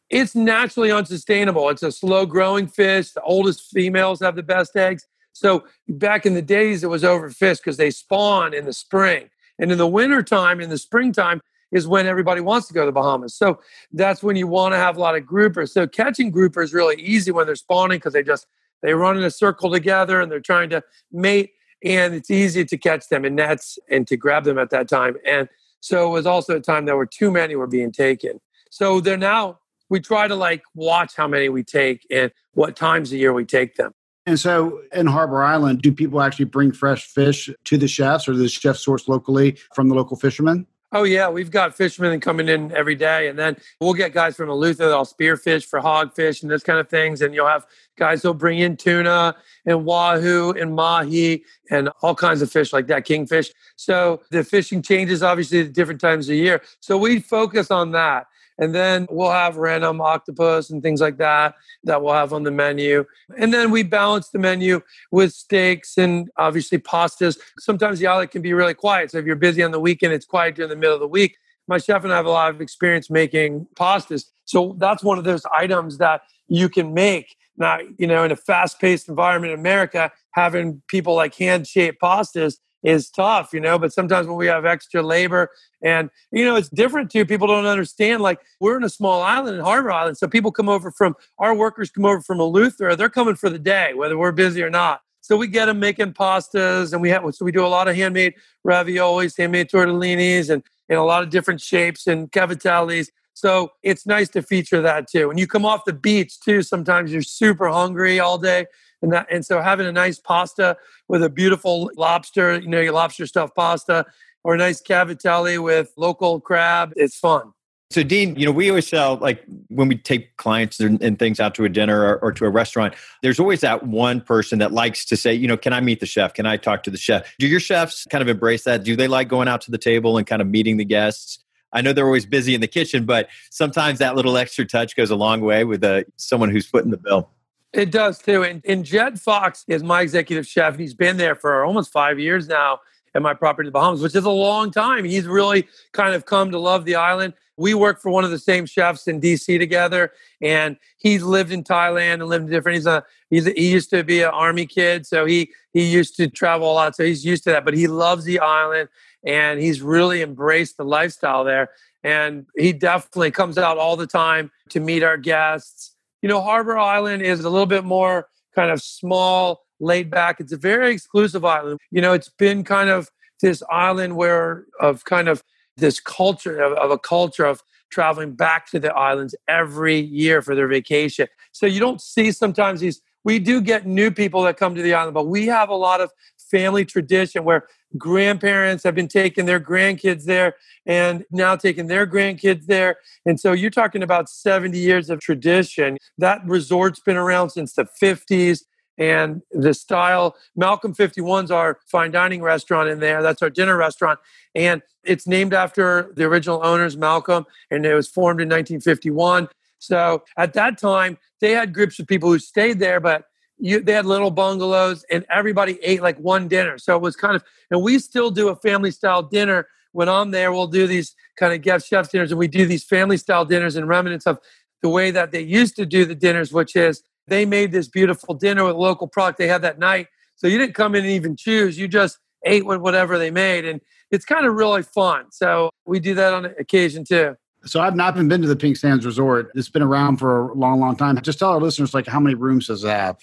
it's 0.09 0.35
naturally 0.35 0.91
unsustainable. 0.91 1.69
It's 1.69 1.83
a 1.83 1.91
slow 1.91 2.25
growing 2.25 2.67
fish. 2.67 3.11
The 3.11 3.21
oldest 3.21 3.71
females 3.71 4.19
have 4.19 4.35
the 4.35 4.43
best 4.43 4.75
eggs. 4.75 5.07
So 5.33 5.65
back 5.87 6.25
in 6.25 6.35
the 6.35 6.41
days, 6.41 6.83
it 6.83 6.87
was 6.87 7.03
overfished 7.03 7.57
because 7.57 7.77
they 7.77 7.89
spawn 7.89 8.53
in 8.53 8.65
the 8.65 8.73
spring. 8.73 9.29
And 9.57 9.71
in 9.71 9.77
the 9.77 9.87
wintertime, 9.87 10.61
in 10.61 10.69
the 10.69 10.77
springtime, 10.77 11.41
is 11.71 11.87
when 11.87 12.05
everybody 12.05 12.39
wants 12.39 12.67
to 12.67 12.73
go 12.73 12.81
to 12.81 12.85
the 12.85 12.91
Bahamas. 12.91 13.33
So 13.33 13.59
that's 13.91 14.21
when 14.21 14.35
you 14.35 14.45
want 14.45 14.73
to 14.73 14.77
have 14.77 14.95
a 14.95 14.99
lot 14.99 15.15
of 15.15 15.23
groupers. 15.23 15.69
So 15.69 15.87
catching 15.87 16.29
grouper 16.29 16.61
is 16.61 16.71
really 16.71 17.01
easy 17.01 17.31
when 17.31 17.47
they're 17.47 17.55
spawning 17.55 17.97
because 17.97 18.13
they 18.13 18.21
just 18.21 18.45
they 18.83 18.93
run 18.93 19.17
in 19.17 19.23
a 19.23 19.31
circle 19.31 19.71
together 19.71 20.21
and 20.21 20.31
they're 20.31 20.39
trying 20.39 20.69
to 20.69 20.83
mate, 21.11 21.53
and 21.83 22.13
it's 22.13 22.29
easy 22.29 22.63
to 22.65 22.77
catch 22.77 23.09
them 23.09 23.25
in 23.25 23.33
nets 23.33 23.79
and 23.89 24.05
to 24.07 24.15
grab 24.15 24.43
them 24.43 24.59
at 24.59 24.69
that 24.69 24.87
time. 24.87 25.15
And 25.25 25.49
so 25.79 26.07
it 26.07 26.11
was 26.11 26.27
also 26.27 26.57
a 26.57 26.61
time 26.61 26.85
that 26.85 26.95
were 26.95 27.07
too 27.07 27.31
many 27.31 27.55
were 27.55 27.67
being 27.67 27.91
taken. 27.91 28.39
So 28.69 28.99
they're 28.99 29.17
now 29.17 29.59
we 29.89 29.99
try 29.99 30.27
to 30.27 30.35
like 30.35 30.63
watch 30.75 31.15
how 31.15 31.27
many 31.27 31.49
we 31.49 31.63
take 31.63 32.05
and 32.09 32.31
what 32.53 32.75
times 32.75 33.11
a 33.11 33.17
year 33.17 33.33
we 33.33 33.45
take 33.45 33.75
them. 33.75 33.91
And 34.25 34.39
so 34.39 34.81
in 34.93 35.05
Harbor 35.05 35.43
Island, 35.43 35.81
do 35.81 35.91
people 35.91 36.21
actually 36.21 36.45
bring 36.45 36.71
fresh 36.71 37.05
fish 37.05 37.49
to 37.65 37.77
the 37.77 37.87
chefs 37.87 38.27
or 38.27 38.35
the 38.35 38.47
chef 38.47 38.77
source 38.77 39.07
locally 39.07 39.57
from 39.75 39.89
the 39.89 39.95
local 39.95 40.15
fishermen? 40.15 40.65
Oh 40.95 41.03
yeah, 41.05 41.27
we've 41.27 41.49
got 41.49 41.75
fishermen 41.75 42.19
coming 42.19 42.47
in 42.47 42.71
every 42.71 42.93
day, 42.93 43.27
and 43.27 43.37
then 43.37 43.57
we'll 43.81 43.95
get 43.95 44.13
guys 44.13 44.35
from 44.35 44.49
Eleuthera 44.49 44.77
that'll 44.77 45.05
spearfish 45.05 45.65
for 45.65 45.81
hogfish 45.81 46.43
and 46.43 46.51
those 46.51 46.61
kind 46.61 46.77
of 46.77 46.87
things, 46.87 47.23
and 47.23 47.33
you'll 47.33 47.47
have 47.47 47.65
guys 47.97 48.21
who'll 48.21 48.35
bring 48.35 48.59
in 48.59 48.77
tuna 48.77 49.35
and 49.65 49.85
wahoo 49.85 50.51
and 50.51 50.75
mahi 50.75 51.43
and 51.71 51.89
all 52.03 52.13
kinds 52.13 52.43
of 52.43 52.51
fish 52.51 52.71
like 52.71 52.85
that, 52.87 53.05
kingfish. 53.05 53.51
So 53.75 54.21
the 54.29 54.43
fishing 54.43 54.83
changes 54.83 55.23
obviously 55.23 55.61
at 55.61 55.73
different 55.73 55.99
times 55.99 56.29
of 56.29 56.35
year. 56.35 56.61
So 56.79 56.95
we 56.95 57.19
focus 57.19 57.71
on 57.71 57.91
that. 57.93 58.27
And 58.59 58.73
then 58.73 59.07
we'll 59.09 59.31
have 59.31 59.57
random 59.57 60.01
octopus 60.01 60.69
and 60.69 60.83
things 60.83 61.01
like 61.01 61.17
that 61.17 61.55
that 61.83 62.01
we'll 62.01 62.13
have 62.13 62.33
on 62.33 62.43
the 62.43 62.51
menu. 62.51 63.05
And 63.37 63.53
then 63.53 63.71
we 63.71 63.83
balance 63.83 64.29
the 64.29 64.39
menu 64.39 64.81
with 65.11 65.33
steaks 65.33 65.97
and 65.97 66.29
obviously 66.37 66.77
pastas. 66.77 67.37
Sometimes 67.59 67.99
the 67.99 68.07
outlet 68.07 68.31
can 68.31 68.41
be 68.41 68.53
really 68.53 68.73
quiet. 68.73 69.11
So 69.11 69.17
if 69.17 69.25
you're 69.25 69.35
busy 69.35 69.63
on 69.63 69.71
the 69.71 69.79
weekend, 69.79 70.13
it's 70.13 70.25
quiet 70.25 70.55
during 70.55 70.69
the 70.69 70.75
middle 70.75 70.95
of 70.95 71.01
the 71.01 71.07
week. 71.07 71.37
My 71.67 71.77
chef 71.77 72.03
and 72.03 72.13
I 72.13 72.17
have 72.17 72.25
a 72.25 72.29
lot 72.29 72.53
of 72.53 72.61
experience 72.61 73.09
making 73.09 73.67
pastas. 73.75 74.25
So 74.45 74.75
that's 74.77 75.03
one 75.03 75.17
of 75.17 75.23
those 75.23 75.45
items 75.51 75.97
that 75.97 76.21
you 76.47 76.69
can 76.69 76.93
make 76.93 77.35
Now, 77.57 77.79
you 77.97 78.07
know, 78.07 78.23
in 78.23 78.31
a 78.31 78.35
fast 78.35 78.79
paced 78.79 79.09
environment 79.09 79.53
in 79.53 79.59
America, 79.59 80.11
having 80.31 80.81
people 80.87 81.15
like 81.15 81.35
hand 81.35 81.67
shaped 81.67 82.01
pastas 82.01 82.57
is 82.83 83.09
tough, 83.09 83.53
you 83.53 83.59
know, 83.59 83.79
but 83.79 83.93
sometimes 83.93 84.27
when 84.27 84.35
we 84.35 84.47
have 84.47 84.65
extra 84.65 85.01
labor 85.01 85.49
and, 85.81 86.09
you 86.31 86.45
know, 86.45 86.55
it's 86.55 86.69
different 86.69 87.09
too. 87.09 87.25
People 87.25 87.47
don't 87.47 87.65
understand. 87.65 88.21
Like 88.21 88.39
we're 88.59 88.77
in 88.77 88.83
a 88.83 88.89
small 88.89 89.21
island 89.21 89.57
in 89.57 89.63
Harbor 89.63 89.91
Island. 89.91 90.17
So 90.17 90.27
people 90.27 90.51
come 90.51 90.69
over 90.69 90.91
from, 90.91 91.15
our 91.39 91.55
workers 91.55 91.89
come 91.89 92.05
over 92.05 92.21
from 92.21 92.39
Eleuthera. 92.39 92.97
They're 92.97 93.09
coming 93.09 93.35
for 93.35 93.49
the 93.49 93.59
day, 93.59 93.93
whether 93.93 94.17
we're 94.17 94.33
busy 94.33 94.61
or 94.61 94.69
not. 94.69 95.01
So 95.21 95.37
we 95.37 95.47
get 95.47 95.67
them 95.67 95.79
making 95.79 96.13
pastas 96.13 96.91
and 96.91 97.01
we 97.01 97.09
have, 97.09 97.23
so 97.33 97.45
we 97.45 97.53
do 97.53 97.65
a 97.65 97.67
lot 97.67 97.87
of 97.87 97.95
handmade 97.95 98.33
raviolis, 98.67 99.37
handmade 99.37 99.69
tortellinis 99.69 100.49
and 100.49 100.61
in 100.89 100.97
a 100.97 101.05
lot 101.05 101.23
of 101.23 101.29
different 101.29 101.61
shapes 101.61 102.07
and 102.07 102.29
cavatellis. 102.31 103.07
So 103.33 103.71
it's 103.81 104.05
nice 104.05 104.29
to 104.29 104.41
feature 104.41 104.81
that 104.81 105.07
too. 105.09 105.29
When 105.29 105.37
you 105.37 105.47
come 105.47 105.65
off 105.65 105.85
the 105.85 105.93
beach 105.93 106.39
too, 106.41 106.61
sometimes 106.61 107.11
you're 107.11 107.21
super 107.21 107.69
hungry 107.69 108.19
all 108.19 108.37
day. 108.37 108.65
And 109.03 109.11
that 109.11 109.27
and 109.29 109.45
so 109.45 109.61
having 109.61 109.85
a 109.85 109.91
nice 109.91 110.17
pasta 110.17 110.77
with 111.07 111.21
a 111.21 111.29
beautiful 111.29 111.91
lobster, 111.95 112.59
you 112.59 112.69
know, 112.69 112.79
your 112.79 112.93
lobster 112.93 113.27
stuffed 113.27 113.55
pasta, 113.55 114.05
or 114.43 114.55
a 114.55 114.57
nice 114.57 114.81
cavatelli 114.81 115.61
with 115.61 115.91
local 115.97 116.39
crab, 116.39 116.93
it's 116.95 117.17
fun. 117.17 117.51
So, 117.91 118.01
Dean, 118.01 118.35
you 118.35 118.45
know, 118.45 118.51
we 118.51 118.69
always 118.69 118.87
sell 118.87 119.17
like 119.17 119.43
when 119.67 119.87
we 119.87 119.95
take 119.95 120.35
clients 120.37 120.79
and, 120.79 121.19
things 121.19 121.39
out 121.39 121.53
to 121.55 121.65
a 121.65 121.69
dinner 121.69 122.01
or, 122.01 122.17
or, 122.23 122.31
to 122.31 122.45
a 122.45 122.49
restaurant, 122.49 122.95
there's 123.21 123.39
always 123.39 123.61
that 123.61 123.85
one 123.85 124.19
person 124.19 124.57
that 124.59 124.71
likes 124.71 125.05
to 125.05 125.15
say, 125.15 125.31
you 125.31 125.47
know, 125.47 125.57
can 125.57 125.73
I 125.73 125.79
meet 125.79 125.99
the 125.99 126.07
chef? 126.07 126.33
Can 126.33 126.47
I 126.47 126.57
talk 126.57 126.81
to 126.83 126.89
the 126.89 126.97
chef? 126.97 127.31
Do 127.37 127.45
your 127.45 127.59
chefs 127.59 128.07
kind 128.09 128.23
of 128.23 128.27
embrace 128.27 128.63
that? 128.63 128.83
Do 128.83 128.95
they 128.95 129.07
like 129.07 129.27
going 129.27 129.47
out 129.47 129.61
to 129.61 129.71
the 129.71 129.77
table 129.77 130.17
and 130.17 130.25
kind 130.25 130.41
of 130.41 130.47
meeting 130.47 130.77
the 130.77 130.85
guests? 130.85 131.37
I 131.71 131.81
know 131.81 131.93
they're 131.93 132.07
always 132.07 132.25
busy 132.25 132.55
in 132.55 132.61
the 132.61 132.67
kitchen, 132.67 133.05
but 133.05 133.29
sometimes 133.51 133.99
that 133.99 134.15
little 134.15 134.37
extra 134.37 134.65
touch 134.65 134.95
goes 134.95 135.11
a 135.11 135.15
long 135.15 135.41
way 135.41 135.63
with 135.63 135.83
uh, 135.83 136.03
someone 136.17 136.49
who's 136.49 136.65
footing 136.65 136.89
the 136.89 136.97
bill. 136.97 137.29
It 137.73 137.91
does 137.91 138.19
too. 138.19 138.43
And, 138.43 138.63
and 138.65 138.85
Jed 138.85 139.19
Fox 139.19 139.65
is 139.67 139.83
my 139.83 140.01
executive 140.01 140.45
chef, 140.45 140.73
and 140.73 140.81
he's 140.81 140.93
been 140.93 141.17
there 141.17 141.35
for 141.35 141.65
almost 141.65 141.91
five 141.91 142.19
years 142.19 142.47
now 142.47 142.79
at 143.15 143.21
my 143.21 143.33
property 143.33 143.67
in 143.67 143.71
the 143.73 143.77
Bahamas, 143.77 144.01
which 144.01 144.15
is 144.15 144.25
a 144.25 144.29
long 144.29 144.71
time. 144.71 145.03
He's 145.03 145.25
really 145.25 145.67
kind 145.91 146.15
of 146.15 146.25
come 146.25 146.51
to 146.51 146.59
love 146.59 146.85
the 146.85 146.95
island. 146.95 147.33
We 147.57 147.73
work 147.73 148.01
for 148.01 148.09
one 148.09 148.23
of 148.23 148.31
the 148.31 148.39
same 148.39 148.65
chefs 148.65 149.07
in 149.07 149.21
DC 149.21 149.59
together, 149.59 150.11
and 150.41 150.77
he's 150.97 151.23
lived 151.23 151.51
in 151.51 151.63
Thailand 151.63 152.13
and 152.15 152.27
lived 152.27 152.45
in 152.45 152.51
different. 152.51 152.77
He's 152.77 152.87
a 152.87 153.05
he's 153.29 153.47
a, 153.47 153.51
he 153.51 153.71
used 153.71 153.89
to 153.91 154.03
be 154.03 154.21
an 154.21 154.31
army 154.31 154.65
kid, 154.65 155.05
so 155.05 155.25
he 155.25 155.51
he 155.71 155.83
used 155.83 156.15
to 156.17 156.27
travel 156.27 156.71
a 156.71 156.73
lot, 156.73 156.95
so 156.95 157.03
he's 157.03 157.23
used 157.23 157.43
to 157.43 157.51
that. 157.51 157.65
But 157.65 157.75
he 157.75 157.87
loves 157.87 158.25
the 158.25 158.39
island, 158.39 158.89
and 159.23 159.59
he's 159.59 159.81
really 159.81 160.21
embraced 160.23 160.77
the 160.77 160.85
lifestyle 160.85 161.43
there. 161.43 161.69
And 162.03 162.47
he 162.57 162.73
definitely 162.73 163.31
comes 163.31 163.57
out 163.57 163.77
all 163.77 163.95
the 163.95 164.07
time 164.07 164.51
to 164.69 164.79
meet 164.79 165.03
our 165.03 165.17
guests. 165.17 165.95
You 166.23 166.29
know, 166.29 166.41
Harbor 166.41 166.77
Island 166.77 167.21
is 167.21 167.41
a 167.41 167.49
little 167.49 167.67
bit 167.67 167.83
more 167.83 168.29
kind 168.55 168.71
of 168.71 168.81
small, 168.81 169.65
laid 169.81 170.09
back. 170.09 170.39
It's 170.39 170.53
a 170.53 170.57
very 170.57 170.93
exclusive 170.93 171.43
island. 171.43 171.81
You 171.91 171.99
know, 171.99 172.13
it's 172.13 172.29
been 172.29 172.63
kind 172.63 172.89
of 172.89 173.09
this 173.41 173.61
island 173.69 174.15
where 174.15 174.63
of 174.79 175.03
kind 175.03 175.27
of 175.27 175.43
this 175.75 175.99
culture 175.99 176.61
of, 176.61 176.71
of, 176.77 176.91
a 176.91 176.97
culture 176.97 177.43
of 177.43 177.61
traveling 177.91 178.35
back 178.35 178.71
to 178.71 178.79
the 178.79 178.93
islands 178.93 179.35
every 179.49 179.99
year 179.99 180.41
for 180.41 180.55
their 180.55 180.69
vacation. 180.69 181.27
So 181.51 181.65
you 181.65 181.81
don't 181.81 181.99
see 181.99 182.31
sometimes 182.31 182.79
these. 182.79 183.01
We 183.25 183.39
do 183.39 183.59
get 183.59 183.85
new 183.85 184.09
people 184.09 184.43
that 184.43 184.55
come 184.55 184.75
to 184.75 184.81
the 184.81 184.93
island, 184.93 185.15
but 185.15 185.27
we 185.27 185.47
have 185.47 185.67
a 185.67 185.75
lot 185.75 185.99
of 185.99 186.09
family 186.37 186.85
tradition 186.85 187.43
where 187.43 187.67
grandparents 187.97 188.83
have 188.83 188.95
been 188.95 189.07
taking 189.07 189.45
their 189.45 189.59
grandkids 189.59 190.25
there 190.25 190.55
and 190.85 191.25
now 191.31 191.55
taking 191.55 191.87
their 191.87 192.05
grandkids 192.05 192.65
there. 192.65 192.97
And 193.25 193.39
so 193.39 193.51
you're 193.51 193.69
talking 193.69 194.03
about 194.03 194.29
70 194.29 194.77
years 194.77 195.09
of 195.09 195.19
tradition. 195.19 195.97
That 196.17 196.45
resort's 196.45 196.99
been 196.99 197.17
around 197.17 197.51
since 197.51 197.73
the 197.73 197.87
50s. 198.01 198.63
And 198.97 199.41
the 199.51 199.73
style, 199.73 200.35
Malcolm 200.55 200.93
51's 200.93 201.49
our 201.49 201.79
fine 201.87 202.11
dining 202.11 202.43
restaurant 202.43 202.89
in 202.89 202.99
there. 202.99 203.23
That's 203.23 203.41
our 203.41 203.49
dinner 203.49 203.75
restaurant. 203.75 204.19
And 204.53 204.83
it's 205.03 205.25
named 205.25 205.53
after 205.53 206.13
the 206.15 206.25
original 206.25 206.63
owners, 206.63 206.95
Malcolm, 206.95 207.45
and 207.71 207.85
it 207.87 207.95
was 207.95 208.07
formed 208.07 208.39
in 208.39 208.47
1951. 208.47 209.47
So 209.79 210.23
at 210.37 210.53
that 210.53 210.77
time, 210.77 211.17
they 211.41 211.53
had 211.53 211.73
groups 211.73 211.99
of 211.99 212.07
people 212.07 212.29
who 212.29 212.37
stayed 212.37 212.79
there, 212.79 212.99
but 212.99 213.25
you, 213.57 213.79
they 213.79 213.93
had 213.93 214.05
little 214.05 214.31
bungalows 214.31 215.05
and 215.11 215.25
everybody 215.29 215.79
ate 215.83 216.01
like 216.01 216.17
one 216.19 216.47
dinner. 216.47 216.77
So 216.77 216.95
it 216.95 217.01
was 217.01 217.15
kind 217.15 217.35
of, 217.35 217.43
and 217.71 217.81
we 217.81 217.99
still 217.99 218.31
do 218.31 218.49
a 218.49 218.55
family 218.55 218.91
style 218.91 219.23
dinner. 219.23 219.67
When 219.91 220.09
I'm 220.09 220.31
there, 220.31 220.51
we'll 220.51 220.67
do 220.67 220.87
these 220.87 221.15
kind 221.37 221.53
of 221.53 221.61
guest 221.61 221.87
chef 221.87 222.11
dinners 222.11 222.31
and 222.31 222.39
we 222.39 222.47
do 222.47 222.65
these 222.65 222.83
family 222.83 223.17
style 223.17 223.45
dinners 223.45 223.75
and 223.75 223.87
remnants 223.87 224.25
of 224.25 224.39
the 224.81 224.89
way 224.89 225.11
that 225.11 225.31
they 225.31 225.41
used 225.41 225.75
to 225.77 225.85
do 225.85 226.05
the 226.05 226.15
dinners, 226.15 226.51
which 226.51 226.75
is 226.75 227.03
they 227.27 227.45
made 227.45 227.71
this 227.71 227.87
beautiful 227.87 228.33
dinner 228.33 228.65
with 228.65 228.75
local 228.75 229.07
product 229.07 229.37
they 229.37 229.47
had 229.47 229.61
that 229.61 229.79
night. 229.79 230.07
So 230.35 230.47
you 230.47 230.57
didn't 230.57 230.75
come 230.75 230.95
in 230.95 231.03
and 231.03 231.13
even 231.13 231.35
choose, 231.35 231.77
you 231.77 231.87
just 231.87 232.17
ate 232.45 232.65
with 232.65 232.81
whatever 232.81 233.17
they 233.17 233.31
made. 233.31 233.65
And 233.65 233.79
it's 234.11 234.25
kind 234.25 234.45
of 234.45 234.55
really 234.55 234.83
fun. 234.83 235.31
So 235.31 235.69
we 235.85 235.99
do 235.99 236.13
that 236.15 236.33
on 236.33 236.45
occasion 236.45 237.05
too. 237.05 237.35
So 237.65 237.79
I've 237.79 237.95
not 237.95 238.15
been, 238.15 238.27
been 238.27 238.41
to 238.41 238.47
the 238.47 238.57
Pink 238.57 238.75
Sands 238.75 239.05
Resort. 239.05 239.51
It's 239.55 239.69
been 239.69 239.81
around 239.81 240.17
for 240.17 240.49
a 240.49 240.53
long, 240.53 240.81
long 240.81 240.97
time. 240.97 241.19
Just 241.21 241.39
tell 241.39 241.51
our 241.51 241.61
listeners 241.61 241.93
like 241.93 242.07
how 242.07 242.19
many 242.19 242.35
rooms 242.35 242.67
does 242.67 242.83
it 242.83 242.89
have? 242.89 243.17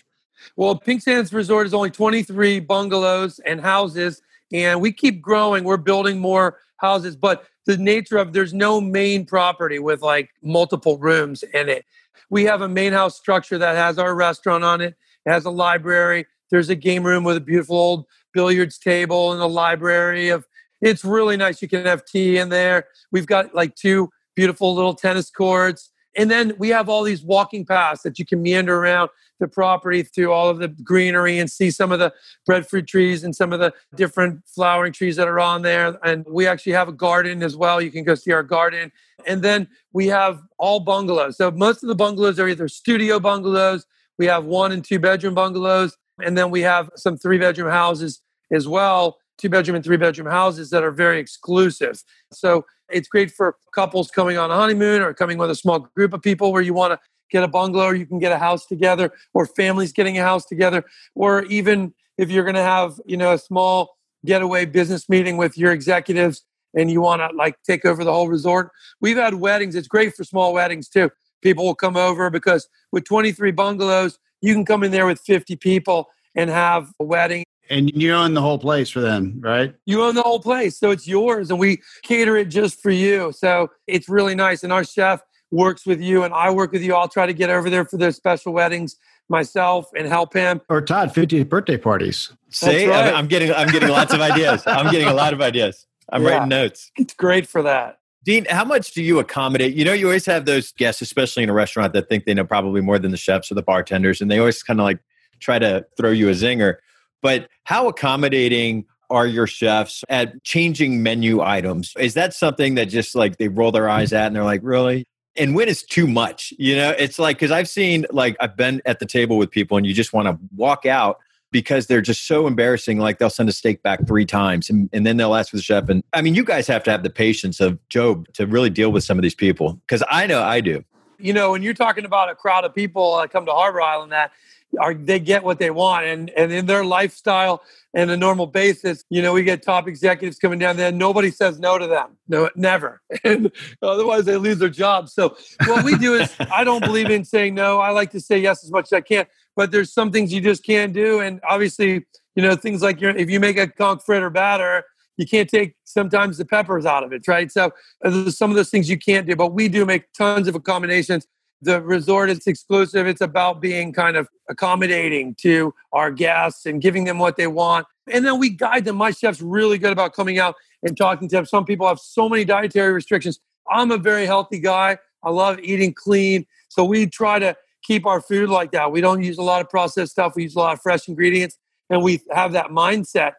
Well, 0.57 0.77
Pink 0.77 1.03
Sands 1.03 1.33
Resort 1.33 1.67
is 1.67 1.75
only 1.75 1.91
23 1.91 2.61
bungalows 2.61 3.39
and 3.41 3.61
houses, 3.61 4.23
and 4.53 4.81
we 4.81 4.93
keep 4.93 5.21
growing. 5.21 5.65
We're 5.65 5.77
building 5.77 6.19
more 6.19 6.59
houses, 6.77 7.17
but 7.17 7.47
the 7.67 7.77
nature 7.77 8.17
of 8.17 8.33
there's 8.33 8.55
no 8.55 8.81
main 8.81 9.25
property 9.25 9.79
with 9.79 10.03
like 10.03 10.31
multiple 10.43 10.99
rooms 10.99 11.43
in 11.43 11.69
it. 11.69 11.85
We 12.31 12.45
have 12.45 12.63
a 12.63 12.69
main 12.69 12.93
house 12.93 13.17
structure 13.17 13.59
that 13.59 13.77
has 13.77 13.99
our 13.99 14.15
restaurant 14.15 14.65
on 14.65 14.81
it. 14.81 14.97
It 15.27 15.31
has 15.31 15.45
a 15.45 15.51
library. 15.51 16.27
There's 16.51 16.71
a 16.71 16.75
game 16.75 17.05
room 17.05 17.25
with 17.25 17.37
a 17.37 17.41
beautiful 17.41 17.77
old 17.77 18.07
billiards 18.33 18.79
table 18.79 19.33
and 19.33 19.43
a 19.43 19.47
library 19.47 20.31
of 20.31 20.47
it's 20.81 21.05
really 21.05 21.37
nice. 21.37 21.61
You 21.61 21.69
can 21.69 21.85
have 21.85 22.05
tea 22.05 22.39
in 22.39 22.49
there. 22.49 22.87
We've 23.13 23.27
got 23.27 23.55
like 23.55 23.75
two 23.75 24.11
beautiful 24.35 24.75
little 24.75 24.95
tennis 24.95 25.31
courts. 25.31 25.91
And 26.17 26.31
then 26.31 26.55
we 26.59 26.69
have 26.71 26.89
all 26.89 27.03
these 27.03 27.23
walking 27.23 27.65
paths 27.65 28.03
that 28.03 28.19
you 28.19 28.27
can 28.27 28.43
meander 28.43 28.77
around 28.77 29.11
the 29.39 29.49
property 29.49 30.03
through 30.03 30.33
all 30.33 30.49
of 30.49 30.59
the 30.59 30.69
greenery 30.69 31.39
and 31.39 31.51
see 31.51 31.71
some 31.71 31.93
of 31.93 31.99
the 31.99 32.13
breadfruit 32.47 32.87
trees 32.87 33.25
and 33.25 33.35
some 33.35 33.53
of 33.53 33.61
the 33.61 33.73
different 33.97 34.43
flowering 34.47 34.93
trees 34.93 35.17
that 35.17 35.29
are 35.29 35.41
on 35.41 35.63
there. 35.63 35.99
And 36.05 36.25
we 36.29 36.47
actually 36.47 36.73
have 36.73 36.89
a 36.89 36.93
garden 36.93 37.43
as 37.43 37.57
well. 37.57 37.81
You 37.81 37.91
can 37.91 38.05
go 38.05 38.15
see 38.15 38.33
our 38.33 38.43
garden. 38.43 38.93
And 39.27 39.43
then 39.43 39.69
we 39.93 40.09
have 40.09 40.43
all 40.59 40.81
bungalows. 40.81 41.37
So 41.37 41.51
most 41.51 41.83
of 41.83 41.89
the 41.89 41.95
bungalows 41.95 42.39
are 42.39 42.49
either 42.49 42.69
studio 42.69 43.19
bungalows, 43.19 43.87
we 44.19 44.27
have 44.27 44.45
one 44.45 44.73
and 44.73 44.85
two 44.85 44.99
bedroom 44.99 45.35
bungalows, 45.35 45.97
and 46.23 46.37
then 46.37 46.51
we 46.51 46.61
have 46.61 46.91
some 46.95 47.17
three 47.17 47.39
bedroom 47.39 47.71
houses 47.71 48.21
as 48.53 48.69
well, 48.69 49.19
two 49.41 49.49
bedroom 49.49 49.77
and 49.77 49.85
three 49.85 49.97
bedroom 49.97 50.29
houses 50.29 50.71
that 50.71 50.83
are 50.83 50.91
very 50.91 51.19
exclusive. 51.19 52.03
So 52.33 52.67
it's 52.89 53.09
great 53.09 53.31
for 53.31 53.57
couples 53.75 54.11
coming 54.11 54.37
on 54.37 54.51
a 54.51 54.55
honeymoon 54.55 55.03
or 55.03 55.15
coming 55.15 55.39
with 55.39 55.51
a 55.51 55.55
small 55.55 55.81
group 55.97 56.13
of 56.13 56.23
people 56.23 56.53
where 56.53 56.63
you 56.63 56.75
want 56.75 56.93
to 56.93 56.99
get 57.31 57.43
a 57.43 57.49
bungalow 57.49 57.87
or 57.87 57.95
you 57.95 58.07
can 58.07 58.19
get 58.19 58.33
a 58.33 58.39
house 58.39 58.67
together 58.67 59.13
or 59.35 59.47
families 59.47 59.93
getting 59.93 60.19
a 60.19 60.23
house 60.23 60.45
together 60.45 60.85
or 61.15 61.45
even 61.45 61.95
if 62.19 62.31
you're 62.31 62.45
going 62.45 62.57
to 62.57 62.63
have 62.63 63.01
you 63.07 63.17
know 63.17 63.33
a 63.33 63.39
small 63.39 63.97
getaway 64.27 64.67
business 64.67 65.09
meeting 65.09 65.37
with 65.37 65.57
your 65.57 65.73
executives 65.73 66.43
and 66.75 66.91
you 66.91 67.01
want 67.01 67.21
to 67.21 67.37
like 67.37 67.57
take 67.63 67.85
over 67.85 68.05
the 68.05 68.13
whole 68.13 68.29
resort. 68.29 68.71
We've 69.01 69.17
had 69.17 69.35
weddings. 69.35 69.75
It's 69.75 69.89
great 69.89 70.15
for 70.15 70.25
small 70.25 70.53
weddings 70.53 70.89
too. 70.89 71.11
People 71.43 71.65
will 71.65 71.75
come 71.75 71.97
over 71.97 72.31
because 72.31 72.69
with 72.93 73.05
23 73.05 73.53
bungalows 73.53 74.19
you 74.43 74.55
can 74.55 74.65
come 74.65 74.83
in 74.83 74.91
there 74.91 75.07
with 75.07 75.21
50 75.21 75.57
people 75.57 76.09
and 76.35 76.51
have 76.51 76.93
a 77.01 77.05
wedding 77.05 77.45
and 77.71 77.91
you 77.95 78.13
own 78.13 78.35
the 78.35 78.43
whole 78.43 78.59
place 78.59 78.91
for 78.91 79.01
them, 79.01 79.39
right? 79.41 79.75
You 79.87 80.03
own 80.03 80.17
the 80.17 80.23
whole 80.23 80.41
place. 80.41 80.77
So 80.77 80.91
it's 80.91 81.07
yours 81.07 81.51
and 81.51 81.59
we 81.59 81.81
cater 82.03 82.37
it 82.37 82.47
just 82.47 82.83
for 82.83 82.91
you. 82.91 83.33
So 83.33 83.71
it's 83.87 84.09
really 84.09 84.35
nice. 84.35 84.65
And 84.65 84.73
our 84.73 84.85
chef 84.85 85.23
works 85.53 85.87
with 85.87 86.01
you 86.01 86.25
and 86.25 86.35
I 86.35 86.51
work 86.51 86.73
with 86.73 86.83
you. 86.83 86.95
I'll 86.95 87.09
try 87.09 87.27
to 87.27 87.33
get 87.33 87.49
over 87.49 87.71
there 87.71 87.85
for 87.85 87.97
their 87.97 88.13
special 88.13 88.53
weddings 88.53 88.97
myself 89.29 89.89
and 89.97 90.07
help 90.09 90.35
him. 90.35 90.61
Or 90.69 90.83
Todd, 90.83 91.15
50th 91.15 91.49
birthday 91.49 91.77
parties. 91.77 92.33
See, 92.51 92.87
right. 92.87 93.15
I'm 93.15 93.29
getting 93.29 93.53
I'm 93.53 93.69
getting 93.69 93.89
lots 93.89 94.13
of 94.13 94.21
ideas. 94.21 94.65
I'm 94.67 94.91
getting 94.91 95.09
a 95.09 95.15
lot 95.15 95.33
of 95.33 95.41
ideas. 95.41 95.87
I'm 96.13 96.25
yeah. 96.25 96.31
writing 96.31 96.49
notes. 96.49 96.91
It's 96.97 97.15
great 97.15 97.47
for 97.47 97.63
that. 97.63 98.01
Dean, 98.25 98.45
how 98.51 98.65
much 98.65 98.93
do 98.93 99.03
you 99.03 99.19
accommodate? 99.19 99.75
You 99.75 99.85
know, 99.85 99.95
you 99.95 100.07
always 100.07 100.27
have 100.27 100.45
those 100.45 100.73
guests, 100.73 101.01
especially 101.01 101.43
in 101.43 101.49
a 101.49 101.55
restaurant, 101.55 101.95
that 101.95 102.09
think 102.09 102.27
they 102.27 102.35
know 102.35 102.45
probably 102.45 102.83
more 102.83 102.99
than 102.99 103.13
the 103.13 103.17
chefs 103.17 103.51
or 103.51 103.55
the 103.55 103.63
bartenders, 103.63 104.21
and 104.21 104.31
they 104.31 104.39
always 104.39 104.63
kind 104.63 104.79
of 104.79 104.85
like 104.85 104.99
try 105.39 105.59
to 105.59 105.87
throw 105.97 106.11
you 106.11 106.29
a 106.29 106.33
zinger. 106.33 106.77
But 107.23 107.49
how 107.65 107.89
accommodating 107.89 108.85
are 109.09 109.27
your 109.27 109.47
chefs 109.47 110.05
at 110.09 110.43
changing 110.45 111.03
menu 111.03 111.41
items? 111.41 111.93
Is 111.99 112.15
that 112.15 112.33
something 112.33 112.77
that 112.77 112.87
just 112.87 113.15
like 113.15 113.39
they 113.39 113.49
roll 113.49 113.73
their 113.73 113.89
eyes 113.89 114.13
at 114.13 114.27
and 114.29 114.37
they're 114.37 114.45
like, 114.45 114.61
really? 114.63 115.07
and 115.37 115.55
when 115.55 115.69
is 115.69 115.85
too 115.85 116.09
much 116.09 116.53
you 116.59 116.75
know 116.75 116.91
it's 116.99 117.17
like 117.17 117.37
because 117.37 117.53
i've 117.53 117.69
seen 117.69 118.05
like 118.11 118.37
i've 118.41 118.57
been 118.57 118.83
at 118.85 118.99
the 118.99 119.07
table 119.07 119.39
with 119.39 119.49
people 119.49 119.77
and 119.77 119.87
you 119.87 119.95
just 119.95 120.13
want 120.13 120.27
to 120.27 120.37
walk 120.57 120.87
out 120.87 121.21
because 121.53 121.87
they're 121.87 122.01
just 122.01 122.27
so 122.27 122.49
embarrassing 122.49 122.99
like 122.99 123.21
they'll 123.21 123.31
send 123.31 123.49
a 123.49 123.53
steak 123.53 123.81
back 123.85 124.05
three 124.09 124.27
times 124.27 124.69
and, 124.69 124.91
and 124.93 125.07
then 125.07 125.17
they'll 125.19 125.37
ask 125.37 125.51
for 125.51 125.57
the 125.57 125.63
chef 125.63 125.89
and 125.89 126.03
i 126.15 126.21
mean 126.21 126.35
you 126.35 126.45
guys 126.45 126.67
have 126.67 126.83
to 126.83 126.91
have 126.91 127.05
the 127.05 127.11
patience 127.11 127.61
of 127.61 127.79
job 127.89 128.27
to 128.33 128.45
really 128.45 128.71
deal 128.71 128.91
with 128.91 129.05
some 129.05 129.19
of 129.19 129.23
these 129.23 129.37
people 129.37 129.75
because 129.87 130.03
i 130.11 130.27
know 130.27 130.43
i 130.43 130.61
do 130.61 130.85
you 131.21 131.33
know, 131.33 131.53
when 131.53 131.63
you're 131.63 131.75
talking 131.75 132.05
about 132.05 132.31
a 132.31 132.35
crowd 132.35 132.65
of 132.65 132.75
people 132.75 133.19
that 133.19 133.31
come 133.31 133.47
to 133.47 133.53
Harbor 133.53 133.81
Island 133.81 134.13
that 134.13 134.33
are 134.79 134.95
they 134.95 135.19
get 135.19 135.43
what 135.43 135.59
they 135.59 135.71
want. 135.71 136.07
And 136.07 136.31
and 136.31 136.53
in 136.53 136.67
their 136.67 136.85
lifestyle 136.85 137.63
and 137.95 138.11
a 138.11 138.17
normal 138.17 138.47
basis 138.47 139.05
you 139.11 139.21
know 139.21 139.33
we 139.33 139.43
get 139.43 139.63
top 139.63 139.89
executives 139.89 140.39
coming 140.39 140.61
down 140.61 140.77
there 140.77 140.93
nobody 140.93 141.31
says 141.31 141.59
no 141.59 141.79
to 141.79 141.87
them. 141.87 142.17
No 142.29 142.51
never. 142.55 143.03
And 143.25 143.51
otherwise 143.83 144.25
they 144.25 144.37
lose 144.37 144.59
their 144.59 144.69
jobs 144.69 145.13
so 145.13 145.37
what 145.67 145.85
we 145.85 145.97
do 145.97 146.15
is 146.15 146.33
i 146.53 146.65
don't 146.65 146.85
believe 146.85 147.11
in 147.11 147.25
saying 147.25 147.55
no. 147.55 147.81
I 147.81 147.91
like 147.91 148.11
to 148.13 148.21
say 148.21 148.39
yes 148.39 148.65
as 148.65 148.71
much 148.71 148.87
as 148.87 148.93
i 148.93 149.01
can 149.01 149.27
but 149.57 149.71
there's 149.71 149.93
some 149.93 150.13
things 150.13 150.33
you 150.33 150.41
just 150.41 150.65
can't 150.65 150.93
do. 150.93 151.21
And 151.21 151.41
obviously 151.49 152.07
you 152.37 152.43
know 152.43 152.55
things 152.55 152.83
like 152.83 153.01
your 153.01 153.11
if 153.17 153.29
you 153.29 153.41
make 153.41 153.59
a 153.59 153.67
conch 153.67 154.03
fritter 154.05 154.31
batter 154.31 154.85
you 155.21 155.27
can't 155.27 155.51
take 155.51 155.75
sometimes 155.85 156.39
the 156.39 156.47
peppers 156.47 156.87
out 156.87 157.05
of 157.05 157.13
it, 157.13 157.29
right? 157.29 157.53
So 157.53 157.67
uh, 158.05 158.11
there's 158.11 158.39
some 158.39 158.51
of 158.51 158.57
those 158.57 158.71
things 158.71 158.89
you 158.89 158.99
can't 158.99 159.27
do, 159.27 159.37
but 159.37 159.53
we 159.53 159.69
do 159.69 159.85
make 159.85 160.11
tons 160.15 160.49
of 160.49 160.55
accommodations. 160.55 161.27
The 161.63 161.83
resort 161.83 162.31
is 162.31 162.47
exclusive. 162.47 163.07
It's 163.07 163.21
about 163.21 163.61
being 163.61 163.93
kind 163.93 164.17
of 164.17 164.29
accommodating 164.49 165.35
to 165.43 165.75
our 165.93 166.11
guests 166.11 166.67
and 166.67 166.81
giving 166.81 167.05
them 167.05 167.19
what 167.19 167.37
they 167.37 167.47
want. 167.47 167.87
And 168.11 168.25
then 168.25 168.39
we 168.39 168.51
guide 168.51 168.85
them. 168.85 168.97
My 168.97 169.11
chef's 169.11 169.43
really 169.43 169.79
good 169.79 169.93
about 169.93 170.15
coming 170.15 170.39
out 170.39 170.55
and 170.83 170.97
talking 170.97 171.29
to 171.29 171.37
them. 171.37 171.47
Some 171.47 171.65
people 171.65 171.87
have 171.87 171.99
so 171.99 172.29
many 172.29 172.45
dietary 172.45 172.93
restrictions. 172.93 173.41
I'm 173.71 173.91
a 173.91 173.99
very 173.99 174.27
healthy 174.27 174.59
guy. 174.59 174.99
I 175.23 175.31
love 175.31 175.59
eating 175.61 175.93
clean. 175.93 176.47
So 176.69 176.85
we 176.85 177.07
try 177.07 177.39
to 177.39 177.57
keep 177.83 178.07
our 178.07 178.21
food 178.21 178.49
like 178.49 178.73
that. 178.73 178.91
We 178.91 179.01
don't 179.01 179.23
use 179.23 179.39
a 179.39 179.43
lot 179.43 179.61
of 179.61 179.69
processed 179.69 180.13
stuff. 180.13 180.33
We 180.37 180.45
use 180.45 180.55
a 180.55 180.59
lot 180.59 180.73
of 180.73 180.81
fresh 180.81 181.09
ingredients 181.09 181.59
and 181.91 182.03
we 182.03 182.21
have 182.33 182.53
that 182.53 182.69
mindset 182.69 183.33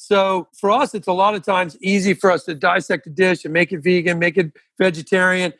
so 0.00 0.46
for 0.54 0.70
us, 0.70 0.94
it's 0.94 1.08
a 1.08 1.12
lot 1.12 1.34
of 1.34 1.42
times 1.42 1.76
easy 1.80 2.14
for 2.14 2.30
us 2.30 2.44
to 2.44 2.54
dissect 2.54 3.08
a 3.08 3.10
dish 3.10 3.44
and 3.44 3.52
make 3.52 3.72
it 3.72 3.82
vegan, 3.82 4.20
make 4.20 4.38
it 4.38 4.52
vegetarian. 4.78 5.52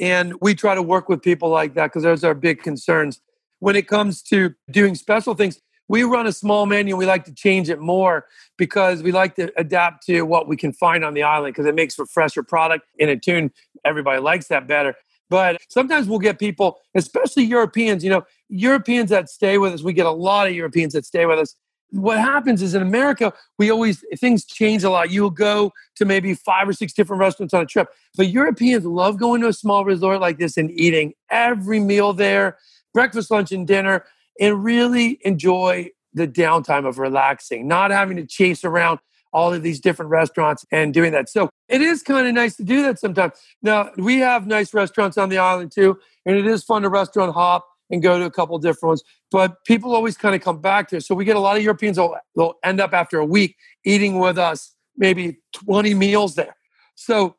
And 0.00 0.34
we 0.40 0.54
try 0.54 0.74
to 0.74 0.82
work 0.82 1.08
with 1.08 1.22
people 1.22 1.48
like 1.48 1.74
that 1.74 1.86
because 1.86 2.02
those 2.02 2.24
are 2.24 2.34
big 2.34 2.62
concerns. 2.62 3.20
When 3.60 3.76
it 3.76 3.88
comes 3.88 4.22
to 4.24 4.54
doing 4.70 4.94
special 4.94 5.34
things, 5.34 5.60
we 5.88 6.02
run 6.02 6.26
a 6.26 6.32
small 6.32 6.66
menu. 6.66 6.96
We 6.96 7.06
like 7.06 7.24
to 7.26 7.34
change 7.34 7.70
it 7.70 7.80
more 7.80 8.26
because 8.58 9.02
we 9.02 9.12
like 9.12 9.36
to 9.36 9.52
adapt 9.56 10.04
to 10.06 10.22
what 10.22 10.48
we 10.48 10.56
can 10.56 10.72
find 10.72 11.04
on 11.04 11.14
the 11.14 11.22
island 11.22 11.54
because 11.54 11.66
it 11.66 11.74
makes 11.74 11.94
for 11.94 12.06
fresher 12.06 12.42
product 12.42 12.86
in 12.98 13.08
a 13.08 13.16
tune. 13.16 13.52
Everybody 13.84 14.20
likes 14.20 14.48
that 14.48 14.66
better. 14.66 14.94
But 15.28 15.60
sometimes 15.68 16.08
we'll 16.08 16.18
get 16.18 16.38
people, 16.38 16.80
especially 16.94 17.44
Europeans, 17.44 18.04
you 18.04 18.10
know, 18.10 18.24
Europeans 18.48 19.10
that 19.10 19.28
stay 19.28 19.58
with 19.58 19.72
us, 19.72 19.82
we 19.82 19.92
get 19.92 20.06
a 20.06 20.10
lot 20.10 20.46
of 20.46 20.54
Europeans 20.54 20.92
that 20.92 21.04
stay 21.04 21.26
with 21.26 21.38
us 21.38 21.56
what 21.90 22.18
happens 22.18 22.62
is 22.62 22.74
in 22.74 22.82
America, 22.82 23.32
we 23.58 23.70
always 23.70 24.04
things 24.16 24.44
change 24.44 24.84
a 24.84 24.90
lot. 24.90 25.10
You'll 25.10 25.30
go 25.30 25.72
to 25.96 26.04
maybe 26.04 26.34
five 26.34 26.68
or 26.68 26.72
six 26.72 26.92
different 26.92 27.20
restaurants 27.20 27.54
on 27.54 27.62
a 27.62 27.66
trip, 27.66 27.88
but 28.16 28.28
Europeans 28.28 28.84
love 28.84 29.18
going 29.18 29.40
to 29.42 29.48
a 29.48 29.52
small 29.52 29.84
resort 29.84 30.20
like 30.20 30.38
this 30.38 30.56
and 30.56 30.70
eating 30.70 31.14
every 31.30 31.80
meal 31.80 32.12
there, 32.12 32.58
breakfast, 32.92 33.30
lunch, 33.30 33.52
and 33.52 33.66
dinner, 33.66 34.04
and 34.40 34.64
really 34.64 35.18
enjoy 35.22 35.88
the 36.12 36.26
downtime 36.26 36.86
of 36.86 36.98
relaxing, 36.98 37.68
not 37.68 37.90
having 37.90 38.16
to 38.16 38.26
chase 38.26 38.64
around 38.64 38.98
all 39.32 39.52
of 39.52 39.62
these 39.62 39.80
different 39.80 40.10
restaurants 40.10 40.64
and 40.72 40.94
doing 40.94 41.12
that. 41.12 41.28
So 41.28 41.50
it 41.68 41.82
is 41.82 42.02
kind 42.02 42.26
of 42.26 42.32
nice 42.32 42.56
to 42.56 42.64
do 42.64 42.82
that 42.82 42.98
sometimes. 42.98 43.34
Now, 43.62 43.90
we 43.98 44.18
have 44.18 44.46
nice 44.46 44.72
restaurants 44.72 45.18
on 45.18 45.28
the 45.28 45.38
island 45.38 45.72
too, 45.72 45.98
and 46.24 46.36
it 46.36 46.46
is 46.46 46.64
fun 46.64 46.82
to 46.82 46.88
restaurant 46.88 47.34
hop 47.34 47.66
and 47.90 48.02
go 48.02 48.18
to 48.18 48.24
a 48.24 48.30
couple 48.30 48.58
different 48.58 48.90
ones. 48.90 49.04
But 49.30 49.64
people 49.64 49.94
always 49.94 50.16
kind 50.16 50.34
of 50.34 50.40
come 50.40 50.60
back 50.60 50.92
it. 50.92 51.02
So 51.02 51.14
we 51.14 51.24
get 51.24 51.36
a 51.36 51.40
lot 51.40 51.56
of 51.56 51.62
Europeans 51.62 51.98
will 51.98 52.16
they'll 52.34 52.54
end 52.64 52.80
up 52.80 52.92
after 52.92 53.18
a 53.18 53.24
week 53.24 53.56
eating 53.84 54.18
with 54.18 54.38
us 54.38 54.74
maybe 54.96 55.38
20 55.52 55.94
meals 55.94 56.34
there. 56.34 56.56
So 56.94 57.36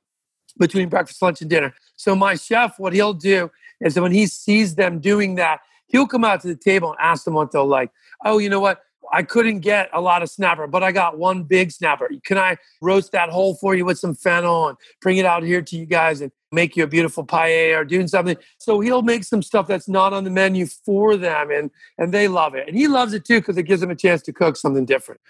between 0.57 0.89
breakfast, 0.89 1.21
lunch, 1.21 1.41
and 1.41 1.49
dinner. 1.49 1.73
So 1.95 2.15
my 2.15 2.35
chef, 2.35 2.79
what 2.79 2.93
he'll 2.93 3.13
do 3.13 3.51
is 3.81 3.99
when 3.99 4.11
he 4.11 4.27
sees 4.27 4.75
them 4.75 4.99
doing 4.99 5.35
that, 5.35 5.59
he'll 5.87 6.07
come 6.07 6.23
out 6.23 6.41
to 6.41 6.47
the 6.47 6.55
table 6.55 6.89
and 6.89 6.97
ask 6.99 7.25
them 7.25 7.33
what 7.33 7.51
they'll 7.51 7.65
like. 7.65 7.91
Oh, 8.25 8.37
you 8.37 8.49
know 8.49 8.59
what? 8.59 8.81
I 9.11 9.23
couldn't 9.23 9.59
get 9.59 9.89
a 9.93 10.01
lot 10.01 10.21
of 10.21 10.29
snapper, 10.29 10.67
but 10.67 10.83
I 10.83 10.91
got 10.91 11.17
one 11.17 11.43
big 11.43 11.71
snapper. 11.71 12.09
Can 12.23 12.37
I 12.37 12.57
roast 12.81 13.11
that 13.11 13.29
whole 13.29 13.55
for 13.55 13.75
you 13.75 13.85
with 13.85 13.99
some 13.99 14.15
fennel 14.15 14.69
and 14.69 14.77
bring 15.01 15.17
it 15.17 15.25
out 15.25 15.43
here 15.43 15.61
to 15.61 15.77
you 15.77 15.85
guys 15.85 16.21
and 16.21 16.31
make 16.51 16.75
you 16.75 16.83
a 16.83 16.87
beautiful 16.87 17.25
paella 17.25 17.79
or 17.79 17.85
doing 17.85 18.07
something? 18.07 18.37
So 18.57 18.79
he'll 18.79 19.01
make 19.01 19.23
some 19.23 19.41
stuff 19.41 19.67
that's 19.67 19.87
not 19.87 20.13
on 20.13 20.23
the 20.23 20.29
menu 20.29 20.65
for 20.65 21.17
them, 21.17 21.51
and 21.51 21.71
and 21.97 22.13
they 22.13 22.27
love 22.27 22.55
it, 22.55 22.67
and 22.67 22.77
he 22.77 22.87
loves 22.87 23.13
it 23.13 23.25
too 23.25 23.39
because 23.39 23.57
it 23.57 23.63
gives 23.63 23.81
him 23.81 23.91
a 23.91 23.95
chance 23.95 24.21
to 24.23 24.33
cook 24.33 24.57
something 24.57 24.85
different. 24.85 25.21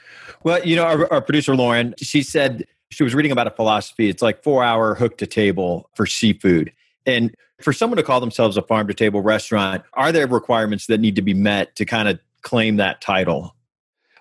Well, 0.44 0.66
you 0.66 0.76
know, 0.76 0.84
our, 0.84 1.12
our 1.14 1.22
producer 1.22 1.56
Lauren, 1.56 1.94
she 1.98 2.24
said 2.24 2.66
she 2.90 3.04
was 3.04 3.14
reading 3.14 3.32
about 3.32 3.48
a 3.48 3.52
philosophy. 3.52 4.10
It's 4.10 4.22
like 4.22 4.44
four 4.44 4.64
hour 4.64 4.96
hook 4.96 5.18
to 5.20 5.28
table 5.28 5.90
for 5.94 6.06
seafood, 6.06 6.72
and 7.06 7.36
for 7.62 7.74
someone 7.74 7.98
to 7.98 8.04
call 8.04 8.20
themselves 8.20 8.58
a 8.58 8.62
farm 8.62 8.88
to 8.88 8.94
table 8.94 9.22
restaurant, 9.22 9.84
are 9.94 10.12
there 10.12 10.28
requirements 10.28 10.86
that 10.88 11.00
need 11.00 11.16
to 11.16 11.22
be 11.22 11.34
met 11.34 11.76
to 11.76 11.86
kind 11.86 12.08
of 12.08 12.20
claim 12.44 12.78
that 12.78 13.02
title? 13.02 13.56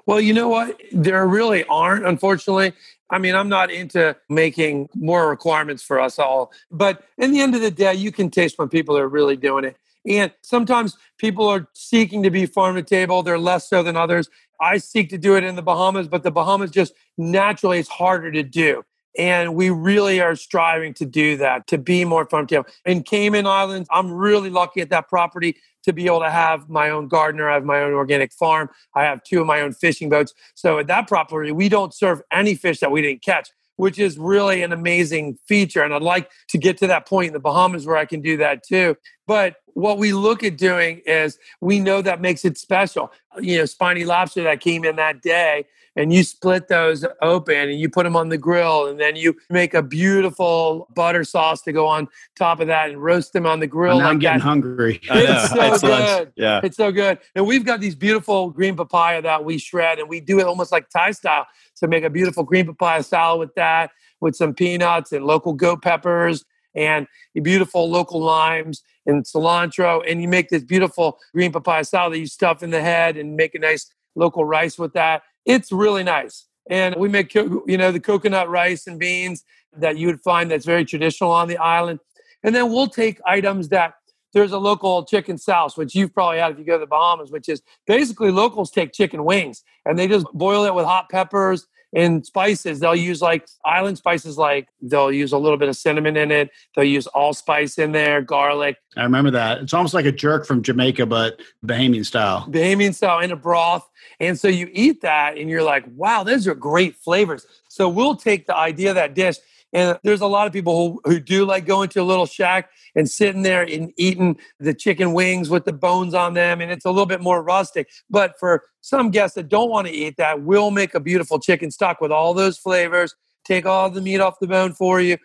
Well, 0.07 0.21
you 0.21 0.33
know 0.33 0.49
what? 0.49 0.81
There 0.93 1.27
really 1.27 1.65
aren't, 1.65 2.07
unfortunately. 2.07 2.73
I 3.11 3.19
mean, 3.19 3.35
I'm 3.35 3.49
not 3.49 3.71
into 3.71 4.17
making 4.29 4.89
more 4.95 5.29
requirements 5.29 5.83
for 5.83 6.01
us 6.01 6.19
all. 6.19 6.53
But 6.71 7.05
in 7.19 7.33
the 7.33 7.41
end 7.41 7.55
of 7.55 7.61
the 7.61 7.71
day, 7.71 7.95
you 7.95 8.13
can 8.13 8.31
taste 8.31 8.59
when 8.59 8.69
people 8.69 8.97
are 8.97 9.09
really 9.09 9.37
doing 9.37 9.65
it. 9.65 9.77
And 10.09 10.33
sometimes 10.43 10.97
people 11.19 11.49
are 11.49 11.67
seeking 11.73 12.23
to 12.23 12.31
be 12.31 12.47
farm 12.47 12.77
to 12.77 12.83
table. 12.83 13.23
They're 13.23 13.39
less 13.39 13.69
so 13.69 13.83
than 13.83 13.97
others. 13.97 14.29
I 14.61 14.79
seek 14.79 15.11
to 15.11 15.19
do 15.19 15.37
it 15.37 15.45
in 15.45 15.57
the 15.57 15.63
Bahamas, 15.63 16.07
but 16.09 16.23
the 16.23 16.31
Bahamas 16.31 16.71
just 16.71 16.95
naturally 17.19 17.79
it's 17.79 17.89
harder 17.89 18.31
to 18.31 18.43
do. 18.43 18.85
And 19.19 19.55
we 19.55 19.71
really 19.71 20.21
are 20.21 20.37
striving 20.37 20.95
to 20.95 21.07
do 21.07 21.37
that, 21.39 21.67
to 21.69 21.79
be 21.79 22.05
more 22.05 22.27
farm 22.27 22.47
to 22.49 22.57
table. 22.57 22.69
In 22.85 23.03
Cayman 23.03 23.47
Islands, 23.47 23.89
I'm 23.91 24.12
really 24.12 24.51
lucky 24.51 24.81
at 24.81 24.91
that 24.91 25.09
property 25.09 25.57
to 25.85 25.93
be 25.93 26.07
able 26.07 26.21
to 26.21 26.31
have 26.31 26.69
my 26.69 26.91
own 26.91 27.09
gardener. 27.09 27.49
I 27.49 27.55
have 27.55 27.64
my 27.64 27.81
own 27.81 27.93
organic 27.93 28.33
farm. 28.33 28.69
I 28.95 29.05
have 29.05 29.23
two 29.23 29.41
of 29.41 29.47
my 29.47 29.61
own 29.61 29.73
fishing 29.73 30.09
boats. 30.09 30.35
So 30.55 30.79
at 30.79 30.89
that 30.89 31.09
property, 31.09 31.53
we 31.53 31.69
don't 31.69 31.95
serve 31.95 32.21
any 32.33 32.55
fish 32.55 32.81
that 32.81 32.91
we 32.91 33.03
didn't 33.03 33.23
catch 33.23 33.51
which 33.77 33.99
is 33.99 34.19
really 34.19 34.62
an 34.62 34.73
amazing 34.73 35.39
feature. 35.47 35.83
And 35.83 35.95
I'd 35.95 36.03
like 36.03 36.31
to 36.49 36.59
get 36.59 36.79
to 36.79 36.87
that 36.89 37.07
point 37.07 37.29
in 37.29 37.33
the 37.33 37.41
Bahamas 37.41 37.87
where 37.87 37.97
I 37.97 38.05
can 38.05 38.21
do 38.21 38.39
that 38.39 38.62
too. 38.64 38.97
But 39.27 39.57
what 39.74 39.99
we 39.99 40.12
look 40.12 40.43
at 40.43 40.57
doing 40.57 41.03
is 41.05 41.39
we 41.61 41.81
know 41.81 42.01
that 42.01 42.20
makes 42.20 42.45
it 42.45 42.57
special. 42.57 43.12
You 43.41 43.59
know, 43.59 43.64
spiny 43.66 44.05
lobster 44.05 44.43
that 44.45 44.61
came 44.61 44.85
in 44.85 44.97
that 44.97 45.20
day, 45.20 45.66
and 45.97 46.12
you 46.12 46.22
split 46.22 46.68
those 46.68 47.05
open 47.20 47.68
and 47.68 47.79
you 47.79 47.91
put 47.91 48.05
them 48.05 48.16
on 48.16 48.29
the 48.29 48.39
grill, 48.39 48.87
and 48.87 48.99
then 49.01 49.16
you 49.16 49.37
make 49.51 49.74
a 49.74 49.83
beautiful 49.83 50.89
butter 50.95 51.24
sauce 51.24 51.61
to 51.62 51.72
go 51.72 51.87
on 51.87 52.09
top 52.37 52.61
of 52.61 52.68
that 52.68 52.91
and 52.91 53.03
roast 53.03 53.33
them 53.33 53.47
on 53.47 53.61
the 53.61 53.66
grill. 53.66 54.01
I'm 54.01 54.18
getting 54.18 54.39
that. 54.39 54.45
hungry. 54.45 55.01
It's 55.11 55.51
so 55.51 55.62
it's 55.62 55.83
good. 55.83 55.91
Lunch. 55.91 56.29
Yeah, 56.37 56.61
it's 56.62 56.77
so 56.77 56.93
good. 56.93 57.18
And 57.35 57.47
we've 57.47 57.64
got 57.64 57.81
these 57.81 57.95
beautiful 57.95 58.51
green 58.51 58.77
papaya 58.77 59.20
that 59.22 59.45
we 59.45 59.59
shred, 59.59 59.99
and 59.99 60.09
we 60.09 60.20
do 60.20 60.39
it 60.39 60.47
almost 60.47 60.70
like 60.70 60.89
Thai 60.89 61.11
style. 61.11 61.47
So 61.74 61.87
make 61.87 62.05
a 62.05 62.11
beautiful 62.11 62.45
green 62.45 62.66
papaya 62.66 63.03
salad 63.03 63.41
with 63.41 63.55
that, 63.57 63.91
with 64.20 64.37
some 64.37 64.55
peanuts 64.55 65.12
and 65.12 65.24
local 65.27 65.53
goat 65.53 65.83
peppers 65.83 66.45
and 66.77 67.07
beautiful 67.43 67.91
local 67.91 68.20
limes 68.20 68.83
and 69.07 69.25
cilantro. 69.25 70.03
And 70.09 70.21
you 70.21 70.29
make 70.29 70.49
this 70.49 70.63
beautiful 70.63 71.19
green 71.33 71.53
papaya 71.53 71.85
salad 71.85 72.15
that 72.15 72.19
you 72.19 72.27
stuff 72.27 72.63
in 72.63 72.71
the 72.71 72.83
head 72.83 73.17
and 73.17 73.37
make 73.37 73.55
a 73.55 73.59
nice 73.59 73.91
local 74.15 74.45
rice 74.45 74.79
with 74.79 74.93
that. 74.95 75.23
It's 75.45 75.73
really 75.73 76.03
nice. 76.03 76.47
And 76.69 76.97
we 76.97 77.09
make, 77.09 77.35
you 77.35 77.79
know, 77.79 77.93
the 77.93 78.01
coconut 78.01 78.49
rice 78.49 78.87
and 78.87 78.99
beans 78.99 79.45
that 79.79 79.97
you 79.97 80.09
would 80.09 80.21
find 80.21 80.51
that's 80.51 80.65
very 80.65 80.85
traditional 80.85 81.31
on 81.31 81.49
the 81.49 81.59
island. 81.59 82.01
And 82.43 82.55
then 82.55 82.73
we'll 82.73 82.89
take 82.89 83.21
items 83.25 83.69
that 83.69 83.95
there's 84.33 84.53
a 84.53 84.59
local 84.59 85.05
chicken 85.05 85.39
sauce, 85.39 85.77
which 85.77 85.95
you've 85.95 86.13
probably 86.13 86.39
had 86.39 86.53
if 86.53 86.59
you 86.59 86.65
go 86.65 86.75
to 86.75 86.81
the 86.81 86.87
Bahamas, 86.87 87.31
which 87.31 87.49
is 87.49 87.63
basically 87.87 88.31
locals 88.31 88.71
take 88.71 88.93
chicken 88.93 89.25
wings 89.25 89.63
and 89.85 89.99
they 89.99 90.09
just 90.09 90.27
boil 90.35 90.65
it 90.65 90.75
with 90.75 90.85
hot 90.85 91.09
peppers 91.09 91.67
and 91.97 92.24
spices. 92.26 92.78
They'll 92.78 92.94
use 92.94 93.22
like 93.22 93.49
island 93.64 93.97
spices, 93.97 94.36
like 94.36 94.68
they'll 94.82 95.11
use 95.11 95.32
a 95.32 95.38
little 95.38 95.57
bit 95.57 95.68
of 95.68 95.76
cinnamon 95.76 96.16
in 96.16 96.30
it. 96.30 96.51
They'll 96.74 96.84
use 96.84 97.07
allspice 97.09 97.78
in 97.78 97.92
there, 97.92 98.20
garlic. 98.20 98.76
I 98.97 99.03
remember 99.03 99.30
that. 99.32 99.62
It's 99.62 99.72
almost 99.72 99.94
like 99.94 100.05
a 100.05 100.12
jerk 100.12 100.47
from 100.47 100.62
Jamaica, 100.62 101.07
but 101.07 101.40
Bahamian 101.64 102.05
style. 102.05 102.47
Bahamian 102.51 102.94
style 102.94 103.20
in 103.20 103.32
a 103.32 103.36
broth. 103.36 103.88
And 104.20 104.38
so 104.38 104.47
you 104.47 104.68
eat 104.72 105.01
that 105.01 105.38
and 105.38 105.49
you're 105.49 105.62
like, 105.62 105.84
wow, 105.97 106.22
those 106.22 106.47
are 106.47 106.55
great 106.55 106.97
flavors. 106.97 107.47
So 107.68 107.88
we'll 107.88 108.16
take 108.16 108.47
the 108.47 108.57
idea 108.57 108.90
of 108.90 108.94
that 108.97 109.14
dish 109.14 109.36
and 109.77 109.99
there's 110.05 110.22
a 110.22 110.27
lot 110.27 110.47
of 110.47 110.55
people 110.55 111.01
who, 111.05 111.12
who 111.12 111.20
do 111.20 111.45
like 111.45 111.66
going 111.66 111.91
to 111.91 112.01
a 112.01 112.03
little 112.03 112.24
shack 112.24 112.70
and 112.95 113.09
sitting 113.11 113.43
there 113.43 113.61
and 113.61 113.93
eating 113.99 114.39
the 114.59 114.72
chicken 114.72 115.12
wings 115.12 115.51
with 115.51 115.66
the 115.66 115.72
bones 115.74 116.14
on 116.14 116.33
them. 116.33 116.62
And 116.62 116.72
it's 116.72 116.87
a 116.87 116.91
little 116.91 117.05
bit 117.05 117.20
more 117.20 117.43
rustic. 117.43 117.91
But 118.09 118.39
for 118.41 118.62
some 118.81 119.11
guests 119.11 119.35
that 119.35 119.51
don't 119.51 119.68
want 119.68 119.87
to 119.87 119.93
eat 119.93 120.16
that, 120.16 120.41
we'll 120.41 120.70
make 120.70 120.95
a 120.95 121.01
beautiful 121.01 121.39
chicken 121.39 121.70
stock 121.70 122.01
with 122.01 122.11
all 122.11 122.33
those 122.33 122.57
flavors, 122.57 123.14
take 123.45 123.66
all 123.66 123.91
the 123.91 124.01
meat 124.01 124.18
off 124.18 124.41
the 124.41 124.47
bone 124.47 124.72
for 124.72 124.99
you. 124.99 125.18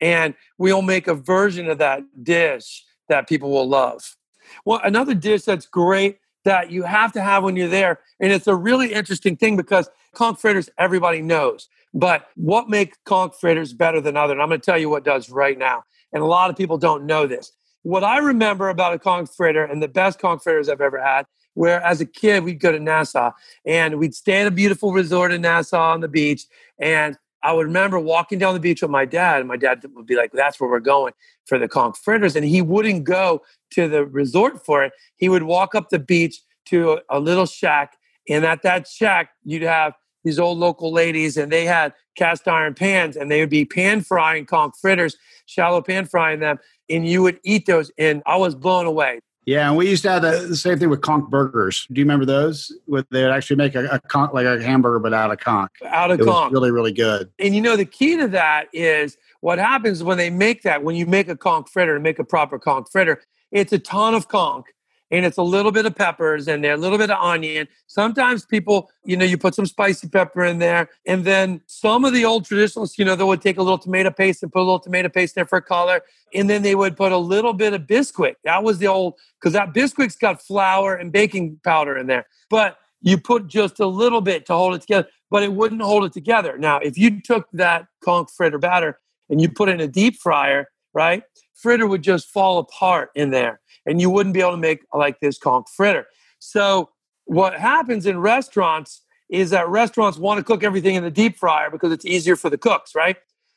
And 0.00 0.32
we'll 0.56 0.80
make 0.80 1.06
a 1.06 1.14
version 1.14 1.68
of 1.68 1.76
that 1.76 2.00
dish 2.22 2.86
that 3.10 3.28
people 3.28 3.50
will 3.50 3.68
love. 3.68 4.16
Well, 4.64 4.80
another 4.82 5.12
dish 5.12 5.42
that's 5.42 5.66
great 5.66 6.18
that 6.44 6.70
you 6.70 6.82
have 6.84 7.12
to 7.12 7.20
have 7.20 7.44
when 7.44 7.56
you're 7.56 7.68
there, 7.68 7.98
and 8.20 8.32
it's 8.32 8.46
a 8.46 8.54
really 8.54 8.94
interesting 8.94 9.36
thing 9.36 9.54
because 9.54 9.90
conch 10.14 10.40
fritters 10.40 10.70
everybody 10.78 11.20
knows. 11.20 11.68
But 11.94 12.26
what 12.36 12.68
makes 12.68 12.98
conch 13.04 13.34
fritters 13.40 13.72
better 13.72 14.00
than 14.00 14.16
other? 14.16 14.32
And 14.32 14.42
I'm 14.42 14.48
going 14.48 14.60
to 14.60 14.64
tell 14.64 14.78
you 14.78 14.90
what 14.90 15.04
does 15.04 15.30
right 15.30 15.58
now. 15.58 15.84
And 16.12 16.22
a 16.22 16.26
lot 16.26 16.50
of 16.50 16.56
people 16.56 16.78
don't 16.78 17.06
know 17.06 17.26
this. 17.26 17.52
what 17.82 18.04
I 18.04 18.18
remember 18.18 18.68
about 18.68 18.92
a 18.92 18.98
conch 18.98 19.30
fritter 19.34 19.64
and 19.64 19.82
the 19.82 19.88
best 19.88 20.18
conch 20.18 20.42
fritters 20.42 20.68
I've 20.68 20.80
ever 20.80 21.02
had, 21.02 21.26
where 21.54 21.80
as 21.82 22.00
a 22.00 22.06
kid 22.06 22.44
we'd 22.44 22.60
go 22.60 22.70
to 22.70 22.78
Nassau 22.78 23.32
and 23.64 23.98
we'd 23.98 24.14
stay 24.14 24.40
at 24.40 24.46
a 24.46 24.50
beautiful 24.50 24.92
resort 24.92 25.32
in 25.32 25.42
Nassau 25.42 25.92
on 25.92 26.00
the 26.00 26.08
beach. 26.08 26.44
And 26.78 27.16
I 27.42 27.52
would 27.52 27.66
remember 27.66 27.98
walking 28.00 28.38
down 28.38 28.54
the 28.54 28.60
beach 28.60 28.82
with 28.82 28.90
my 28.90 29.04
dad, 29.04 29.38
and 29.38 29.48
my 29.48 29.56
dad 29.56 29.84
would 29.94 30.06
be 30.06 30.16
like, 30.16 30.32
That's 30.32 30.60
where 30.60 30.68
we're 30.68 30.80
going 30.80 31.14
for 31.46 31.58
the 31.58 31.68
conch 31.68 31.96
fritters. 31.98 32.36
And 32.36 32.44
he 32.44 32.60
wouldn't 32.60 33.04
go 33.04 33.42
to 33.72 33.88
the 33.88 34.04
resort 34.06 34.64
for 34.64 34.82
it. 34.84 34.92
He 35.16 35.28
would 35.28 35.44
walk 35.44 35.74
up 35.74 35.88
the 35.90 35.98
beach 35.98 36.40
to 36.66 36.92
a, 36.92 37.00
a 37.10 37.20
little 37.20 37.46
shack. 37.46 37.96
And 38.28 38.44
at 38.44 38.62
that 38.62 38.86
shack, 38.86 39.30
you'd 39.44 39.62
have 39.62 39.94
these 40.28 40.38
old 40.38 40.58
local 40.58 40.92
ladies, 40.92 41.36
and 41.38 41.50
they 41.50 41.64
had 41.64 41.94
cast 42.14 42.46
iron 42.46 42.74
pans, 42.74 43.16
and 43.16 43.30
they 43.30 43.40
would 43.40 43.48
be 43.48 43.64
pan 43.64 44.02
frying 44.02 44.44
conch 44.44 44.74
fritters, 44.80 45.16
shallow 45.46 45.80
pan 45.80 46.04
frying 46.04 46.40
them, 46.40 46.58
and 46.90 47.08
you 47.08 47.22
would 47.22 47.40
eat 47.44 47.64
those. 47.66 47.90
And 47.96 48.22
I 48.26 48.36
was 48.36 48.54
blown 48.54 48.84
away. 48.86 49.20
Yeah, 49.46 49.68
and 49.68 49.78
we 49.78 49.88
used 49.88 50.02
to 50.02 50.10
have 50.10 50.20
the, 50.20 50.46
the 50.46 50.56
same 50.56 50.78
thing 50.78 50.90
with 50.90 51.00
conch 51.00 51.30
burgers. 51.30 51.86
Do 51.90 51.98
you 51.98 52.04
remember 52.04 52.26
those? 52.26 52.70
With 52.86 53.06
they'd 53.10 53.30
actually 53.30 53.56
make 53.56 53.74
a, 53.74 53.86
a 53.86 53.98
conch 53.98 54.34
like 54.34 54.44
a 54.44 54.62
hamburger, 54.62 54.98
but 54.98 55.14
out 55.14 55.32
of 55.32 55.38
conch. 55.38 55.70
Out 55.86 56.10
of 56.10 56.20
it 56.20 56.24
conch, 56.24 56.52
really, 56.52 56.70
really 56.70 56.92
good. 56.92 57.30
And 57.38 57.54
you 57.54 57.62
know, 57.62 57.74
the 57.74 57.86
key 57.86 58.18
to 58.18 58.28
that 58.28 58.68
is 58.74 59.16
what 59.40 59.58
happens 59.58 60.02
when 60.02 60.18
they 60.18 60.28
make 60.28 60.64
that. 60.64 60.84
When 60.84 60.96
you 60.96 61.06
make 61.06 61.28
a 61.30 61.36
conch 61.36 61.70
fritter, 61.70 61.94
and 61.94 62.02
make 62.02 62.18
a 62.18 62.24
proper 62.24 62.58
conch 62.58 62.88
fritter, 62.92 63.22
it's 63.50 63.72
a 63.72 63.78
ton 63.78 64.14
of 64.14 64.28
conch 64.28 64.66
and 65.10 65.24
it's 65.24 65.38
a 65.38 65.42
little 65.42 65.72
bit 65.72 65.86
of 65.86 65.94
peppers 65.94 66.48
and 66.48 66.64
a 66.64 66.76
little 66.76 66.98
bit 66.98 67.10
of 67.10 67.18
onion. 67.18 67.66
Sometimes 67.86 68.44
people, 68.44 68.90
you 69.04 69.16
know, 69.16 69.24
you 69.24 69.38
put 69.38 69.54
some 69.54 69.66
spicy 69.66 70.08
pepper 70.08 70.44
in 70.44 70.58
there. 70.58 70.90
And 71.06 71.24
then 71.24 71.62
some 71.66 72.04
of 72.04 72.12
the 72.12 72.24
old 72.24 72.44
traditionalists, 72.44 72.98
you 72.98 73.04
know, 73.04 73.16
they 73.16 73.24
would 73.24 73.40
take 73.40 73.56
a 73.56 73.62
little 73.62 73.78
tomato 73.78 74.10
paste 74.10 74.42
and 74.42 74.52
put 74.52 74.60
a 74.60 74.64
little 74.64 74.80
tomato 74.80 75.08
paste 75.08 75.34
there 75.34 75.46
for 75.46 75.60
color. 75.60 76.02
And 76.34 76.50
then 76.50 76.62
they 76.62 76.74
would 76.74 76.96
put 76.96 77.12
a 77.12 77.18
little 77.18 77.54
bit 77.54 77.72
of 77.72 77.82
Bisquick. 77.82 78.34
That 78.44 78.62
was 78.62 78.78
the 78.78 78.86
old, 78.86 79.14
because 79.40 79.54
that 79.54 79.72
Bisquick's 79.72 80.16
got 80.16 80.42
flour 80.42 80.94
and 80.94 81.10
baking 81.10 81.60
powder 81.64 81.96
in 81.96 82.06
there. 82.06 82.26
But 82.50 82.76
you 83.00 83.16
put 83.18 83.46
just 83.46 83.80
a 83.80 83.86
little 83.86 84.20
bit 84.20 84.44
to 84.46 84.54
hold 84.54 84.74
it 84.74 84.82
together, 84.82 85.08
but 85.30 85.42
it 85.42 85.52
wouldn't 85.52 85.82
hold 85.82 86.04
it 86.04 86.12
together. 86.12 86.58
Now, 86.58 86.78
if 86.78 86.98
you 86.98 87.20
took 87.22 87.48
that 87.52 87.86
conch 88.04 88.28
fritter 88.36 88.58
batter 88.58 88.98
and 89.30 89.40
you 89.40 89.48
put 89.48 89.68
it 89.68 89.72
in 89.72 89.80
a 89.80 89.88
deep 89.88 90.16
fryer, 90.16 90.68
right? 90.92 91.22
Fritter 91.60 91.86
would 91.86 92.02
just 92.02 92.28
fall 92.28 92.58
apart 92.58 93.10
in 93.14 93.30
there 93.30 93.60
and 93.86 94.00
you 94.00 94.10
wouldn't 94.10 94.34
be 94.34 94.40
able 94.40 94.52
to 94.52 94.56
make 94.56 94.80
like 94.94 95.20
this 95.20 95.38
conch 95.38 95.66
fritter. 95.74 96.06
So 96.38 96.90
what 97.24 97.58
happens 97.58 98.06
in 98.06 98.18
restaurants 98.20 99.02
is 99.28 99.50
that 99.50 99.68
restaurants 99.68 100.18
want 100.18 100.38
to 100.38 100.44
cook 100.44 100.64
everything 100.64 100.94
in 100.94 101.02
the 101.02 101.10
deep 101.10 101.36
fryer 101.36 101.70
because 101.70 101.92
it's 101.92 102.06
easier 102.06 102.36
for 102.36 102.48
the 102.48 102.58
cooks, 102.58 102.94
right? 102.94 103.16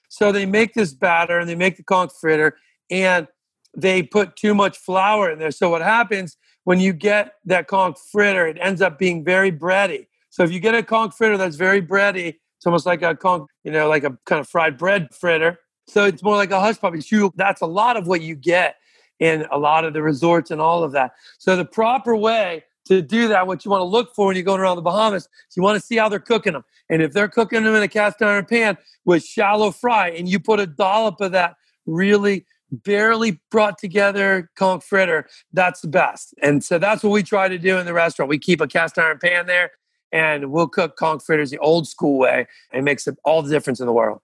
So 0.10 0.32
they 0.32 0.45
make 0.45 0.74
this 0.74 0.93
batter 0.93 1.39
and 1.39 1.47
they 1.47 1.56
make 1.56 1.78
the 1.78 1.84
conch 1.84 2.12
fritter 2.20 2.58
and 2.89 3.28
they 3.76 4.04
put 4.04 4.36
too 4.36 4.54
much 4.54 4.78
flour 4.78 5.32
in 5.32 5.39
there. 5.39 5.52
So 5.52 5.70
what 5.70 5.82
happens 5.82 6.36
when 6.66 6.80
you 6.80 6.93
get 6.93 7.36
that 7.45 7.68
conch 7.68 7.97
fritter, 8.12 8.45
it 8.47 8.58
ends 8.60 8.82
up 8.82 8.99
being 8.99 9.24
very 9.24 9.52
bready. 9.52 10.08
So 10.30 10.43
if 10.43 10.52
you 10.52 10.60
get 10.60 10.76
a 10.76 10.84
conch 10.84 11.14
fritter 11.16 11.38
that's 11.38 11.56
very 11.56 11.82
bready, 11.82 12.36
it's 12.58 12.66
almost 12.66 12.86
like 12.86 13.02
a 13.02 13.16
conch, 13.16 13.47
you 13.64 13.72
know, 13.72 13.88
like 13.88 14.04
a 14.04 14.18
kind 14.26 14.39
of 14.39 14.47
fried 14.47 14.78
bread 14.78 15.14
fritter. 15.16 15.60
So 15.88 16.06
it's 16.06 16.24
more 16.24 16.36
like 16.36 16.52
a 16.52 16.60
hush 16.60 16.80
puppy. 16.80 17.02
Shoe 17.02 17.32
that's 17.36 17.62
a 17.62 17.66
lot 17.66 17.98
of 17.98 18.08
what 18.08 18.22
you 18.22 18.36
get 18.36 18.76
in 19.20 19.46
a 19.52 19.58
lot 19.58 19.86
of 19.86 19.94
the 19.94 20.02
resorts 20.02 20.52
and 20.52 20.60
all 20.60 20.84
of 20.84 20.92
that. 20.94 21.14
So 21.38 21.56
the 21.56 21.66
proper 21.66 22.16
way 22.16 22.64
to 22.86 23.02
do 23.02 23.28
that, 23.28 23.46
what 23.46 23.64
you 23.64 23.72
want 23.72 23.82
to 23.82 23.86
look 23.86 24.16
for 24.16 24.28
when 24.28 24.36
you're 24.36 24.44
going 24.44 24.60
around 24.60 24.76
the 24.76 24.82
Bahamas, 24.82 25.30
you 25.56 25.62
want 25.62 25.80
to 25.80 25.86
see 25.86 25.98
how 25.98 26.10
they're 26.10 26.20
cooking 26.20 26.54
them. 26.54 26.66
And 26.90 27.02
if 27.02 27.14
they're 27.14 27.28
cooking 27.28 27.64
them 27.64 27.76
in 27.76 27.84
a 27.84 27.88
cast 27.88 28.22
iron 28.22 28.46
pan 28.46 28.78
with 29.06 29.24
shallow 29.24 29.72
fry, 29.72 30.10
and 30.10 30.28
you 30.28 30.40
put 30.40 30.60
a 30.60 30.66
dollop 30.66 31.22
of 31.22 31.32
that 31.34 31.56
really 31.86 32.46
barely 32.72 33.40
brought 33.52 33.78
together 33.78 34.50
conch 34.56 34.84
fritter, 34.84 35.28
that's 35.54 35.82
the 35.82 35.88
best. 35.88 36.34
And 36.42 36.64
so 36.64 36.80
that's 36.80 37.04
what 37.04 37.12
we 37.12 37.22
try 37.22 37.48
to 37.48 37.58
do 37.58 37.78
in 37.78 37.86
the 37.86 37.94
restaurant. 37.94 38.30
We 38.30 38.40
keep 38.40 38.60
a 38.60 38.68
cast 38.68 38.98
iron 38.98 39.20
pan 39.20 39.46
there 39.46 39.72
and 40.12 40.52
we'll 40.52 40.68
cook 40.68 40.96
conch 40.96 41.24
fritters 41.24 41.52
the 41.52 41.60
old 41.60 41.88
school 41.88 42.18
way. 42.18 42.48
It 42.74 42.84
makes 42.84 43.08
all 43.24 43.42
the 43.42 43.50
difference 43.50 43.80
in 43.80 43.86
the 43.86 43.94
world. 43.94 44.22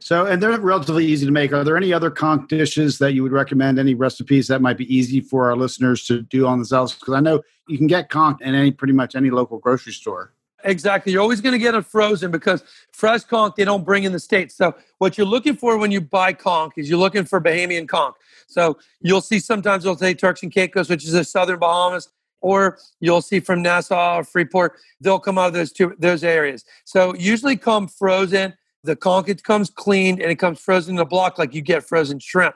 So, 0.00 0.26
and 0.26 0.42
they're 0.42 0.58
relatively 0.60 1.06
easy 1.06 1.26
to 1.26 1.32
make. 1.32 1.52
Are 1.52 1.64
there 1.64 1.76
any 1.76 1.92
other 1.92 2.10
conch 2.10 2.48
dishes 2.48 2.98
that 2.98 3.12
you 3.14 3.22
would 3.22 3.32
recommend? 3.32 3.78
Any 3.78 3.94
recipes 3.94 4.48
that 4.48 4.60
might 4.60 4.76
be 4.76 4.94
easy 4.94 5.20
for 5.20 5.48
our 5.48 5.56
listeners 5.56 6.06
to 6.06 6.22
do 6.22 6.46
on 6.46 6.58
themselves? 6.58 6.94
Because 6.94 7.14
I 7.14 7.20
know 7.20 7.42
you 7.68 7.78
can 7.78 7.86
get 7.86 8.10
conch 8.10 8.40
in 8.40 8.54
any 8.54 8.70
pretty 8.70 8.92
much 8.92 9.14
any 9.14 9.30
local 9.30 9.58
grocery 9.58 9.92
store. 9.92 10.32
Exactly. 10.64 11.12
You're 11.12 11.22
always 11.22 11.40
going 11.40 11.52
to 11.52 11.58
get 11.58 11.74
it 11.74 11.84
frozen 11.84 12.30
because 12.30 12.64
fresh 12.90 13.24
conch 13.24 13.54
they 13.56 13.64
don't 13.64 13.84
bring 13.84 14.04
in 14.04 14.12
the 14.12 14.18
states. 14.18 14.56
So 14.56 14.74
what 14.98 15.18
you're 15.18 15.26
looking 15.26 15.56
for 15.56 15.76
when 15.76 15.90
you 15.90 16.00
buy 16.00 16.32
conch 16.32 16.72
is 16.76 16.88
you're 16.88 16.98
looking 16.98 17.24
for 17.24 17.40
Bahamian 17.40 17.86
conch. 17.86 18.14
So 18.46 18.78
you'll 19.00 19.20
see 19.20 19.40
sometimes 19.40 19.84
they'll 19.84 19.96
say 19.96 20.14
Turks 20.14 20.42
and 20.42 20.50
Caicos, 20.50 20.88
which 20.88 21.04
is 21.04 21.12
the 21.12 21.24
southern 21.24 21.58
Bahamas, 21.58 22.08
or 22.40 22.78
you'll 23.00 23.22
see 23.22 23.40
from 23.40 23.62
Nassau 23.62 24.18
or 24.18 24.24
Freeport. 24.24 24.78
They'll 25.00 25.18
come 25.18 25.38
out 25.38 25.48
of 25.48 25.52
those 25.52 25.72
two 25.72 25.94
those 25.98 26.24
areas. 26.24 26.64
So 26.84 27.14
usually 27.14 27.56
come 27.56 27.86
frozen 27.86 28.54
the 28.84 28.94
conch 28.94 29.28
it 29.28 29.42
comes 29.42 29.70
cleaned 29.70 30.20
and 30.20 30.30
it 30.30 30.36
comes 30.36 30.60
frozen 30.60 30.96
in 30.96 31.00
a 31.00 31.04
block 31.04 31.38
like 31.38 31.54
you 31.54 31.62
get 31.62 31.84
frozen 31.84 32.18
shrimp. 32.18 32.54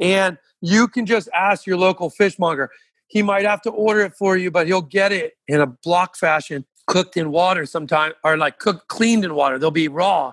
And 0.00 0.38
you 0.60 0.86
can 0.86 1.06
just 1.06 1.28
ask 1.34 1.66
your 1.66 1.76
local 1.76 2.10
fishmonger. 2.10 2.70
He 3.08 3.22
might 3.22 3.44
have 3.44 3.62
to 3.62 3.70
order 3.70 4.00
it 4.02 4.14
for 4.14 4.36
you, 4.36 4.50
but 4.50 4.66
he'll 4.66 4.82
get 4.82 5.10
it 5.10 5.34
in 5.48 5.60
a 5.60 5.66
block 5.66 6.16
fashion, 6.16 6.64
cooked 6.86 7.16
in 7.16 7.32
water 7.32 7.66
sometime, 7.66 8.12
or 8.22 8.36
like 8.36 8.58
cooked 8.58 8.88
cleaned 8.88 9.24
in 9.24 9.34
water. 9.34 9.58
They'll 9.58 9.70
be 9.70 9.88
raw. 9.88 10.32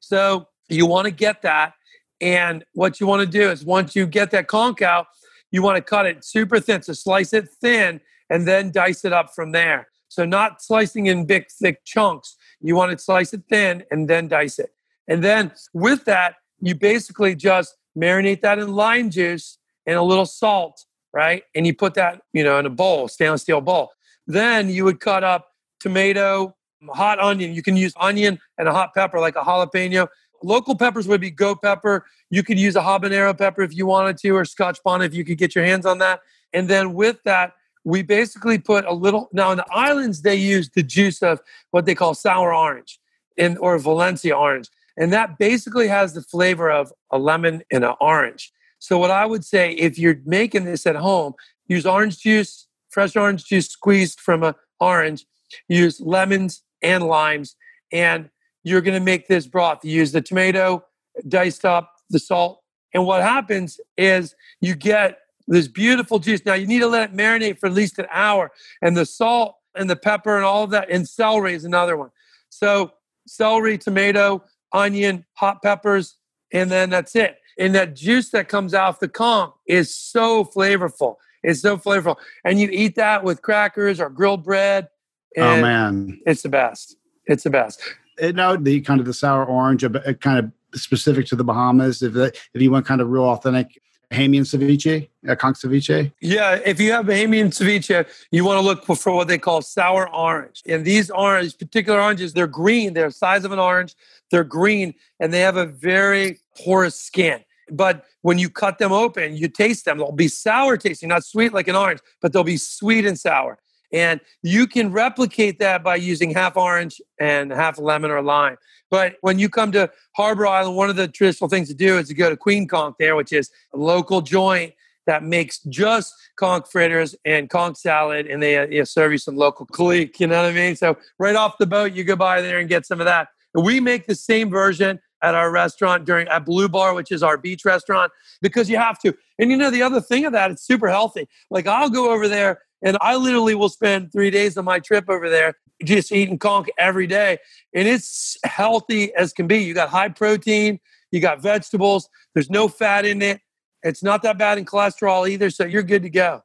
So 0.00 0.48
you 0.68 0.84
want 0.84 1.06
to 1.06 1.10
get 1.10 1.42
that. 1.42 1.74
And 2.20 2.64
what 2.74 3.00
you 3.00 3.06
want 3.06 3.20
to 3.20 3.26
do 3.26 3.50
is 3.50 3.64
once 3.64 3.94
you 3.94 4.06
get 4.06 4.30
that 4.32 4.48
conch 4.48 4.82
out, 4.82 5.06
you 5.50 5.62
want 5.62 5.76
to 5.76 5.82
cut 5.82 6.06
it 6.06 6.24
super 6.24 6.60
thin. 6.60 6.82
So 6.82 6.92
slice 6.92 7.32
it 7.32 7.48
thin 7.48 8.00
and 8.28 8.46
then 8.46 8.72
dice 8.72 9.04
it 9.04 9.12
up 9.12 9.34
from 9.34 9.52
there. 9.52 9.88
So 10.08 10.24
not 10.24 10.60
slicing 10.62 11.06
in 11.06 11.24
big, 11.24 11.46
thick 11.48 11.84
chunks. 11.84 12.36
You 12.60 12.74
want 12.74 12.92
to 12.92 12.98
slice 12.98 13.32
it 13.32 13.42
thin 13.48 13.84
and 13.90 14.08
then 14.08 14.28
dice 14.28 14.58
it. 14.58 14.70
And 15.08 15.24
then 15.24 15.52
with 15.72 16.04
that, 16.04 16.36
you 16.60 16.74
basically 16.74 17.34
just 17.34 17.76
marinate 17.96 18.42
that 18.42 18.58
in 18.58 18.72
lime 18.72 19.10
juice 19.10 19.58
and 19.86 19.96
a 19.96 20.02
little 20.02 20.26
salt, 20.26 20.84
right? 21.12 21.42
And 21.54 21.66
you 21.66 21.74
put 21.74 21.94
that, 21.94 22.20
you 22.32 22.44
know, 22.44 22.58
in 22.58 22.66
a 22.66 22.70
bowl, 22.70 23.08
stainless 23.08 23.42
steel 23.42 23.60
bowl. 23.60 23.90
Then 24.26 24.68
you 24.68 24.84
would 24.84 25.00
cut 25.00 25.24
up 25.24 25.48
tomato, 25.80 26.54
hot 26.90 27.18
onion. 27.18 27.54
You 27.54 27.62
can 27.62 27.76
use 27.76 27.92
onion 27.98 28.38
and 28.58 28.68
a 28.68 28.72
hot 28.72 28.94
pepper, 28.94 29.18
like 29.18 29.36
a 29.36 29.40
jalapeno. 29.40 30.08
Local 30.42 30.76
peppers 30.76 31.08
would 31.08 31.20
be 31.20 31.30
goat 31.30 31.62
pepper. 31.62 32.04
You 32.30 32.42
could 32.42 32.58
use 32.58 32.76
a 32.76 32.80
habanero 32.80 33.36
pepper 33.36 33.62
if 33.62 33.74
you 33.74 33.86
wanted 33.86 34.18
to, 34.18 34.30
or 34.30 34.44
scotch 34.44 34.78
bonnet 34.84 35.06
if 35.06 35.14
you 35.14 35.24
could 35.24 35.38
get 35.38 35.54
your 35.54 35.64
hands 35.64 35.86
on 35.86 35.98
that. 35.98 36.20
And 36.52 36.68
then 36.68 36.94
with 36.94 37.22
that, 37.24 37.54
we 37.84 38.02
basically 38.02 38.58
put 38.58 38.84
a 38.84 38.92
little. 38.92 39.28
Now 39.32 39.50
in 39.50 39.56
the 39.56 39.66
islands, 39.70 40.22
they 40.22 40.36
use 40.36 40.70
the 40.70 40.82
juice 40.82 41.22
of 41.22 41.40
what 41.70 41.86
they 41.86 41.94
call 41.94 42.14
sour 42.14 42.54
orange, 42.54 43.00
in 43.36 43.56
or 43.56 43.78
Valencia 43.78 44.36
orange. 44.36 44.68
And 44.98 45.12
that 45.12 45.38
basically 45.38 45.88
has 45.88 46.12
the 46.12 46.22
flavor 46.22 46.70
of 46.70 46.92
a 47.10 47.18
lemon 47.18 47.62
and 47.72 47.84
an 47.84 47.94
orange. 48.00 48.52
So, 48.80 48.98
what 48.98 49.10
I 49.10 49.24
would 49.24 49.44
say 49.44 49.72
if 49.72 49.98
you're 49.98 50.20
making 50.26 50.64
this 50.64 50.86
at 50.86 50.96
home, 50.96 51.34
use 51.66 51.86
orange 51.86 52.18
juice, 52.18 52.66
fresh 52.90 53.16
orange 53.16 53.44
juice 53.44 53.68
squeezed 53.68 54.20
from 54.20 54.42
an 54.42 54.54
orange, 54.80 55.24
use 55.68 56.00
lemons 56.00 56.62
and 56.82 57.04
limes, 57.04 57.56
and 57.92 58.28
you're 58.64 58.80
going 58.80 58.98
to 58.98 59.04
make 59.04 59.28
this 59.28 59.46
broth. 59.46 59.84
You 59.84 59.92
use 59.92 60.12
the 60.12 60.20
tomato 60.20 60.84
diced 61.26 61.64
up, 61.64 61.92
the 62.10 62.18
salt. 62.18 62.60
And 62.94 63.04
what 63.04 63.22
happens 63.22 63.80
is 63.96 64.34
you 64.60 64.74
get 64.74 65.18
this 65.46 65.68
beautiful 65.68 66.18
juice. 66.18 66.44
Now, 66.44 66.54
you 66.54 66.66
need 66.66 66.80
to 66.80 66.86
let 66.86 67.10
it 67.10 67.16
marinate 67.16 67.58
for 67.58 67.66
at 67.66 67.72
least 67.72 67.98
an 67.98 68.06
hour. 68.10 68.50
And 68.82 68.96
the 68.96 69.06
salt 69.06 69.56
and 69.74 69.88
the 69.88 69.96
pepper 69.96 70.36
and 70.36 70.44
all 70.44 70.64
of 70.64 70.70
that, 70.70 70.90
and 70.90 71.08
celery 71.08 71.54
is 71.54 71.64
another 71.64 71.96
one. 71.96 72.10
So, 72.50 72.92
celery, 73.26 73.78
tomato, 73.78 74.42
onion, 74.72 75.24
hot 75.34 75.62
peppers, 75.62 76.16
and 76.52 76.70
then 76.70 76.90
that's 76.90 77.14
it. 77.16 77.38
And 77.58 77.74
that 77.74 77.96
juice 77.96 78.30
that 78.30 78.48
comes 78.48 78.72
off 78.74 79.00
the 79.00 79.08
conch 79.08 79.52
is 79.66 79.94
so 79.94 80.44
flavorful. 80.44 81.16
It's 81.42 81.60
so 81.60 81.76
flavorful. 81.76 82.16
And 82.44 82.60
you 82.60 82.68
eat 82.70 82.96
that 82.96 83.24
with 83.24 83.42
crackers 83.42 84.00
or 84.00 84.10
grilled 84.10 84.44
bread. 84.44 84.88
oh 85.36 85.60
man, 85.60 86.20
it's 86.26 86.42
the 86.42 86.48
best. 86.48 86.96
It's 87.26 87.44
the 87.44 87.50
best. 87.50 87.82
It, 88.18 88.34
now 88.34 88.56
the 88.56 88.80
kind 88.80 89.00
of 89.00 89.06
the 89.06 89.14
sour 89.14 89.44
orange, 89.44 89.84
uh, 89.84 89.90
uh, 90.06 90.12
kind 90.14 90.38
of 90.38 90.80
specific 90.80 91.26
to 91.26 91.36
the 91.36 91.44
Bahamas. 91.44 92.02
If 92.02 92.14
the, 92.14 92.32
if 92.54 92.62
you 92.62 92.70
want 92.70 92.86
kind 92.86 93.00
of 93.00 93.08
real 93.08 93.24
authentic 93.24 93.80
Bahamian 94.10 94.42
ceviche, 94.42 95.08
uh, 95.28 95.34
conch 95.34 95.58
ceviche? 95.58 96.12
Yeah, 96.20 96.58
if 96.64 96.80
you 96.80 96.92
have 96.92 97.06
Bahamian 97.06 97.48
ceviche, 97.48 98.06
you 98.30 98.44
want 98.44 98.58
to 98.58 98.62
look 98.62 98.84
for, 98.84 99.14
what 99.14 99.28
they 99.28 99.38
call 99.38 99.60
sour 99.60 100.08
orange. 100.14 100.62
And 100.66 100.84
these 100.84 101.10
orange, 101.10 101.58
particular 101.58 102.00
oranges, 102.00 102.32
they're 102.32 102.46
green. 102.46 102.94
They're 102.94 103.08
the 103.08 103.14
size 103.14 103.44
of 103.44 103.52
an 103.52 103.58
orange. 103.58 103.94
They're 104.30 104.44
green, 104.44 104.94
and 105.20 105.32
they 105.32 105.40
have 105.40 105.56
a 105.56 105.66
very 105.66 106.38
porous 106.56 106.98
skin. 106.98 107.40
But 107.70 108.06
when 108.22 108.38
you 108.38 108.48
cut 108.48 108.78
them 108.78 108.92
open, 108.92 109.36
you 109.36 109.48
taste 109.48 109.84
them. 109.84 109.98
They'll 109.98 110.12
be 110.12 110.28
sour 110.28 110.78
tasting, 110.78 111.10
not 111.10 111.24
sweet 111.24 111.52
like 111.52 111.68
an 111.68 111.76
orange, 111.76 112.00
but 112.22 112.32
they'll 112.32 112.44
be 112.44 112.56
sweet 112.56 113.04
and 113.04 113.18
sour. 113.18 113.58
And 113.92 114.20
you 114.42 114.66
can 114.66 114.92
replicate 114.92 115.58
that 115.60 115.82
by 115.82 115.96
using 115.96 116.30
half 116.30 116.56
orange 116.56 117.00
and 117.18 117.50
half 117.50 117.78
lemon 117.78 118.10
or 118.10 118.22
lime. 118.22 118.56
But 118.90 119.16
when 119.20 119.38
you 119.38 119.48
come 119.48 119.72
to 119.72 119.90
Harbor 120.16 120.46
Island, 120.46 120.76
one 120.76 120.90
of 120.90 120.96
the 120.96 121.08
traditional 121.08 121.48
things 121.48 121.68
to 121.68 121.74
do 121.74 121.98
is 121.98 122.08
to 122.08 122.14
go 122.14 122.30
to 122.30 122.36
Queen 122.36 122.66
Conch 122.66 122.96
there, 122.98 123.16
which 123.16 123.32
is 123.32 123.50
a 123.74 123.76
local 123.78 124.20
joint 124.20 124.74
that 125.06 125.22
makes 125.22 125.60
just 125.60 126.14
conch 126.36 126.66
fritters 126.70 127.14
and 127.24 127.48
conch 127.48 127.78
salad, 127.78 128.26
and 128.26 128.42
they 128.42 128.78
uh, 128.78 128.84
serve 128.84 129.12
you 129.12 129.18
some 129.18 129.36
local 129.36 129.66
Kalik. 129.66 130.20
You 130.20 130.26
know 130.26 130.42
what 130.42 130.50
I 130.50 130.52
mean? 130.52 130.76
So 130.76 130.98
right 131.18 131.34
off 131.34 131.56
the 131.58 131.66
boat, 131.66 131.92
you 131.92 132.04
go 132.04 132.14
by 132.14 132.42
there 132.42 132.58
and 132.58 132.68
get 132.68 132.84
some 132.84 133.00
of 133.00 133.06
that. 133.06 133.28
We 133.54 133.80
make 133.80 134.06
the 134.06 134.14
same 134.14 134.50
version 134.50 135.00
at 135.22 135.34
our 135.34 135.50
restaurant 135.50 136.04
during 136.04 136.28
at 136.28 136.44
Blue 136.44 136.68
Bar, 136.68 136.94
which 136.94 137.10
is 137.10 137.22
our 137.22 137.38
beach 137.38 137.64
restaurant, 137.64 138.12
because 138.42 138.68
you 138.68 138.76
have 138.76 138.98
to. 139.00 139.16
And 139.38 139.50
you 139.50 139.56
know, 139.56 139.70
the 139.70 139.82
other 139.82 140.00
thing 140.00 140.26
of 140.26 140.32
that, 140.32 140.50
it's 140.50 140.62
super 140.62 140.88
healthy. 140.88 141.26
Like 141.50 141.66
I'll 141.66 141.90
go 141.90 142.12
over 142.12 142.28
there 142.28 142.60
and 142.82 142.96
I 143.00 143.16
literally 143.16 143.54
will 143.54 143.68
spend 143.68 144.12
three 144.12 144.30
days 144.30 144.56
of 144.56 144.64
my 144.64 144.78
trip 144.78 145.08
over 145.08 145.28
there 145.28 145.54
just 145.84 146.12
eating 146.12 146.38
conch 146.38 146.68
every 146.78 147.06
day. 147.06 147.38
And 147.74 147.86
it's 147.86 148.36
healthy 148.44 149.14
as 149.14 149.32
can 149.32 149.46
be. 149.46 149.58
You 149.58 149.74
got 149.74 149.88
high 149.88 150.08
protein, 150.08 150.80
you 151.10 151.20
got 151.20 151.40
vegetables, 151.40 152.08
there's 152.34 152.50
no 152.50 152.68
fat 152.68 153.04
in 153.04 153.22
it. 153.22 153.40
It's 153.82 154.02
not 154.02 154.22
that 154.22 154.38
bad 154.38 154.58
in 154.58 154.64
cholesterol 154.64 155.28
either. 155.28 155.50
So 155.50 155.64
you're 155.64 155.82
good 155.82 156.02
to 156.02 156.10
go. 156.10 156.42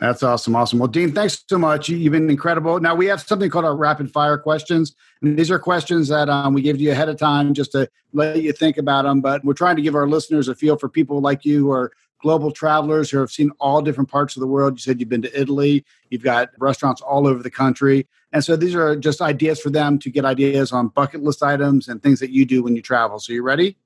That's 0.00 0.22
awesome. 0.22 0.56
Awesome. 0.56 0.78
Well, 0.78 0.88
Dean, 0.88 1.12
thanks 1.12 1.44
so 1.46 1.58
much. 1.58 1.90
You've 1.90 2.12
been 2.12 2.30
incredible. 2.30 2.80
Now, 2.80 2.94
we 2.94 3.04
have 3.06 3.20
something 3.20 3.50
called 3.50 3.66
our 3.66 3.76
rapid 3.76 4.10
fire 4.10 4.38
questions. 4.38 4.96
And 5.20 5.38
these 5.38 5.50
are 5.50 5.58
questions 5.58 6.08
that 6.08 6.30
um, 6.30 6.54
we 6.54 6.62
give 6.62 6.80
you 6.80 6.90
ahead 6.90 7.10
of 7.10 7.18
time 7.18 7.52
just 7.52 7.72
to 7.72 7.86
let 8.14 8.42
you 8.42 8.54
think 8.54 8.78
about 8.78 9.02
them. 9.02 9.20
But 9.20 9.44
we're 9.44 9.52
trying 9.52 9.76
to 9.76 9.82
give 9.82 9.94
our 9.94 10.08
listeners 10.08 10.48
a 10.48 10.54
feel 10.54 10.78
for 10.78 10.88
people 10.88 11.20
like 11.20 11.44
you 11.44 11.58
who 11.58 11.70
are 11.70 11.92
global 12.22 12.50
travelers 12.50 13.10
who 13.10 13.18
have 13.18 13.30
seen 13.30 13.50
all 13.60 13.82
different 13.82 14.10
parts 14.10 14.36
of 14.36 14.40
the 14.40 14.46
world. 14.46 14.74
You 14.74 14.78
said 14.78 15.00
you've 15.00 15.08
been 15.08 15.22
to 15.22 15.40
Italy, 15.40 15.84
you've 16.10 16.22
got 16.22 16.50
restaurants 16.58 17.00
all 17.00 17.26
over 17.26 17.42
the 17.42 17.50
country. 17.50 18.06
And 18.32 18.44
so 18.44 18.56
these 18.56 18.74
are 18.74 18.94
just 18.96 19.20
ideas 19.20 19.60
for 19.60 19.70
them 19.70 19.98
to 19.98 20.10
get 20.10 20.24
ideas 20.24 20.72
on 20.72 20.88
bucket 20.88 21.22
list 21.22 21.42
items 21.42 21.88
and 21.88 22.02
things 22.02 22.20
that 22.20 22.30
you 22.30 22.44
do 22.44 22.62
when 22.62 22.76
you 22.76 22.82
travel. 22.82 23.18
So, 23.18 23.32
you 23.32 23.42
ready? 23.42 23.76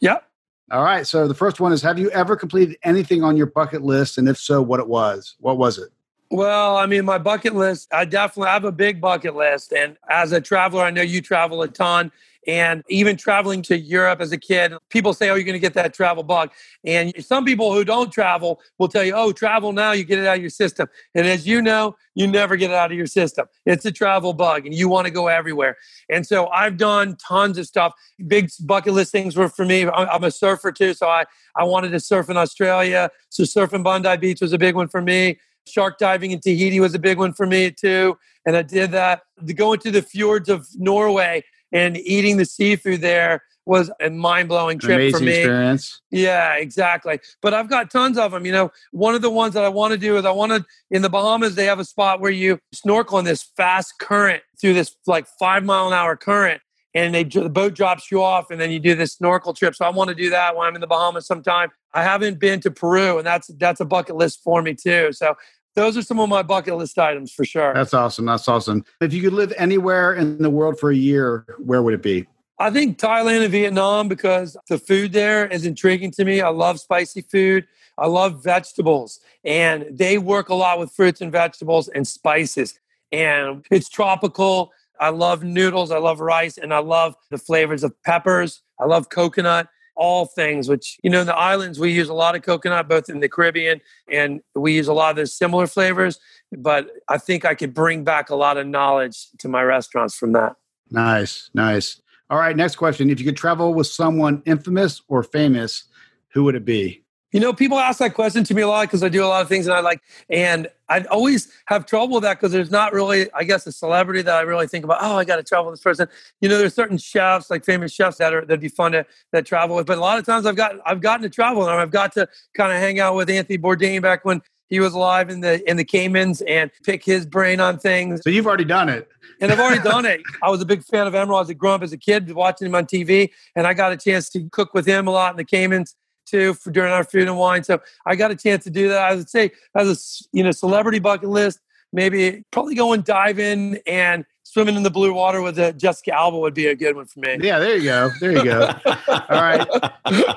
Yep. 0.00 0.28
All 0.70 0.82
right. 0.82 1.06
So 1.06 1.28
the 1.28 1.34
first 1.34 1.60
one 1.60 1.72
is 1.72 1.82
Have 1.82 1.98
you 1.98 2.10
ever 2.10 2.36
completed 2.36 2.76
anything 2.82 3.22
on 3.22 3.36
your 3.36 3.46
bucket 3.46 3.82
list? 3.82 4.18
And 4.18 4.28
if 4.28 4.38
so, 4.38 4.62
what 4.62 4.80
it 4.80 4.88
was? 4.88 5.36
What 5.40 5.58
was 5.58 5.78
it? 5.78 5.90
Well, 6.30 6.76
I 6.76 6.86
mean, 6.86 7.04
my 7.04 7.18
bucket 7.18 7.54
list, 7.54 7.92
I 7.92 8.06
definitely 8.06 8.50
have 8.50 8.64
a 8.64 8.72
big 8.72 9.00
bucket 9.00 9.36
list. 9.36 9.72
And 9.72 9.96
as 10.08 10.32
a 10.32 10.40
traveler, 10.40 10.82
I 10.82 10.90
know 10.90 11.02
you 11.02 11.20
travel 11.20 11.62
a 11.62 11.68
ton. 11.68 12.10
And 12.46 12.82
even 12.88 13.16
traveling 13.16 13.62
to 13.62 13.78
Europe 13.78 14.20
as 14.20 14.32
a 14.32 14.38
kid, 14.38 14.74
people 14.90 15.14
say, 15.14 15.30
Oh, 15.30 15.34
you're 15.34 15.44
going 15.44 15.54
to 15.54 15.58
get 15.58 15.74
that 15.74 15.94
travel 15.94 16.22
bug. 16.22 16.50
And 16.84 17.12
some 17.24 17.44
people 17.44 17.72
who 17.72 17.84
don't 17.84 18.12
travel 18.12 18.60
will 18.78 18.88
tell 18.88 19.04
you, 19.04 19.14
Oh, 19.14 19.32
travel 19.32 19.72
now, 19.72 19.92
you 19.92 20.04
get 20.04 20.18
it 20.18 20.26
out 20.26 20.36
of 20.36 20.42
your 20.42 20.50
system. 20.50 20.88
And 21.14 21.26
as 21.26 21.46
you 21.46 21.62
know, 21.62 21.96
you 22.14 22.26
never 22.26 22.56
get 22.56 22.70
it 22.70 22.76
out 22.76 22.90
of 22.90 22.96
your 22.96 23.06
system. 23.06 23.46
It's 23.66 23.84
a 23.84 23.92
travel 23.92 24.32
bug 24.32 24.66
and 24.66 24.74
you 24.74 24.88
want 24.88 25.06
to 25.06 25.10
go 25.10 25.28
everywhere. 25.28 25.76
And 26.08 26.26
so 26.26 26.48
I've 26.48 26.76
done 26.76 27.16
tons 27.16 27.58
of 27.58 27.66
stuff. 27.66 27.92
Big 28.26 28.50
bucket 28.60 28.92
list 28.92 29.12
things 29.12 29.36
were 29.36 29.48
for 29.48 29.64
me. 29.64 29.86
I'm 29.88 30.24
a 30.24 30.30
surfer 30.30 30.72
too. 30.72 30.94
So 30.94 31.08
I, 31.08 31.24
I 31.56 31.64
wanted 31.64 31.90
to 31.90 32.00
surf 32.00 32.30
in 32.30 32.36
Australia. 32.36 33.10
So 33.30 33.42
surfing 33.42 33.82
Bondi 33.82 34.16
Beach 34.16 34.40
was 34.40 34.52
a 34.52 34.58
big 34.58 34.74
one 34.74 34.88
for 34.88 35.02
me. 35.02 35.38
Shark 35.66 35.98
diving 35.98 36.30
in 36.30 36.40
Tahiti 36.40 36.78
was 36.78 36.94
a 36.94 36.98
big 36.98 37.18
one 37.18 37.32
for 37.32 37.46
me 37.46 37.70
too. 37.70 38.18
And 38.46 38.56
I 38.56 38.62
did 38.62 38.90
that. 38.92 39.22
Going 39.54 39.80
to 39.80 39.90
the 39.90 40.02
fjords 40.02 40.48
of 40.48 40.68
Norway 40.76 41.42
and 41.74 41.98
eating 41.98 42.38
the 42.38 42.46
seafood 42.46 43.02
there 43.02 43.42
was 43.66 43.90
a 44.00 44.10
mind 44.10 44.48
blowing 44.48 44.78
trip 44.78 44.96
Amazing 44.96 45.18
for 45.18 45.24
me. 45.24 45.32
Experience. 45.32 46.00
Yeah, 46.10 46.54
exactly. 46.54 47.18
But 47.40 47.54
I've 47.54 47.68
got 47.68 47.90
tons 47.90 48.18
of 48.18 48.32
them. 48.32 48.44
You 48.46 48.52
know, 48.52 48.72
one 48.92 49.14
of 49.14 49.22
the 49.22 49.30
ones 49.30 49.54
that 49.54 49.64
I 49.64 49.68
want 49.68 49.92
to 49.92 49.98
do 49.98 50.16
is 50.16 50.24
I 50.24 50.30
want 50.30 50.52
to 50.52 50.64
in 50.90 51.02
the 51.02 51.08
Bahamas. 51.08 51.54
They 51.54 51.64
have 51.66 51.78
a 51.78 51.84
spot 51.84 52.20
where 52.20 52.30
you 52.30 52.58
snorkel 52.72 53.18
in 53.18 53.24
this 53.24 53.42
fast 53.56 53.94
current 54.00 54.42
through 54.60 54.74
this 54.74 54.94
like 55.06 55.26
five 55.38 55.64
mile 55.64 55.86
an 55.86 55.92
hour 55.92 56.16
current, 56.16 56.60
and 56.94 57.14
they 57.14 57.24
the 57.24 57.48
boat 57.48 57.74
drops 57.74 58.10
you 58.10 58.22
off, 58.22 58.50
and 58.50 58.60
then 58.60 58.70
you 58.70 58.78
do 58.78 58.94
this 58.94 59.14
snorkel 59.14 59.54
trip. 59.54 59.74
So 59.74 59.84
I 59.84 59.90
want 59.90 60.08
to 60.08 60.14
do 60.14 60.30
that 60.30 60.56
when 60.56 60.66
I'm 60.66 60.74
in 60.74 60.80
the 60.80 60.86
Bahamas 60.86 61.26
sometime. 61.26 61.70
I 61.94 62.02
haven't 62.02 62.38
been 62.38 62.60
to 62.60 62.70
Peru, 62.70 63.18
and 63.18 63.26
that's 63.26 63.48
that's 63.58 63.80
a 63.80 63.86
bucket 63.86 64.16
list 64.16 64.42
for 64.42 64.60
me 64.60 64.74
too. 64.74 65.12
So 65.12 65.36
those 65.74 65.96
are 65.96 66.02
some 66.02 66.20
of 66.20 66.28
my 66.28 66.42
bucket 66.42 66.76
list 66.76 66.98
items 66.98 67.32
for 67.32 67.44
sure. 67.44 67.74
That's 67.74 67.94
awesome. 67.94 68.26
That's 68.26 68.48
awesome. 68.48 68.84
If 69.00 69.12
you 69.12 69.22
could 69.22 69.32
live 69.32 69.52
anywhere 69.56 70.14
in 70.14 70.38
the 70.38 70.50
world 70.50 70.78
for 70.78 70.90
a 70.90 70.96
year, 70.96 71.44
where 71.58 71.82
would 71.82 71.94
it 71.94 72.02
be? 72.02 72.26
I 72.58 72.70
think 72.70 72.98
Thailand 72.98 73.42
and 73.42 73.50
Vietnam 73.50 74.08
because 74.08 74.56
the 74.68 74.78
food 74.78 75.12
there 75.12 75.46
is 75.46 75.66
intriguing 75.66 76.12
to 76.12 76.24
me. 76.24 76.40
I 76.40 76.50
love 76.50 76.78
spicy 76.78 77.22
food. 77.22 77.66
I 77.98 78.06
love 78.06 78.42
vegetables, 78.42 79.20
and 79.44 79.86
they 79.90 80.18
work 80.18 80.48
a 80.48 80.54
lot 80.54 80.80
with 80.80 80.90
fruits 80.90 81.20
and 81.20 81.30
vegetables 81.30 81.88
and 81.88 82.06
spices. 82.06 82.78
And 83.12 83.64
it's 83.70 83.88
tropical. 83.88 84.72
I 84.98 85.10
love 85.10 85.44
noodles. 85.44 85.90
I 85.90 85.98
love 85.98 86.20
rice, 86.20 86.58
and 86.58 86.74
I 86.74 86.78
love 86.78 87.14
the 87.30 87.38
flavors 87.38 87.84
of 87.84 88.00
peppers. 88.02 88.62
I 88.80 88.86
love 88.86 89.10
coconut 89.10 89.68
all 89.96 90.26
things, 90.26 90.68
which, 90.68 90.98
you 91.02 91.10
know, 91.10 91.20
in 91.20 91.26
the 91.26 91.36
islands, 91.36 91.78
we 91.78 91.92
use 91.92 92.08
a 92.08 92.14
lot 92.14 92.34
of 92.34 92.42
coconut, 92.42 92.88
both 92.88 93.08
in 93.08 93.20
the 93.20 93.28
Caribbean, 93.28 93.80
and 94.08 94.40
we 94.54 94.74
use 94.74 94.88
a 94.88 94.92
lot 94.92 95.10
of 95.10 95.16
those 95.16 95.34
similar 95.34 95.66
flavors. 95.66 96.18
But 96.56 96.90
I 97.08 97.18
think 97.18 97.44
I 97.44 97.54
could 97.54 97.74
bring 97.74 98.04
back 98.04 98.30
a 98.30 98.34
lot 98.34 98.56
of 98.56 98.66
knowledge 98.66 99.28
to 99.38 99.48
my 99.48 99.62
restaurants 99.62 100.16
from 100.16 100.32
that. 100.32 100.56
Nice, 100.90 101.50
nice. 101.54 102.00
All 102.30 102.38
right, 102.38 102.56
next 102.56 102.76
question. 102.76 103.10
If 103.10 103.20
you 103.20 103.26
could 103.26 103.36
travel 103.36 103.74
with 103.74 103.86
someone 103.86 104.42
infamous 104.46 105.02
or 105.08 105.22
famous, 105.22 105.84
who 106.32 106.44
would 106.44 106.54
it 106.54 106.64
be? 106.64 107.03
You 107.34 107.40
know, 107.40 107.52
people 107.52 107.80
ask 107.80 107.98
that 107.98 108.14
question 108.14 108.44
to 108.44 108.54
me 108.54 108.62
a 108.62 108.68
lot 108.68 108.82
because 108.82 109.02
I 109.02 109.08
do 109.08 109.24
a 109.24 109.26
lot 109.26 109.42
of 109.42 109.48
things 109.48 109.66
and 109.66 109.74
I 109.74 109.80
like, 109.80 110.00
and 110.30 110.68
I 110.88 111.00
always 111.10 111.52
have 111.66 111.84
trouble 111.84 112.14
with 112.14 112.22
that 112.22 112.34
because 112.34 112.52
there's 112.52 112.70
not 112.70 112.92
really, 112.92 113.28
I 113.32 113.42
guess, 113.42 113.66
a 113.66 113.72
celebrity 113.72 114.22
that 114.22 114.36
I 114.36 114.42
really 114.42 114.68
think 114.68 114.84
about. 114.84 114.98
Oh, 115.00 115.16
I 115.16 115.24
got 115.24 115.36
to 115.36 115.42
travel 115.42 115.66
with 115.66 115.80
this 115.80 115.82
person. 115.82 116.06
You 116.40 116.48
know, 116.48 116.58
there's 116.58 116.74
certain 116.74 116.96
chefs, 116.96 117.50
like 117.50 117.64
famous 117.64 117.92
chefs, 117.92 118.18
that 118.18 118.32
are 118.32 118.42
that'd 118.42 118.60
be 118.60 118.68
fun 118.68 118.92
to 118.92 119.04
that 119.32 119.46
travel 119.46 119.74
with. 119.74 119.84
But 119.84 119.98
a 119.98 120.00
lot 120.00 120.16
of 120.16 120.24
times, 120.24 120.46
I've 120.46 120.54
got 120.54 120.76
I've 120.86 121.00
gotten 121.00 121.22
to 121.22 121.28
travel 121.28 121.68
and 121.68 121.72
I've 121.72 121.90
got 121.90 122.12
to 122.12 122.28
kind 122.56 122.72
of 122.72 122.78
hang 122.78 123.00
out 123.00 123.16
with 123.16 123.28
Anthony 123.28 123.58
Bourdain 123.58 124.00
back 124.00 124.24
when 124.24 124.40
he 124.68 124.78
was 124.78 124.94
alive 124.94 125.28
in 125.28 125.40
the 125.40 125.68
in 125.68 125.76
the 125.76 125.84
Caymans 125.84 126.40
and 126.42 126.70
pick 126.84 127.04
his 127.04 127.26
brain 127.26 127.58
on 127.58 127.80
things. 127.80 128.20
So 128.22 128.30
you've 128.30 128.46
already 128.46 128.64
done 128.64 128.88
it. 128.88 129.08
and 129.40 129.50
I've 129.50 129.58
already 129.58 129.82
done 129.82 130.06
it. 130.06 130.22
I 130.44 130.50
was 130.50 130.60
a 130.60 130.66
big 130.66 130.84
fan 130.84 131.08
of 131.08 131.14
Emeril 131.14 131.42
as 131.42 131.50
a 131.50 131.68
up 131.68 131.82
as 131.82 131.92
a 131.92 131.98
kid, 131.98 132.30
watching 132.30 132.68
him 132.68 132.76
on 132.76 132.86
TV, 132.86 133.30
and 133.56 133.66
I 133.66 133.74
got 133.74 133.90
a 133.90 133.96
chance 133.96 134.30
to 134.30 134.48
cook 134.50 134.72
with 134.72 134.86
him 134.86 135.08
a 135.08 135.10
lot 135.10 135.32
in 135.32 135.36
the 135.36 135.44
Caymans 135.44 135.96
too 136.24 136.54
for 136.54 136.70
during 136.70 136.92
our 136.92 137.04
food 137.04 137.28
and 137.28 137.36
wine. 137.36 137.64
So 137.64 137.80
I 138.06 138.16
got 138.16 138.30
a 138.30 138.36
chance 138.36 138.64
to 138.64 138.70
do 138.70 138.88
that. 138.88 139.02
I 139.02 139.14
would 139.14 139.28
say 139.28 139.52
as 139.74 139.88
a 139.88 140.36
you 140.36 140.42
know 140.42 140.50
celebrity 140.50 140.98
bucket 140.98 141.28
list, 141.28 141.60
maybe 141.92 142.44
probably 142.50 142.74
going 142.74 143.02
diving 143.02 143.78
and 143.86 144.24
swimming 144.42 144.76
in 144.76 144.82
the 144.82 144.90
blue 144.90 145.12
water 145.12 145.42
with 145.42 145.58
a 145.58 145.72
Jessica 145.72 146.14
Alba 146.14 146.38
would 146.38 146.54
be 146.54 146.66
a 146.66 146.74
good 146.74 146.96
one 146.96 147.06
for 147.06 147.20
me. 147.20 147.38
Yeah, 147.40 147.58
there 147.58 147.76
you 147.76 147.84
go. 147.84 148.10
There 148.20 148.32
you 148.32 148.44
go. 148.44 148.68
All 148.86 149.24
right. 149.30 149.66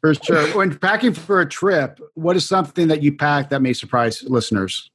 For 0.00 0.14
sure. 0.14 0.46
When 0.56 0.78
packing 0.78 1.12
for 1.12 1.40
a 1.40 1.48
trip, 1.48 1.98
what 2.14 2.36
is 2.36 2.46
something 2.46 2.86
that 2.86 3.02
you 3.02 3.16
pack 3.16 3.50
that 3.50 3.60
may 3.60 3.72
surprise 3.72 4.22
listeners? 4.22 4.90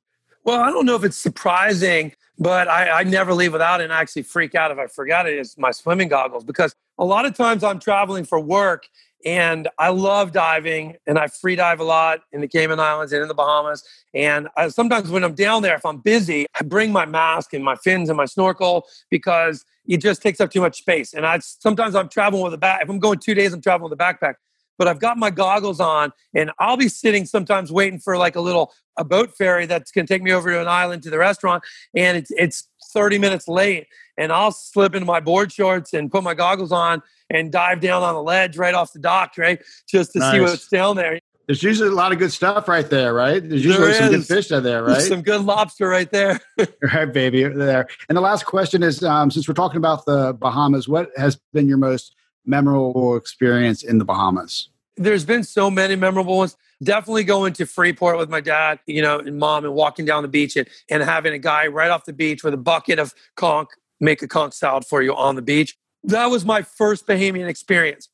Well, 0.46 0.62
I 0.62 0.72
don't 0.72 0.86
know 0.86 0.96
if 0.96 1.04
it's 1.04 1.18
surprising, 1.18 2.14
but 2.40 2.68
I, 2.68 3.02
I 3.02 3.04
never 3.04 3.34
leave 3.34 3.52
without 3.52 3.82
it 3.82 3.86
and 3.86 3.94
I 3.94 4.00
actually 4.00 4.24
freak 4.24 4.56
out 4.56 4.72
if 4.72 4.78
I 4.78 4.88
forgot 4.88 5.28
it 5.28 5.38
is 5.38 5.58
my 5.58 5.72
swimming 5.72 6.08
goggles 6.08 6.44
because 6.44 6.76
a 6.98 7.06
lot 7.06 7.26
of 7.26 7.36
times 7.36 7.64
I'm 7.64 7.80
traveling 7.80 8.24
for 8.26 8.40
work 8.40 8.88
and 9.26 9.68
I 9.78 9.90
love 9.90 10.32
diving 10.32 10.98
and 11.08 11.18
I 11.18 11.28
free 11.28 11.56
dive 11.56 11.80
a 11.80 11.84
lot 11.84 12.22
in 12.32 12.42
the 12.42 12.48
Cayman 12.48 12.80
Islands 12.80 13.14
and 13.14 13.22
in 13.22 13.28
the 13.28 13.34
Bahamas. 13.34 13.84
And 14.14 14.48
I, 14.58 14.68
sometimes 14.70 15.10
when 15.10 15.24
I'm 15.24 15.36
down 15.36 15.62
there, 15.62 15.76
if 15.76 15.86
I'm 15.86 15.98
busy, 15.98 16.46
I 16.60 16.64
bring 16.64 16.92
my 16.92 17.06
mask 17.06 17.54
and 17.54 17.64
my 17.64 17.76
fins 17.76 18.10
and 18.10 18.18
my 18.18 18.26
snorkel 18.26 18.86
because 19.10 19.66
it 19.86 19.98
just 19.98 20.22
takes 20.22 20.42
up 20.42 20.52
too 20.52 20.62
much 20.62 20.78
space. 20.78 21.14
And 21.14 21.26
I 21.26 21.40
sometimes 21.40 21.96
I'm 21.96 22.10
traveling 22.10 22.44
with 22.44 22.54
a 22.54 22.58
back. 22.58 22.82
If 22.82 22.90
I'm 22.90 23.00
going 23.00 23.20
two 23.20 23.34
days, 23.34 23.54
I'm 23.54 23.62
traveling 23.62 23.90
with 23.90 24.00
a 24.00 24.04
backpack 24.04 24.36
but 24.78 24.88
I've 24.88 25.00
got 25.00 25.18
my 25.18 25.30
goggles 25.30 25.80
on 25.80 26.12
and 26.34 26.52
I'll 26.60 26.78
be 26.78 26.90
sitting 26.90 27.26
sometimes 27.26 27.72
waiting 27.72 28.00
for 28.00 28.18
like 28.18 28.36
a 28.36 28.42
little 28.42 28.74
a 28.98 29.04
boat 29.04 29.36
ferry 29.36 29.66
that's 29.66 29.92
going 29.92 30.06
to 30.06 30.14
take 30.14 30.22
me 30.22 30.32
over 30.32 30.52
to 30.52 30.62
an 30.62 30.68
island 30.68 31.04
to 31.04 31.10
the 31.10 31.18
restaurant 31.18 31.64
and 31.96 32.18
it's 32.18 32.32
it's 32.32 32.68
30 32.94 33.18
minutes 33.18 33.48
late 33.48 33.88
and 34.18 34.32
I'll 34.32 34.52
slip 34.52 34.94
into 34.94 35.06
my 35.06 35.20
board 35.20 35.52
shorts 35.52 35.94
and 35.94 36.12
put 36.12 36.24
my 36.24 36.34
goggles 36.34 36.72
on 36.72 37.02
and 37.34 37.52
dive 37.52 37.82
down 37.82 38.04
on 38.04 38.14
the 38.14 38.22
ledge 38.22 38.56
right 38.58 38.74
off 38.74 38.94
the 38.94 39.00
dock, 39.00 39.34
right? 39.38 39.62
Just 39.90 40.14
to 40.14 40.20
nice. 40.20 40.34
see 40.34 40.40
what's 40.40 40.68
down 40.70 40.96
there. 40.96 41.20
There's 41.48 41.62
usually 41.62 41.90
a 41.90 41.94
lot 41.94 42.14
of 42.14 42.20
good 42.20 42.32
stuff 42.32 42.70
right 42.70 42.90
there, 42.90 43.14
right? 43.14 43.48
There's 43.48 43.66
usually 43.66 43.88
there 43.88 44.02
some 44.02 44.12
good 44.12 44.26
fish 44.26 44.52
out 44.52 44.64
there, 44.64 44.84
right? 44.84 44.94
There's 44.94 45.10
some 45.10 45.22
good 45.22 45.42
lobster 45.42 45.90
right 45.90 46.10
there. 46.10 46.40
right, 46.94 47.12
baby, 47.12 47.44
there. 47.44 47.88
And 48.08 48.16
the 48.16 48.22
last 48.22 48.46
question 48.46 48.82
is, 48.82 49.04
um, 49.04 49.30
since 49.30 49.46
we're 49.46 49.54
talking 49.54 49.78
about 49.78 50.06
the 50.06 50.34
Bahamas, 50.40 50.88
what 50.88 51.10
has 51.18 51.38
been 51.52 51.68
your 51.68 51.78
most 51.78 52.16
memorable 52.46 53.18
experience 53.18 53.84
in 53.84 53.98
the 53.98 54.06
Bahamas? 54.06 54.70
There's 54.96 55.26
been 55.26 55.44
so 55.44 55.70
many 55.70 55.98
memorable 55.98 56.38
ones. 56.38 56.56
Definitely 56.82 57.26
going 57.26 57.54
to 57.54 57.66
Freeport 57.66 58.18
with 58.18 58.30
my 58.30 58.40
dad, 58.40 58.80
you 58.86 59.02
know, 59.02 59.20
and 59.20 59.38
mom, 59.38 59.66
and 59.66 59.74
walking 59.74 60.06
down 60.06 60.22
the 60.22 60.30
beach 60.30 60.56
and, 60.56 60.68
and 60.90 61.04
having 61.04 61.34
a 61.34 61.40
guy 61.40 61.68
right 61.68 61.90
off 61.90 62.06
the 62.06 62.14
beach 62.14 62.44
with 62.44 62.54
a 62.54 62.58
bucket 62.58 63.00
of 63.00 63.14
conch 63.36 63.70
make 64.00 64.22
a 64.22 64.28
conch 64.28 64.54
salad 64.54 64.86
for 64.86 65.02
you 65.02 65.16
on 65.16 65.36
the 65.36 65.42
beach. 65.42 65.76
That 66.04 66.28
was 66.28 66.46
my 66.46 66.62
first 66.62 67.08
Bahamian 67.08 67.48
experience. 67.48 68.10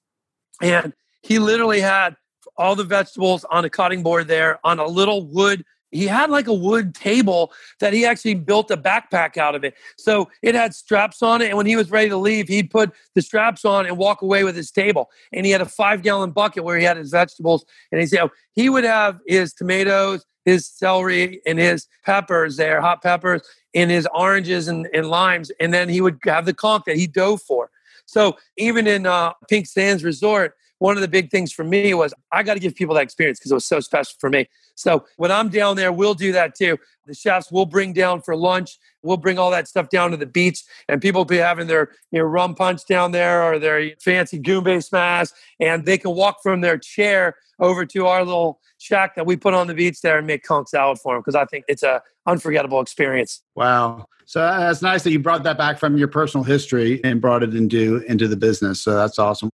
And 0.62 0.94
he 1.22 1.40
literally 1.40 1.80
had 1.80 2.16
all 2.58 2.76
the 2.76 2.84
vegetables 2.84 3.46
on 3.46 3.66
a 3.66 3.70
cutting 3.70 4.04
board 4.04 4.28
there 4.28 4.60
on 4.64 4.80
a 4.80 4.86
little 4.86 5.26
wood 5.26 5.64
he 5.92 6.06
had 6.06 6.30
like 6.30 6.48
a 6.48 6.54
wood 6.54 6.94
table 6.94 7.52
that 7.80 7.94
he 7.94 8.06
actually 8.06 8.36
built 8.36 8.70
a 8.72 8.78
backpack 8.78 9.38
out 9.38 9.56
of 9.56 9.64
it. 9.64 9.76
So 9.98 10.30
it 10.42 10.56
had 10.56 10.76
straps 10.76 11.22
on 11.24 11.42
it. 11.42 11.48
And 11.48 11.58
when 11.58 11.66
he 11.66 11.76
was 11.76 11.90
ready 11.90 12.10
to 12.10 12.18
leave, 12.18 12.48
he'd 12.48 12.70
put 12.70 12.92
the 13.16 13.22
straps 13.22 13.66
on 13.66 13.86
and 13.86 13.98
walk 13.98 14.22
away 14.22 14.44
with 14.44 14.56
his 14.56 14.72
table. 14.72 15.10
And 15.34 15.46
he 15.46 15.52
had 15.52 15.62
a 15.62 15.66
five 15.66 16.02
gallon 16.04 16.32
bucket 16.32 16.64
where 16.64 16.78
he 16.78 16.84
had 16.84 16.98
his 16.98 17.12
vegetables. 17.12 17.66
And 17.92 18.00
he 18.00 18.08
said 18.08 18.22
oh, 18.22 18.30
he 18.54 18.70
would 18.70 18.84
have 18.84 19.20
his 19.26 19.54
tomatoes, 19.54 20.26
his 20.46 20.68
celery, 20.68 21.42
and 21.46 21.58
his 21.58 21.88
peppers 22.06 22.58
there, 22.58 22.82
hot 22.82 23.02
peppers, 23.02 23.42
and 23.74 23.90
his 23.90 24.08
oranges 24.14 24.68
and, 24.68 24.88
and 24.94 25.10
limes. 25.10 25.52
And 25.60 25.74
then 25.74 25.90
he 25.90 26.02
would 26.02 26.20
have 26.26 26.46
the 26.46 26.54
conch 26.54 26.84
that 26.86 26.98
he 26.98 27.08
dove 27.08 27.42
for. 27.42 27.72
So 28.10 28.38
even 28.58 28.88
in 28.88 29.06
uh, 29.06 29.34
Pink 29.50 29.68
Sands 29.68 30.04
Resort, 30.04 30.56
one 30.80 30.96
of 30.96 31.02
the 31.02 31.08
big 31.08 31.30
things 31.30 31.52
for 31.52 31.64
me 31.64 31.94
was 31.94 32.14
I 32.32 32.42
got 32.42 32.56
to 32.56 32.60
give 32.60 32.74
people 32.74 32.96
that 32.96 33.04
experience 33.04 33.40
because 33.40 33.52
it 33.52 33.56
was 33.56 33.68
so 33.68 33.80
special 33.80 34.16
for 34.20 34.30
me. 34.30 34.48
So 34.80 35.06
when 35.18 35.32
I'm 35.32 35.50
down 35.50 35.76
there, 35.76 35.92
we'll 35.92 36.14
do 36.14 36.32
that 36.32 36.56
too. 36.56 36.78
The 37.06 37.14
chefs 37.14 37.52
will 37.52 37.66
bring 37.66 37.92
down 37.92 38.22
for 38.22 38.36
lunch. 38.36 38.80
We'll 39.04 39.18
bring 39.18 39.38
all 39.38 39.52
that 39.52 39.68
stuff 39.68 39.90
down 39.90 40.12
to 40.12 40.18
the 40.18 40.26
beach, 40.26 40.64
and 40.88 41.02
people 41.02 41.20
will 41.20 41.26
be 41.26 41.38
having 41.38 41.68
their 41.68 41.92
you 42.12 42.20
know 42.20 42.26
rum 42.26 42.56
punch 42.56 42.86
down 42.86 43.12
there 43.12 43.44
or 43.44 43.60
their 43.60 43.92
fancy 44.00 44.40
goombay 44.40 44.84
smash, 44.84 45.28
and 45.60 45.86
they 45.86 45.98
can 45.98 46.12
walk 46.12 46.42
from 46.42 46.62
their 46.62 46.78
chair 46.78 47.36
over 47.60 47.86
to 47.86 48.06
our 48.06 48.24
little 48.24 48.62
shack 48.78 49.16
that 49.16 49.26
we 49.26 49.36
put 49.36 49.54
on 49.54 49.68
the 49.68 49.74
beach 49.74 50.02
there 50.02 50.18
and 50.18 50.26
make 50.26 50.44
conch 50.44 50.70
salad 50.70 50.98
for 51.00 51.16
them 51.16 51.22
because 51.22 51.36
I 51.36 51.46
think 51.46 51.66
it's 51.68 51.84
a 51.84 52.02
unforgettable 52.26 52.80
experience. 52.80 53.42
Wow. 53.56 54.06
So 54.26 54.40
that's 54.40 54.82
nice 54.82 55.04
that 55.04 55.12
you 55.12 55.20
brought 55.20 55.44
that 55.44 55.58
back 55.58 55.80
from 55.80 55.98
your 55.98 56.08
personal 56.08 56.44
history 56.44 57.02
and 57.04 57.20
brought 57.20 57.44
it 57.44 57.54
into 57.54 57.98
into 58.08 58.28
the 58.28 58.38
business. 58.38 58.80
So 58.80 58.96
that's 58.96 59.20
awesome. 59.20 59.50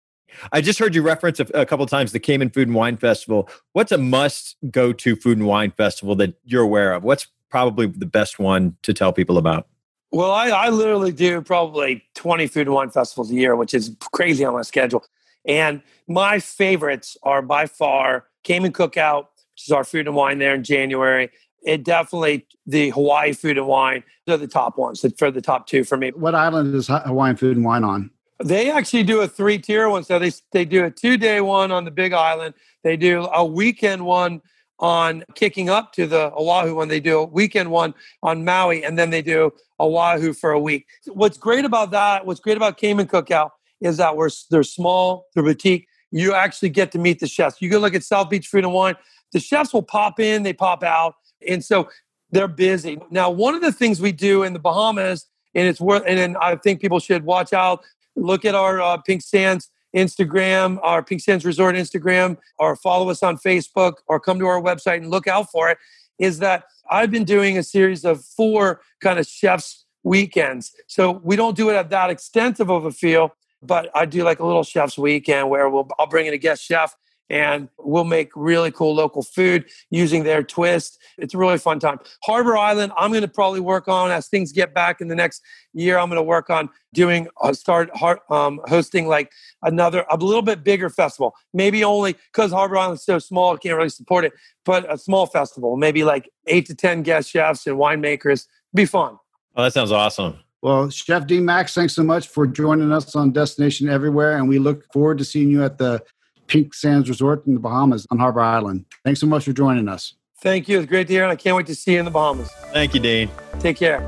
I 0.52 0.62
just 0.62 0.80
heard 0.80 0.96
you 0.96 1.02
reference 1.02 1.40
a, 1.40 1.46
a 1.54 1.66
couple 1.66 1.86
times 1.86 2.12
the 2.12 2.20
Cayman 2.20 2.50
Food 2.50 2.68
and 2.68 2.76
Wine 2.76 2.98
Festival. 2.98 3.50
What's 3.74 3.92
a 3.92 3.98
must 3.98 4.56
go 4.72 4.94
to 4.94 5.16
food 5.16 5.38
and 5.38 5.48
wine 5.48 5.72
festival 5.72 6.16
that 6.16 6.36
you're 6.44 6.64
aware 6.64 6.94
of? 6.94 7.04
What's 7.04 7.28
probably 7.50 7.88
the 7.88 8.06
best 8.06 8.40
one 8.40 8.78
to 8.84 8.94
tell 8.94 9.14
people 9.14 9.38
about? 9.38 9.68
Well, 10.12 10.32
I, 10.32 10.50
I 10.50 10.70
literally 10.70 11.12
do 11.12 11.42
probably 11.42 12.04
20 12.16 12.48
food 12.48 12.68
and 12.68 12.74
wine 12.74 12.90
festivals 12.90 13.32
a 13.32 13.36
year, 13.36 13.56
which 13.56 13.74
is 13.74 13.96
crazy 14.14 14.46
on 14.46 14.54
my 14.54 14.62
schedule. 14.62 15.04
And 15.46 15.82
my 16.08 16.40
favorites 16.40 17.18
are 17.24 17.42
by 17.42 17.68
far 17.68 18.26
Cayman 18.44 18.74
Cookout, 18.74 19.28
which 19.54 19.66
is 19.68 19.72
our 19.72 19.84
food 19.84 20.08
and 20.08 20.16
wine 20.16 20.40
there 20.40 20.56
in 20.56 20.64
January. 20.64 21.32
It 21.64 21.84
definitely 21.84 22.46
the 22.66 22.92
Hawaii 22.92 23.34
food 23.34 23.58
and 23.58 23.68
wine. 23.68 24.04
They're 24.26 24.38
the 24.38 24.48
top 24.48 24.78
ones 24.78 25.04
for 25.18 25.32
the 25.32 25.42
top 25.42 25.68
two 25.68 25.84
for 25.84 25.98
me. 25.98 26.12
What 26.12 26.36
island 26.36 26.74
is 26.76 26.88
Hawaiian 26.88 27.36
food 27.36 27.58
and 27.58 27.66
wine 27.66 27.84
on? 27.84 28.12
They 28.44 28.72
actually 28.72 29.04
do 29.04 29.22
a 29.22 29.28
three 29.28 29.58
tier 29.58 29.90
one. 29.90 30.04
So 30.04 30.20
they, 30.20 30.32
they 30.52 30.66
do 30.66 30.86
a 30.86 30.92
two 30.92 31.18
day 31.18 31.42
one 31.42 31.72
on 31.72 31.86
the 31.86 31.92
Big 31.92 32.14
Island. 32.14 32.54
They 32.84 32.98
do 32.98 33.28
a 33.34 33.46
weekend 33.46 34.06
one 34.06 34.42
on 34.80 35.24
kicking 35.36 35.70
up 35.70 35.94
to 35.94 36.06
the 36.06 36.32
Oahu 36.34 36.76
one. 36.76 36.90
They 36.90 37.00
do 37.00 37.20
a 37.20 37.26
weekend 37.26 37.72
one 37.72 37.94
on 38.22 38.44
Maui, 38.44 38.84
and 38.84 38.98
then 39.00 39.10
they 39.10 39.22
do 39.22 39.54
Oahu 39.80 40.34
for 40.34 40.52
a 40.52 40.60
week. 40.60 40.86
What's 41.08 41.38
great 41.38 41.66
about 41.66 41.92
that, 41.92 42.26
what's 42.26 42.40
great 42.40 42.58
about 42.58 42.78
Cayman 42.78 43.08
Cookout 43.08 43.52
is 43.82 43.98
that 43.98 44.16
we're 44.16 44.30
they're 44.50 44.64
small, 44.64 45.28
they're 45.34 45.44
boutique. 45.44 45.88
You 46.12 46.34
actually 46.34 46.70
get 46.70 46.92
to 46.94 47.00
meet 47.00 47.20
the 47.20 47.28
chefs. 47.28 47.62
You 47.62 47.70
can 47.70 47.80
look 47.80 47.94
at 47.94 48.04
South 48.04 48.30
Beach 48.30 48.48
Food 48.48 48.64
and 48.64 48.74
Wine. 48.74 48.96
The 49.34 49.40
chefs 49.40 49.74
will 49.74 49.82
pop 49.82 50.20
in, 50.20 50.44
they 50.44 50.54
pop 50.54 50.84
out, 50.84 51.16
and 51.48 51.64
so 51.64 51.90
they're 52.32 52.48
busy. 52.48 53.00
Now, 53.10 53.30
one 53.30 53.56
of 53.56 53.62
the 53.62 53.72
things 53.72 54.00
we 54.00 54.12
do 54.12 54.44
in 54.44 54.54
the 54.54 54.60
Bahamas, 54.60 55.28
and 55.54 55.68
it's 55.68 55.82
worth, 55.82 56.04
and 56.06 56.38
I 56.38 56.56
think 56.56 56.82
people 56.82 57.00
should 57.00 57.26
watch 57.26 57.54
out 57.54 57.84
look 58.16 58.46
at 58.46 58.56
our 58.56 58.82
uh, 58.82 58.98
Pink 58.98 59.22
Sands 59.22 59.70
Instagram, 59.96 60.80
our 60.84 61.04
Pink 61.04 61.22
Sands 61.22 61.46
Resort 61.46 61.76
Instagram, 61.76 62.38
or 62.60 62.76
follow 62.76 63.10
us 63.10 63.24
on 63.24 63.38
Facebook, 63.38 63.96
or 64.08 64.20
come 64.20 64.40
to 64.40 64.46
our 64.46 64.62
website 64.62 64.98
and 64.98 65.10
look 65.10 65.28
out 65.28 65.50
for 65.52 65.70
it. 65.70 65.78
Is 66.20 66.40
that 66.40 66.66
I've 66.90 67.12
been 67.12 67.24
doing 67.24 67.58
a 67.58 67.64
series 67.64 68.06
of 68.06 68.24
four 68.24 68.82
kind 69.02 69.20
of 69.20 69.26
chefs 69.26 69.86
weekends. 70.06 70.74
So 70.88 71.20
we 71.24 71.36
don't 71.36 71.58
do 71.58 71.70
it 71.70 71.74
at 71.74 71.90
that 71.90 72.10
extensive 72.10 72.70
of 72.70 72.86
a 72.86 72.92
feel, 72.92 73.36
but 73.62 73.90
I 73.96 74.06
do 74.06 74.24
like 74.24 74.40
a 74.40 74.46
little 74.46 74.64
chef's 74.64 74.98
weekend 74.98 75.50
where 75.50 75.68
we'll 75.68 75.90
I'll 76.00 76.08
bring 76.08 76.28
in 76.28 76.34
a 76.34 76.38
guest 76.38 76.64
chef 76.64 76.96
and 77.30 77.70
we'll 77.80 78.04
make 78.04 78.30
really 78.36 78.72
cool 78.72 78.94
local 78.94 79.24
food 79.24 79.66
using 79.90 80.24
their 80.24 80.44
twist. 80.44 81.00
It's 81.18 81.34
a 81.34 81.38
really 81.38 81.58
fun 81.58 81.80
time. 81.80 82.00
Harbor 82.24 82.58
Island, 82.58 82.92
I'm 82.98 83.12
going 83.12 83.24
to 83.24 83.28
probably 83.28 83.60
work 83.60 83.88
on 83.88 84.12
as 84.12 84.28
things 84.28 84.52
get 84.52 84.74
back 84.74 85.02
in 85.02 85.08
the 85.08 85.16
next 85.16 85.42
year. 85.74 85.98
I'm 85.98 86.10
going 86.10 86.20
to 86.20 86.24
work 86.24 86.50
on 86.50 86.70
doing 86.94 87.28
uh, 87.42 87.54
start 87.54 87.90
um, 88.30 88.62
hosting 88.68 89.08
like 89.08 89.32
another 89.64 90.06
a 90.10 90.18
little 90.18 90.42
bit 90.42 90.64
bigger 90.64 90.90
festival. 90.90 91.34
Maybe 91.54 91.84
only 91.84 92.16
because 92.34 92.52
Harbor 92.52 92.78
Island's 92.78 93.04
so 93.04 93.20
small, 93.20 93.54
I 93.54 93.58
can't 93.58 93.76
really 93.76 93.90
support 93.90 94.26
it. 94.26 94.34
But 94.64 94.92
a 94.92 94.98
small 94.98 95.26
festival, 95.26 95.78
maybe 95.78 96.04
like 96.04 96.30
eight 96.48 96.66
to 96.68 96.76
ten 96.76 97.04
guest 97.04 97.30
chefs 97.30 97.68
and 97.68 97.78
winemakers. 97.78 98.46
Be 98.74 98.86
fun. 98.86 99.18
Oh, 99.56 99.64
that 99.64 99.74
sounds 99.74 99.92
awesome. 99.92 100.40
Well, 100.62 100.90
Chef 100.90 101.28
Dean 101.28 101.46
Max, 101.46 101.76
thanks 101.76 101.94
so 101.94 102.02
much 102.02 102.28
for 102.28 102.48
joining 102.48 102.92
us 102.92 103.16
on 103.16 103.32
Destination 103.32 103.88
Everywhere, 103.88 104.36
and 104.36 104.50
we 104.50 104.58
look 104.58 104.92
forward 104.92 105.20
to 105.20 105.24
seeing 105.24 105.52
you 105.52 105.64
at 105.64 105.78
the 105.78 106.02
Pink 106.48 106.74
Sands 106.74 107.10
Resort 107.10 107.46
in 107.46 107.54
the 107.54 107.60
Bahamas 107.60 108.06
on 108.12 108.20
Harbor 108.20 108.42
Island. 108.42 108.86
Thanks 109.04 109.20
so 109.20 109.28
much 109.28 109.46
for 109.46 109.54
joining 109.54 109.88
us. 109.88 110.14
Thank 110.42 110.68
you. 110.68 110.80
It's 110.80 110.88
great 110.88 111.08
to 111.08 111.14
hear, 111.14 111.24
and 111.24 111.32
I 111.32 111.36
can't 111.36 111.56
wait 111.56 111.66
to 111.68 111.76
see 111.76 111.94
you 111.94 112.00
in 112.00 112.06
the 112.06 112.12
Bahamas. 112.12 112.50
Thank 112.72 112.94
you, 112.94 113.00
Dean. 113.00 113.30
Take 113.60 113.78
care. 113.78 114.00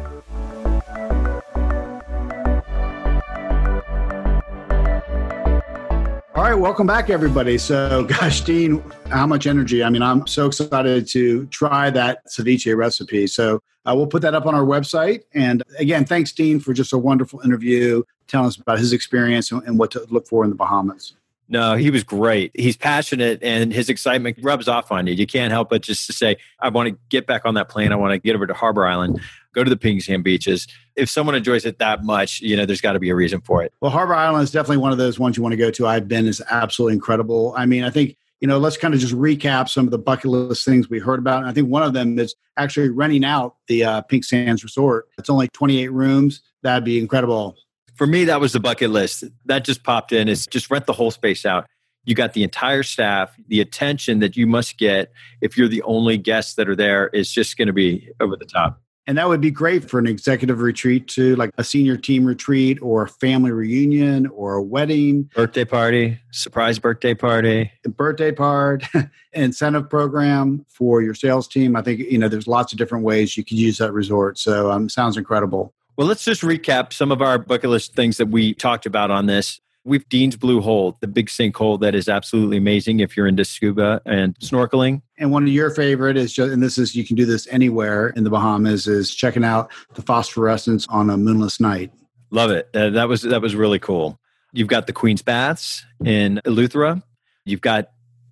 All 6.36 6.44
right, 6.44 6.54
welcome 6.54 6.86
back, 6.86 7.10
everybody. 7.10 7.58
So, 7.58 8.04
gosh, 8.08 8.42
Dean, 8.42 8.84
how 9.10 9.26
much 9.26 9.48
energy? 9.48 9.84
I 9.84 9.90
mean, 9.90 10.04
I'm 10.04 10.28
so 10.28 10.46
excited 10.46 11.08
to 11.08 11.48
try 11.48 11.90
that 11.90 12.28
ceviche 12.28 12.78
recipe. 12.78 13.26
So, 13.26 13.60
uh, 13.88 13.96
we'll 13.96 14.06
put 14.06 14.22
that 14.22 14.36
up 14.36 14.46
on 14.46 14.54
our 14.54 14.64
website. 14.64 15.24
And 15.34 15.64
again, 15.80 16.06
thanks, 16.06 16.32
Dean, 16.32 16.60
for 16.60 16.74
just 16.74 16.94
a 16.94 16.98
wonderful 16.98 17.40
interview, 17.42 18.04
telling 18.28 18.48
us 18.48 18.58
about 18.58 18.78
his 18.78 18.94
experience 18.94 19.52
and, 19.52 19.64
and 19.64 19.80
what 19.80 19.90
to 19.92 20.06
look 20.10 20.28
for 20.28 20.44
in 20.44 20.52
the 20.52 20.56
Bahamas. 20.56 21.14
No, 21.50 21.76
he 21.76 21.90
was 21.90 22.04
great. 22.04 22.52
He's 22.54 22.76
passionate 22.76 23.42
and 23.42 23.72
his 23.72 23.90
excitement 23.90 24.38
rubs 24.42 24.68
off 24.68 24.92
on 24.92 25.08
you. 25.08 25.14
You 25.14 25.26
can't 25.26 25.52
help 25.52 25.70
but 25.70 25.82
just 25.82 26.06
to 26.08 26.14
say, 26.14 26.38
I 26.60 26.70
want 26.70 26.90
to 26.90 26.98
get 27.10 27.26
back 27.26 27.46
on 27.46 27.54
that 27.54 27.70
plane. 27.70 27.92
I 27.92 27.96
want 27.96 28.12
to 28.12 28.20
get 28.20 28.36
over 28.36 28.46
to 28.46 28.54
Harbor 28.54 28.86
Island, 28.86 29.22
go 29.54 29.64
to 29.64 29.70
the 29.70 29.78
Pink 29.78 30.02
Sand 30.02 30.24
beaches. 30.24 30.68
If 30.96 31.10
someone 31.10 31.36
enjoys 31.36 31.66
it 31.66 31.80
that 31.80 32.04
much, 32.04 32.42
you 32.42 32.58
know, 32.58 32.66
there's 32.66 32.82
got 32.82 32.94
to 32.94 33.00
be 33.00 33.10
a 33.10 33.16
reason 33.16 33.40
for 33.42 33.64
it. 33.64 33.74
Well, 33.82 33.92
Harbor 33.92 34.14
Island 34.14 34.44
is 34.44 34.52
definitely 34.52 34.78
one 34.78 34.92
of 34.92 34.98
those 34.98 35.18
ones 35.18 35.38
you 35.38 35.44
want 35.44 35.54
to 35.54 35.58
go 35.58 35.72
to. 35.72 35.88
I've 35.88 36.08
been 36.08 36.28
is 36.28 36.42
absolutely 36.50 36.96
incredible. 36.96 37.54
I 37.56 37.66
mean, 37.66 37.86
I 37.86 37.90
think, 37.92 38.18
you 38.42 38.48
know, 38.48 38.58
let's 38.58 38.78
kind 38.78 38.94
of 38.94 39.00
just 39.00 39.14
recap 39.14 39.70
some 39.70 39.86
of 39.86 39.92
the 39.92 39.98
bucket 39.98 40.30
list 40.30 40.66
things 40.66 40.90
we 40.90 41.00
heard 41.00 41.20
about. 41.20 41.40
And 41.40 41.50
I 41.50 41.54
think 41.54 41.70
one 41.70 41.84
of 41.84 41.94
them 41.94 42.20
is 42.20 42.36
actually 42.58 42.90
renting 42.90 43.24
out 43.24 43.56
the 43.68 43.86
uh, 43.86 44.02
Pink 44.02 44.26
Sands 44.26 44.64
Resort. 44.64 45.08
It's 45.18 45.30
only 45.30 45.48
28 45.48 45.92
rooms. 45.94 46.42
That'd 46.62 46.84
be 46.84 47.00
incredible 47.00 47.56
for 47.98 48.08
me, 48.08 48.26
that 48.26 48.40
was 48.40 48.54
the 48.54 48.60
bucket 48.60 48.92
list. 48.92 49.24
That 49.46 49.66
just 49.66 49.84
popped 49.84 50.12
in. 50.12 50.28
Is 50.28 50.46
just 50.48 50.70
rent 50.70 50.86
the 50.86 50.94
whole 50.94 51.12
space 51.12 51.46
out. 51.46 51.66
You 52.06 52.16
got 52.16 52.34
the 52.34 52.44
entire 52.44 52.84
staff. 52.84 53.36
The 53.48 53.60
attention 53.60 54.20
that 54.20 54.38
you 54.38 54.48
must 54.48 54.78
get 54.78 55.12
if 55.42 55.58
you're 55.58 55.68
the 55.68 55.82
only 55.84 56.18
guests 56.18 56.56
that 56.56 56.70
are 56.70 56.76
there 56.76 57.08
is 57.08 57.32
just 57.32 57.58
going 57.58 57.68
to 57.68 57.74
be 57.74 58.10
over 58.20 58.36
the 58.36 58.46
top. 58.46 58.82
And 59.08 59.18
that 59.18 59.30
would 59.30 59.40
be 59.40 59.52
great 59.52 59.90
for 59.90 60.00
an 60.00 60.06
executive 60.06 60.60
retreat 60.60 61.08
too, 61.08 61.38
like 61.38 61.52
a 61.58 61.64
senior 61.64 61.96
team 61.96 62.26
retreat 62.26 62.78
or 62.82 63.04
a 63.04 63.08
family 63.08 63.52
reunion 63.52 64.28
or 64.28 64.56
a 64.56 64.62
wedding, 64.62 65.30
birthday 65.34 65.64
party, 65.64 66.20
surprise 66.32 66.78
birthday 66.78 67.14
party, 67.14 67.72
birthday 67.86 68.34
part, 68.34 68.84
incentive 69.32 69.90
program 69.90 70.66
for 70.68 71.02
your 71.02 71.14
sales 71.14 71.48
team. 71.48 71.78
I 71.78 71.82
think 71.82 72.02
you 72.02 72.18
know 72.18 72.28
there's 72.28 72.48
lots 72.48 72.74
of 72.74 72.78
different 72.78 73.06
ways 73.06 73.38
you 73.38 73.46
could 73.46 73.58
use 73.58 73.78
that 73.78 73.94
resort. 73.94 74.38
So 74.38 74.72
um, 74.72 74.90
sounds 74.90 75.16
incredible. 75.16 75.74
Well, 75.98 76.06
let's 76.06 76.24
just 76.24 76.44
recap 76.44 76.94
some 76.94 77.12
of 77.12 77.24
our 77.24 77.40
bucket 77.40 77.72
list 77.72 77.96
things 77.96 78.18
that 78.18 78.28
we 78.28 78.54
talked 78.54 78.86
about 78.86 79.10
on 79.10 79.26
this. 79.26 79.60
We've 79.84 80.08
Dean's 80.10 80.36
Blue 80.36 80.62
Hole, 80.62 80.96
the 81.02 81.08
big 81.08 81.26
sinkhole 81.26 81.80
that 81.80 81.96
is 81.96 82.08
absolutely 82.08 82.58
amazing 82.58 83.00
if 83.00 83.18
you're 83.18 83.26
into 83.26 83.44
scuba 83.44 84.00
and 84.06 84.38
snorkeling. 84.38 85.02
And 85.18 85.32
one 85.32 85.44
of 85.44 85.50
your 85.50 85.72
favorite 85.72 86.16
is 86.16 86.34
just, 86.34 86.52
and 86.52 86.62
this 86.62 86.78
is, 86.78 86.96
you 86.96 87.04
can 87.04 87.16
do 87.16 87.26
this 87.26 87.48
anywhere 87.48 88.10
in 88.10 88.24
the 88.24 88.30
Bahamas, 88.30 88.86
is 88.86 89.16
checking 89.16 89.44
out 89.44 89.72
the 89.96 90.04
phosphorescence 90.04 90.86
on 90.90 91.10
a 91.10 91.18
moonless 91.18 91.60
night. 91.60 91.92
Love 92.30 92.52
it. 92.52 92.70
Uh, 92.76 92.92
that 92.92 93.08
was 93.08 93.24
that 93.24 93.42
was 93.42 93.56
really 93.56 93.80
cool. 93.80 94.20
You've 94.54 94.68
got 94.68 94.86
the 94.86 94.94
Queen's 94.94 95.24
Baths 95.24 95.84
in 96.06 96.42
Eleuthera. 96.46 97.02
You've 97.46 97.62
got 97.62 97.90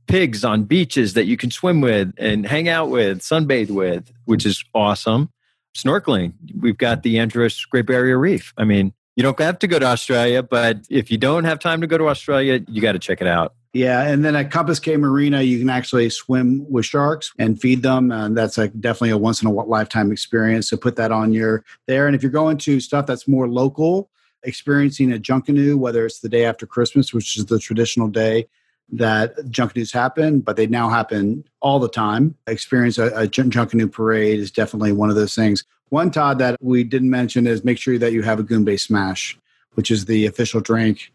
pigs 0.07 0.43
on 0.43 0.65
beaches 0.65 1.15
that 1.15 1.25
you 1.25 1.35
can 1.35 1.49
swim 1.49 1.81
with 1.81 2.13
and 2.19 2.45
hang 2.45 2.69
out 2.69 2.89
with, 2.91 3.21
sunbathe 3.21 3.71
with, 3.71 4.11
which 4.25 4.45
is 4.45 4.63
awesome 4.75 5.29
snorkeling. 5.75 6.33
We've 6.59 6.77
got 6.77 7.03
the 7.03 7.19
Andros 7.19 7.63
Great 7.65 7.85
Barrier 7.85 8.17
Reef. 8.17 8.53
I 8.57 8.63
mean, 8.63 8.93
you 9.15 9.23
don't 9.23 9.39
have 9.39 9.59
to 9.59 9.67
go 9.67 9.77
to 9.77 9.85
Australia, 9.85 10.41
but 10.41 10.79
if 10.89 11.11
you 11.11 11.17
don't 11.17 11.43
have 11.43 11.59
time 11.59 11.81
to 11.81 11.87
go 11.87 11.97
to 11.97 12.09
Australia, 12.09 12.61
you 12.67 12.81
got 12.81 12.93
to 12.93 12.99
check 12.99 13.21
it 13.21 13.27
out. 13.27 13.53
Yeah, 13.73 14.03
and 14.03 14.23
then 14.23 14.37
at 14.37 14.51
Compass 14.51 14.79
Cay 14.79 14.95
Marina, 14.95 15.41
you 15.41 15.59
can 15.59 15.69
actually 15.69 16.09
swim 16.09 16.65
with 16.71 16.85
sharks 16.85 17.33
and 17.37 17.59
feed 17.59 17.83
them, 17.83 18.09
and 18.09 18.35
that's 18.37 18.57
like 18.57 18.71
definitely 18.79 19.09
a 19.09 19.17
once 19.17 19.41
in 19.41 19.49
a 19.49 19.51
lifetime 19.51 20.13
experience. 20.13 20.69
So 20.69 20.77
put 20.77 20.95
that 20.95 21.11
on 21.11 21.33
your 21.33 21.65
there. 21.85 22.07
And 22.07 22.15
if 22.15 22.23
you're 22.23 22.31
going 22.31 22.57
to 22.59 22.79
stuff 22.79 23.05
that's 23.05 23.27
more 23.27 23.49
local, 23.49 24.09
experiencing 24.43 25.11
a 25.11 25.17
junkanoo, 25.17 25.75
whether 25.75 26.05
it's 26.05 26.19
the 26.19 26.29
day 26.29 26.45
after 26.45 26.65
Christmas, 26.65 27.13
which 27.13 27.37
is 27.37 27.47
the 27.47 27.59
traditional 27.59 28.07
day 28.07 28.47
that 28.89 29.35
Junkanoo's 29.47 29.91
happen, 29.91 30.41
but 30.41 30.57
they 30.57 30.67
now 30.67 30.89
happen 30.89 31.43
all 31.59 31.79
the 31.79 31.89
time. 31.89 32.35
Experience 32.47 32.97
a, 32.97 33.07
a 33.07 33.27
Junkanoo 33.27 33.91
parade 33.91 34.39
is 34.39 34.51
definitely 34.51 34.91
one 34.91 35.09
of 35.09 35.15
those 35.15 35.35
things. 35.35 35.63
One, 35.89 36.11
Todd, 36.11 36.39
that 36.39 36.57
we 36.61 36.83
didn't 36.83 37.09
mention 37.09 37.47
is 37.47 37.63
make 37.63 37.77
sure 37.77 37.97
that 37.97 38.11
you 38.11 38.21
have 38.23 38.39
a 38.39 38.43
Goombay 38.43 38.79
Smash, 38.79 39.37
which 39.73 39.91
is 39.91 40.05
the 40.05 40.25
official 40.25 40.61
drink. 40.61 41.11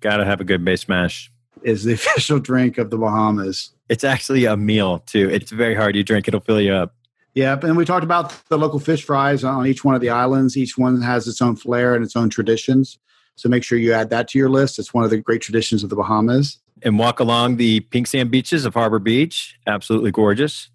Gotta 0.00 0.24
have 0.24 0.40
a 0.40 0.44
Goombay 0.44 0.78
Smash. 0.78 1.30
Is 1.62 1.84
the 1.84 1.92
official 1.94 2.38
drink 2.38 2.78
of 2.78 2.90
the 2.90 2.98
Bahamas. 2.98 3.70
It's 3.88 4.04
actually 4.04 4.46
a 4.46 4.56
meal 4.56 5.00
too. 5.00 5.28
It's 5.28 5.50
very 5.50 5.74
hard. 5.74 5.94
You 5.96 6.02
drink, 6.02 6.28
it'll 6.28 6.40
fill 6.40 6.60
you 6.60 6.72
up. 6.72 6.94
Yep. 7.34 7.64
And 7.64 7.76
we 7.76 7.84
talked 7.84 8.04
about 8.04 8.32
the 8.48 8.56
local 8.56 8.78
fish 8.78 9.04
fries 9.04 9.42
on 9.44 9.66
each 9.66 9.84
one 9.84 9.94
of 9.94 10.00
the 10.00 10.10
islands. 10.10 10.56
Each 10.56 10.78
one 10.78 11.02
has 11.02 11.26
its 11.26 11.42
own 11.42 11.56
flair 11.56 11.94
and 11.94 12.04
its 12.04 12.14
own 12.14 12.30
traditions. 12.30 12.98
So 13.34 13.48
make 13.48 13.64
sure 13.64 13.76
you 13.76 13.92
add 13.92 14.10
that 14.10 14.28
to 14.28 14.38
your 14.38 14.48
list. 14.48 14.78
It's 14.78 14.94
one 14.94 15.02
of 15.02 15.10
the 15.10 15.18
great 15.18 15.42
traditions 15.42 15.82
of 15.82 15.90
the 15.90 15.96
Bahamas. 15.96 16.60
And 16.84 16.98
walk 16.98 17.18
along 17.18 17.56
the 17.56 17.80
pink 17.80 18.06
sand 18.06 18.30
beaches 18.30 18.64
of 18.64 18.74
Harbor 18.74 18.98
Beach. 18.98 19.58
Absolutely 19.66 20.10
gorgeous. 20.10 20.68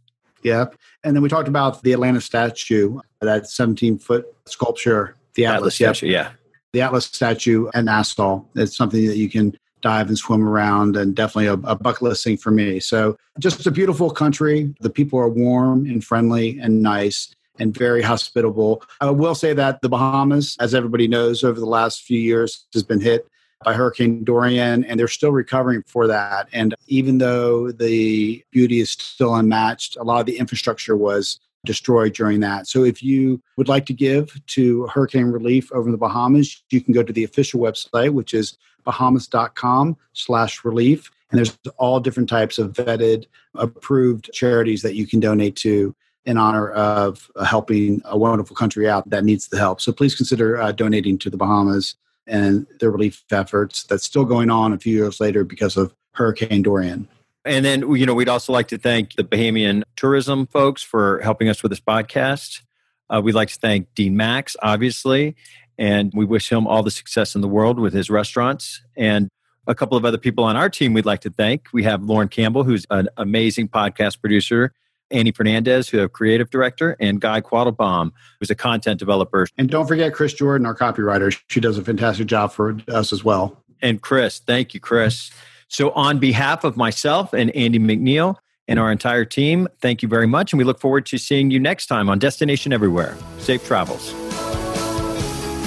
Yep. 0.43 0.75
And 1.03 1.15
then 1.15 1.21
we 1.21 1.29
talked 1.29 1.47
about 1.47 1.81
the 1.83 1.93
Atlanta 1.93 2.19
statue, 2.19 2.99
that 3.21 3.47
17 3.47 3.99
foot 3.99 4.25
sculpture, 4.45 5.15
the 5.35 5.45
Atlas, 5.45 5.57
Atlas 5.57 5.75
statue, 5.75 6.07
yep. 6.07 6.31
yeah. 6.31 6.35
The 6.73 6.81
Atlas 6.81 7.05
statue 7.05 7.69
and 7.73 7.85
Nassau. 7.85 8.43
It's 8.55 8.75
something 8.75 9.05
that 9.07 9.17
you 9.17 9.29
can 9.29 9.55
dive 9.81 10.07
and 10.07 10.17
swim 10.17 10.47
around 10.47 10.97
and 10.97 11.15
definitely 11.15 11.47
a, 11.47 11.53
a 11.53 11.75
bucket 11.75 12.01
list 12.01 12.23
thing 12.23 12.37
for 12.37 12.51
me. 12.51 12.79
So 12.79 13.15
just 13.39 13.65
a 13.65 13.71
beautiful 13.71 14.09
country. 14.09 14.73
The 14.81 14.89
people 14.89 15.19
are 15.19 15.29
warm 15.29 15.85
and 15.85 16.03
friendly 16.03 16.59
and 16.59 16.81
nice 16.81 17.33
and 17.59 17.75
very 17.75 18.01
hospitable. 18.01 18.83
I 19.01 19.09
will 19.09 19.35
say 19.35 19.53
that 19.53 19.81
the 19.81 19.89
Bahamas, 19.89 20.57
as 20.59 20.73
everybody 20.73 21.07
knows, 21.07 21.43
over 21.43 21.59
the 21.59 21.65
last 21.65 22.03
few 22.03 22.19
years 22.19 22.65
has 22.73 22.83
been 22.83 23.01
hit 23.01 23.27
by 23.63 23.73
Hurricane 23.73 24.23
Dorian, 24.23 24.85
and 24.85 24.99
they're 24.99 25.07
still 25.07 25.31
recovering 25.31 25.83
for 25.85 26.07
that. 26.07 26.47
And 26.53 26.75
even 26.87 27.17
though 27.17 27.71
the 27.71 28.43
beauty 28.51 28.79
is 28.79 28.91
still 28.91 29.35
unmatched, 29.35 29.97
a 29.97 30.03
lot 30.03 30.19
of 30.21 30.25
the 30.25 30.37
infrastructure 30.37 30.95
was 30.95 31.39
destroyed 31.65 32.13
during 32.13 32.39
that. 32.39 32.67
So 32.67 32.85
if 32.85 33.03
you 33.03 33.41
would 33.57 33.67
like 33.67 33.85
to 33.87 33.93
give 33.93 34.39
to 34.47 34.87
hurricane 34.87 35.25
relief 35.25 35.71
over 35.73 35.89
in 35.89 35.91
the 35.91 35.97
Bahamas, 35.97 36.63
you 36.69 36.81
can 36.81 36.93
go 36.93 37.03
to 37.03 37.11
the 37.11 37.25
official 37.25 37.59
website, 37.59 38.11
which 38.11 38.33
is 38.33 38.57
bahamas.com 38.85 39.97
slash 40.13 40.63
relief. 40.63 41.11
And 41.31 41.37
there's 41.37 41.57
all 41.77 41.99
different 41.99 42.29
types 42.29 42.57
of 42.59 42.73
vetted, 42.73 43.25
approved 43.55 44.31
charities 44.33 44.81
that 44.81 44.95
you 44.95 45.05
can 45.05 45.19
donate 45.19 45.55
to 45.57 45.93
in 46.25 46.37
honor 46.37 46.71
of 46.71 47.29
helping 47.45 48.01
a 48.05 48.17
wonderful 48.17 48.55
country 48.55 48.89
out 48.89 49.09
that 49.09 49.23
needs 49.23 49.47
the 49.49 49.57
help. 49.57 49.81
So 49.81 49.91
please 49.91 50.15
consider 50.15 50.59
uh, 50.59 50.71
donating 50.71 51.17
to 51.19 51.29
the 51.29 51.37
Bahamas 51.37 51.95
and 52.29 52.67
the 52.79 52.89
relief 52.89 53.23
efforts 53.31 53.83
that's 53.83 54.05
still 54.05 54.25
going 54.25 54.49
on 54.49 54.71
a 54.71 54.77
few 54.77 54.95
years 54.95 55.19
later 55.19 55.43
because 55.43 55.75
of 55.75 55.93
Hurricane 56.13 56.61
Dorian. 56.61 57.07
And 57.45 57.65
then, 57.65 57.89
you 57.95 58.05
know, 58.05 58.13
we'd 58.13 58.29
also 58.29 58.53
like 58.53 58.67
to 58.69 58.77
thank 58.77 59.15
the 59.15 59.23
Bahamian 59.23 59.83
tourism 59.95 60.45
folks 60.47 60.83
for 60.83 61.19
helping 61.21 61.49
us 61.49 61.63
with 61.63 61.71
this 61.71 61.79
podcast. 61.79 62.61
Uh, 63.09 63.21
we'd 63.23 63.33
like 63.33 63.49
to 63.49 63.55
thank 63.55 63.93
Dean 63.95 64.15
Max, 64.15 64.55
obviously, 64.61 65.35
and 65.77 66.11
we 66.13 66.25
wish 66.25 66.51
him 66.51 66.67
all 66.67 66.83
the 66.83 66.91
success 66.91 67.35
in 67.35 67.41
the 67.41 67.47
world 67.47 67.79
with 67.79 67.93
his 67.93 68.09
restaurants. 68.09 68.83
And 68.95 69.29
a 69.65 69.73
couple 69.75 69.97
of 69.97 70.05
other 70.05 70.17
people 70.17 70.43
on 70.43 70.57
our 70.57 70.69
team 70.69 70.93
we'd 70.93 71.05
like 71.05 71.21
to 71.21 71.29
thank. 71.29 71.67
We 71.73 71.83
have 71.83 72.03
Lauren 72.03 72.27
Campbell, 72.27 72.63
who's 72.63 72.85
an 72.89 73.07
amazing 73.17 73.69
podcast 73.69 74.19
producer, 74.19 74.73
Annie 75.11 75.31
Fernandez, 75.31 75.89
who's 75.89 76.03
a 76.03 76.09
creative 76.09 76.49
director, 76.49 76.95
and 76.99 77.19
Guy 77.19 77.41
Quattlebaum, 77.41 78.11
who's 78.39 78.49
a 78.49 78.55
content 78.55 78.99
developer. 78.99 79.47
And 79.57 79.69
don't 79.69 79.87
forget 79.87 80.13
Chris 80.13 80.33
Jordan, 80.33 80.65
our 80.65 80.75
copywriter. 80.75 81.37
She 81.47 81.59
does 81.59 81.77
a 81.77 81.83
fantastic 81.83 82.27
job 82.27 82.51
for 82.51 82.77
us 82.87 83.11
as 83.13 83.23
well. 83.23 83.61
And 83.81 84.01
Chris, 84.01 84.39
thank 84.39 84.73
you, 84.73 84.79
Chris. 84.79 85.31
So, 85.67 85.91
on 85.91 86.19
behalf 86.19 86.63
of 86.63 86.75
myself 86.75 87.33
and 87.33 87.55
Andy 87.55 87.79
McNeil 87.79 88.35
and 88.67 88.79
our 88.79 88.91
entire 88.91 89.25
team, 89.25 89.67
thank 89.81 90.01
you 90.01 90.07
very 90.07 90.27
much. 90.27 90.51
And 90.51 90.57
we 90.57 90.63
look 90.63 90.79
forward 90.79 91.05
to 91.07 91.17
seeing 91.17 91.51
you 91.51 91.59
next 91.59 91.85
time 91.87 92.09
on 92.09 92.19
Destination 92.19 92.73
Everywhere. 92.73 93.15
Safe 93.37 93.65
travels. 93.65 94.13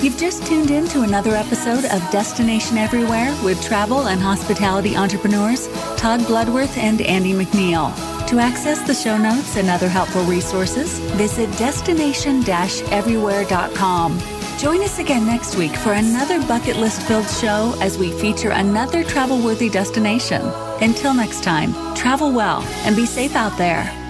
You've 0.03 0.18
just 0.18 0.45
tuned 0.47 0.72
in 0.72 0.88
to 0.88 1.03
another 1.03 1.36
episode 1.36 1.84
of 1.84 2.11
Destination 2.11 2.76
Everywhere 2.76 3.32
with 3.45 3.62
travel 3.62 4.09
and 4.09 4.20
hospitality 4.20 4.97
entrepreneurs 4.97 5.68
Todd 5.97 6.26
Bloodworth 6.26 6.76
and 6.76 7.01
Andy 7.03 7.34
McNeil. 7.34 8.12
To 8.33 8.39
access 8.39 8.80
the 8.80 8.95
show 8.95 9.18
notes 9.18 9.59
and 9.59 9.68
other 9.68 9.91
helpful 9.91 10.24
resources, 10.24 10.99
visit 11.20 11.55
destination 11.59 12.43
everywhere.com. 12.49 14.18
Join 14.57 14.80
us 14.80 14.99
again 14.99 15.26
next 15.26 15.57
week 15.57 15.76
for 15.76 15.93
another 15.93 16.41
bucket 16.47 16.78
list 16.78 17.03
filled 17.03 17.28
show 17.28 17.76
as 17.83 17.99
we 17.99 18.11
feature 18.11 18.53
another 18.53 19.05
travel 19.05 19.39
worthy 19.39 19.68
destination. 19.68 20.41
Until 20.80 21.12
next 21.12 21.43
time, 21.43 21.74
travel 21.95 22.33
well 22.33 22.62
and 22.87 22.97
be 22.97 23.05
safe 23.05 23.37
out 23.37 23.59
there. 23.59 24.02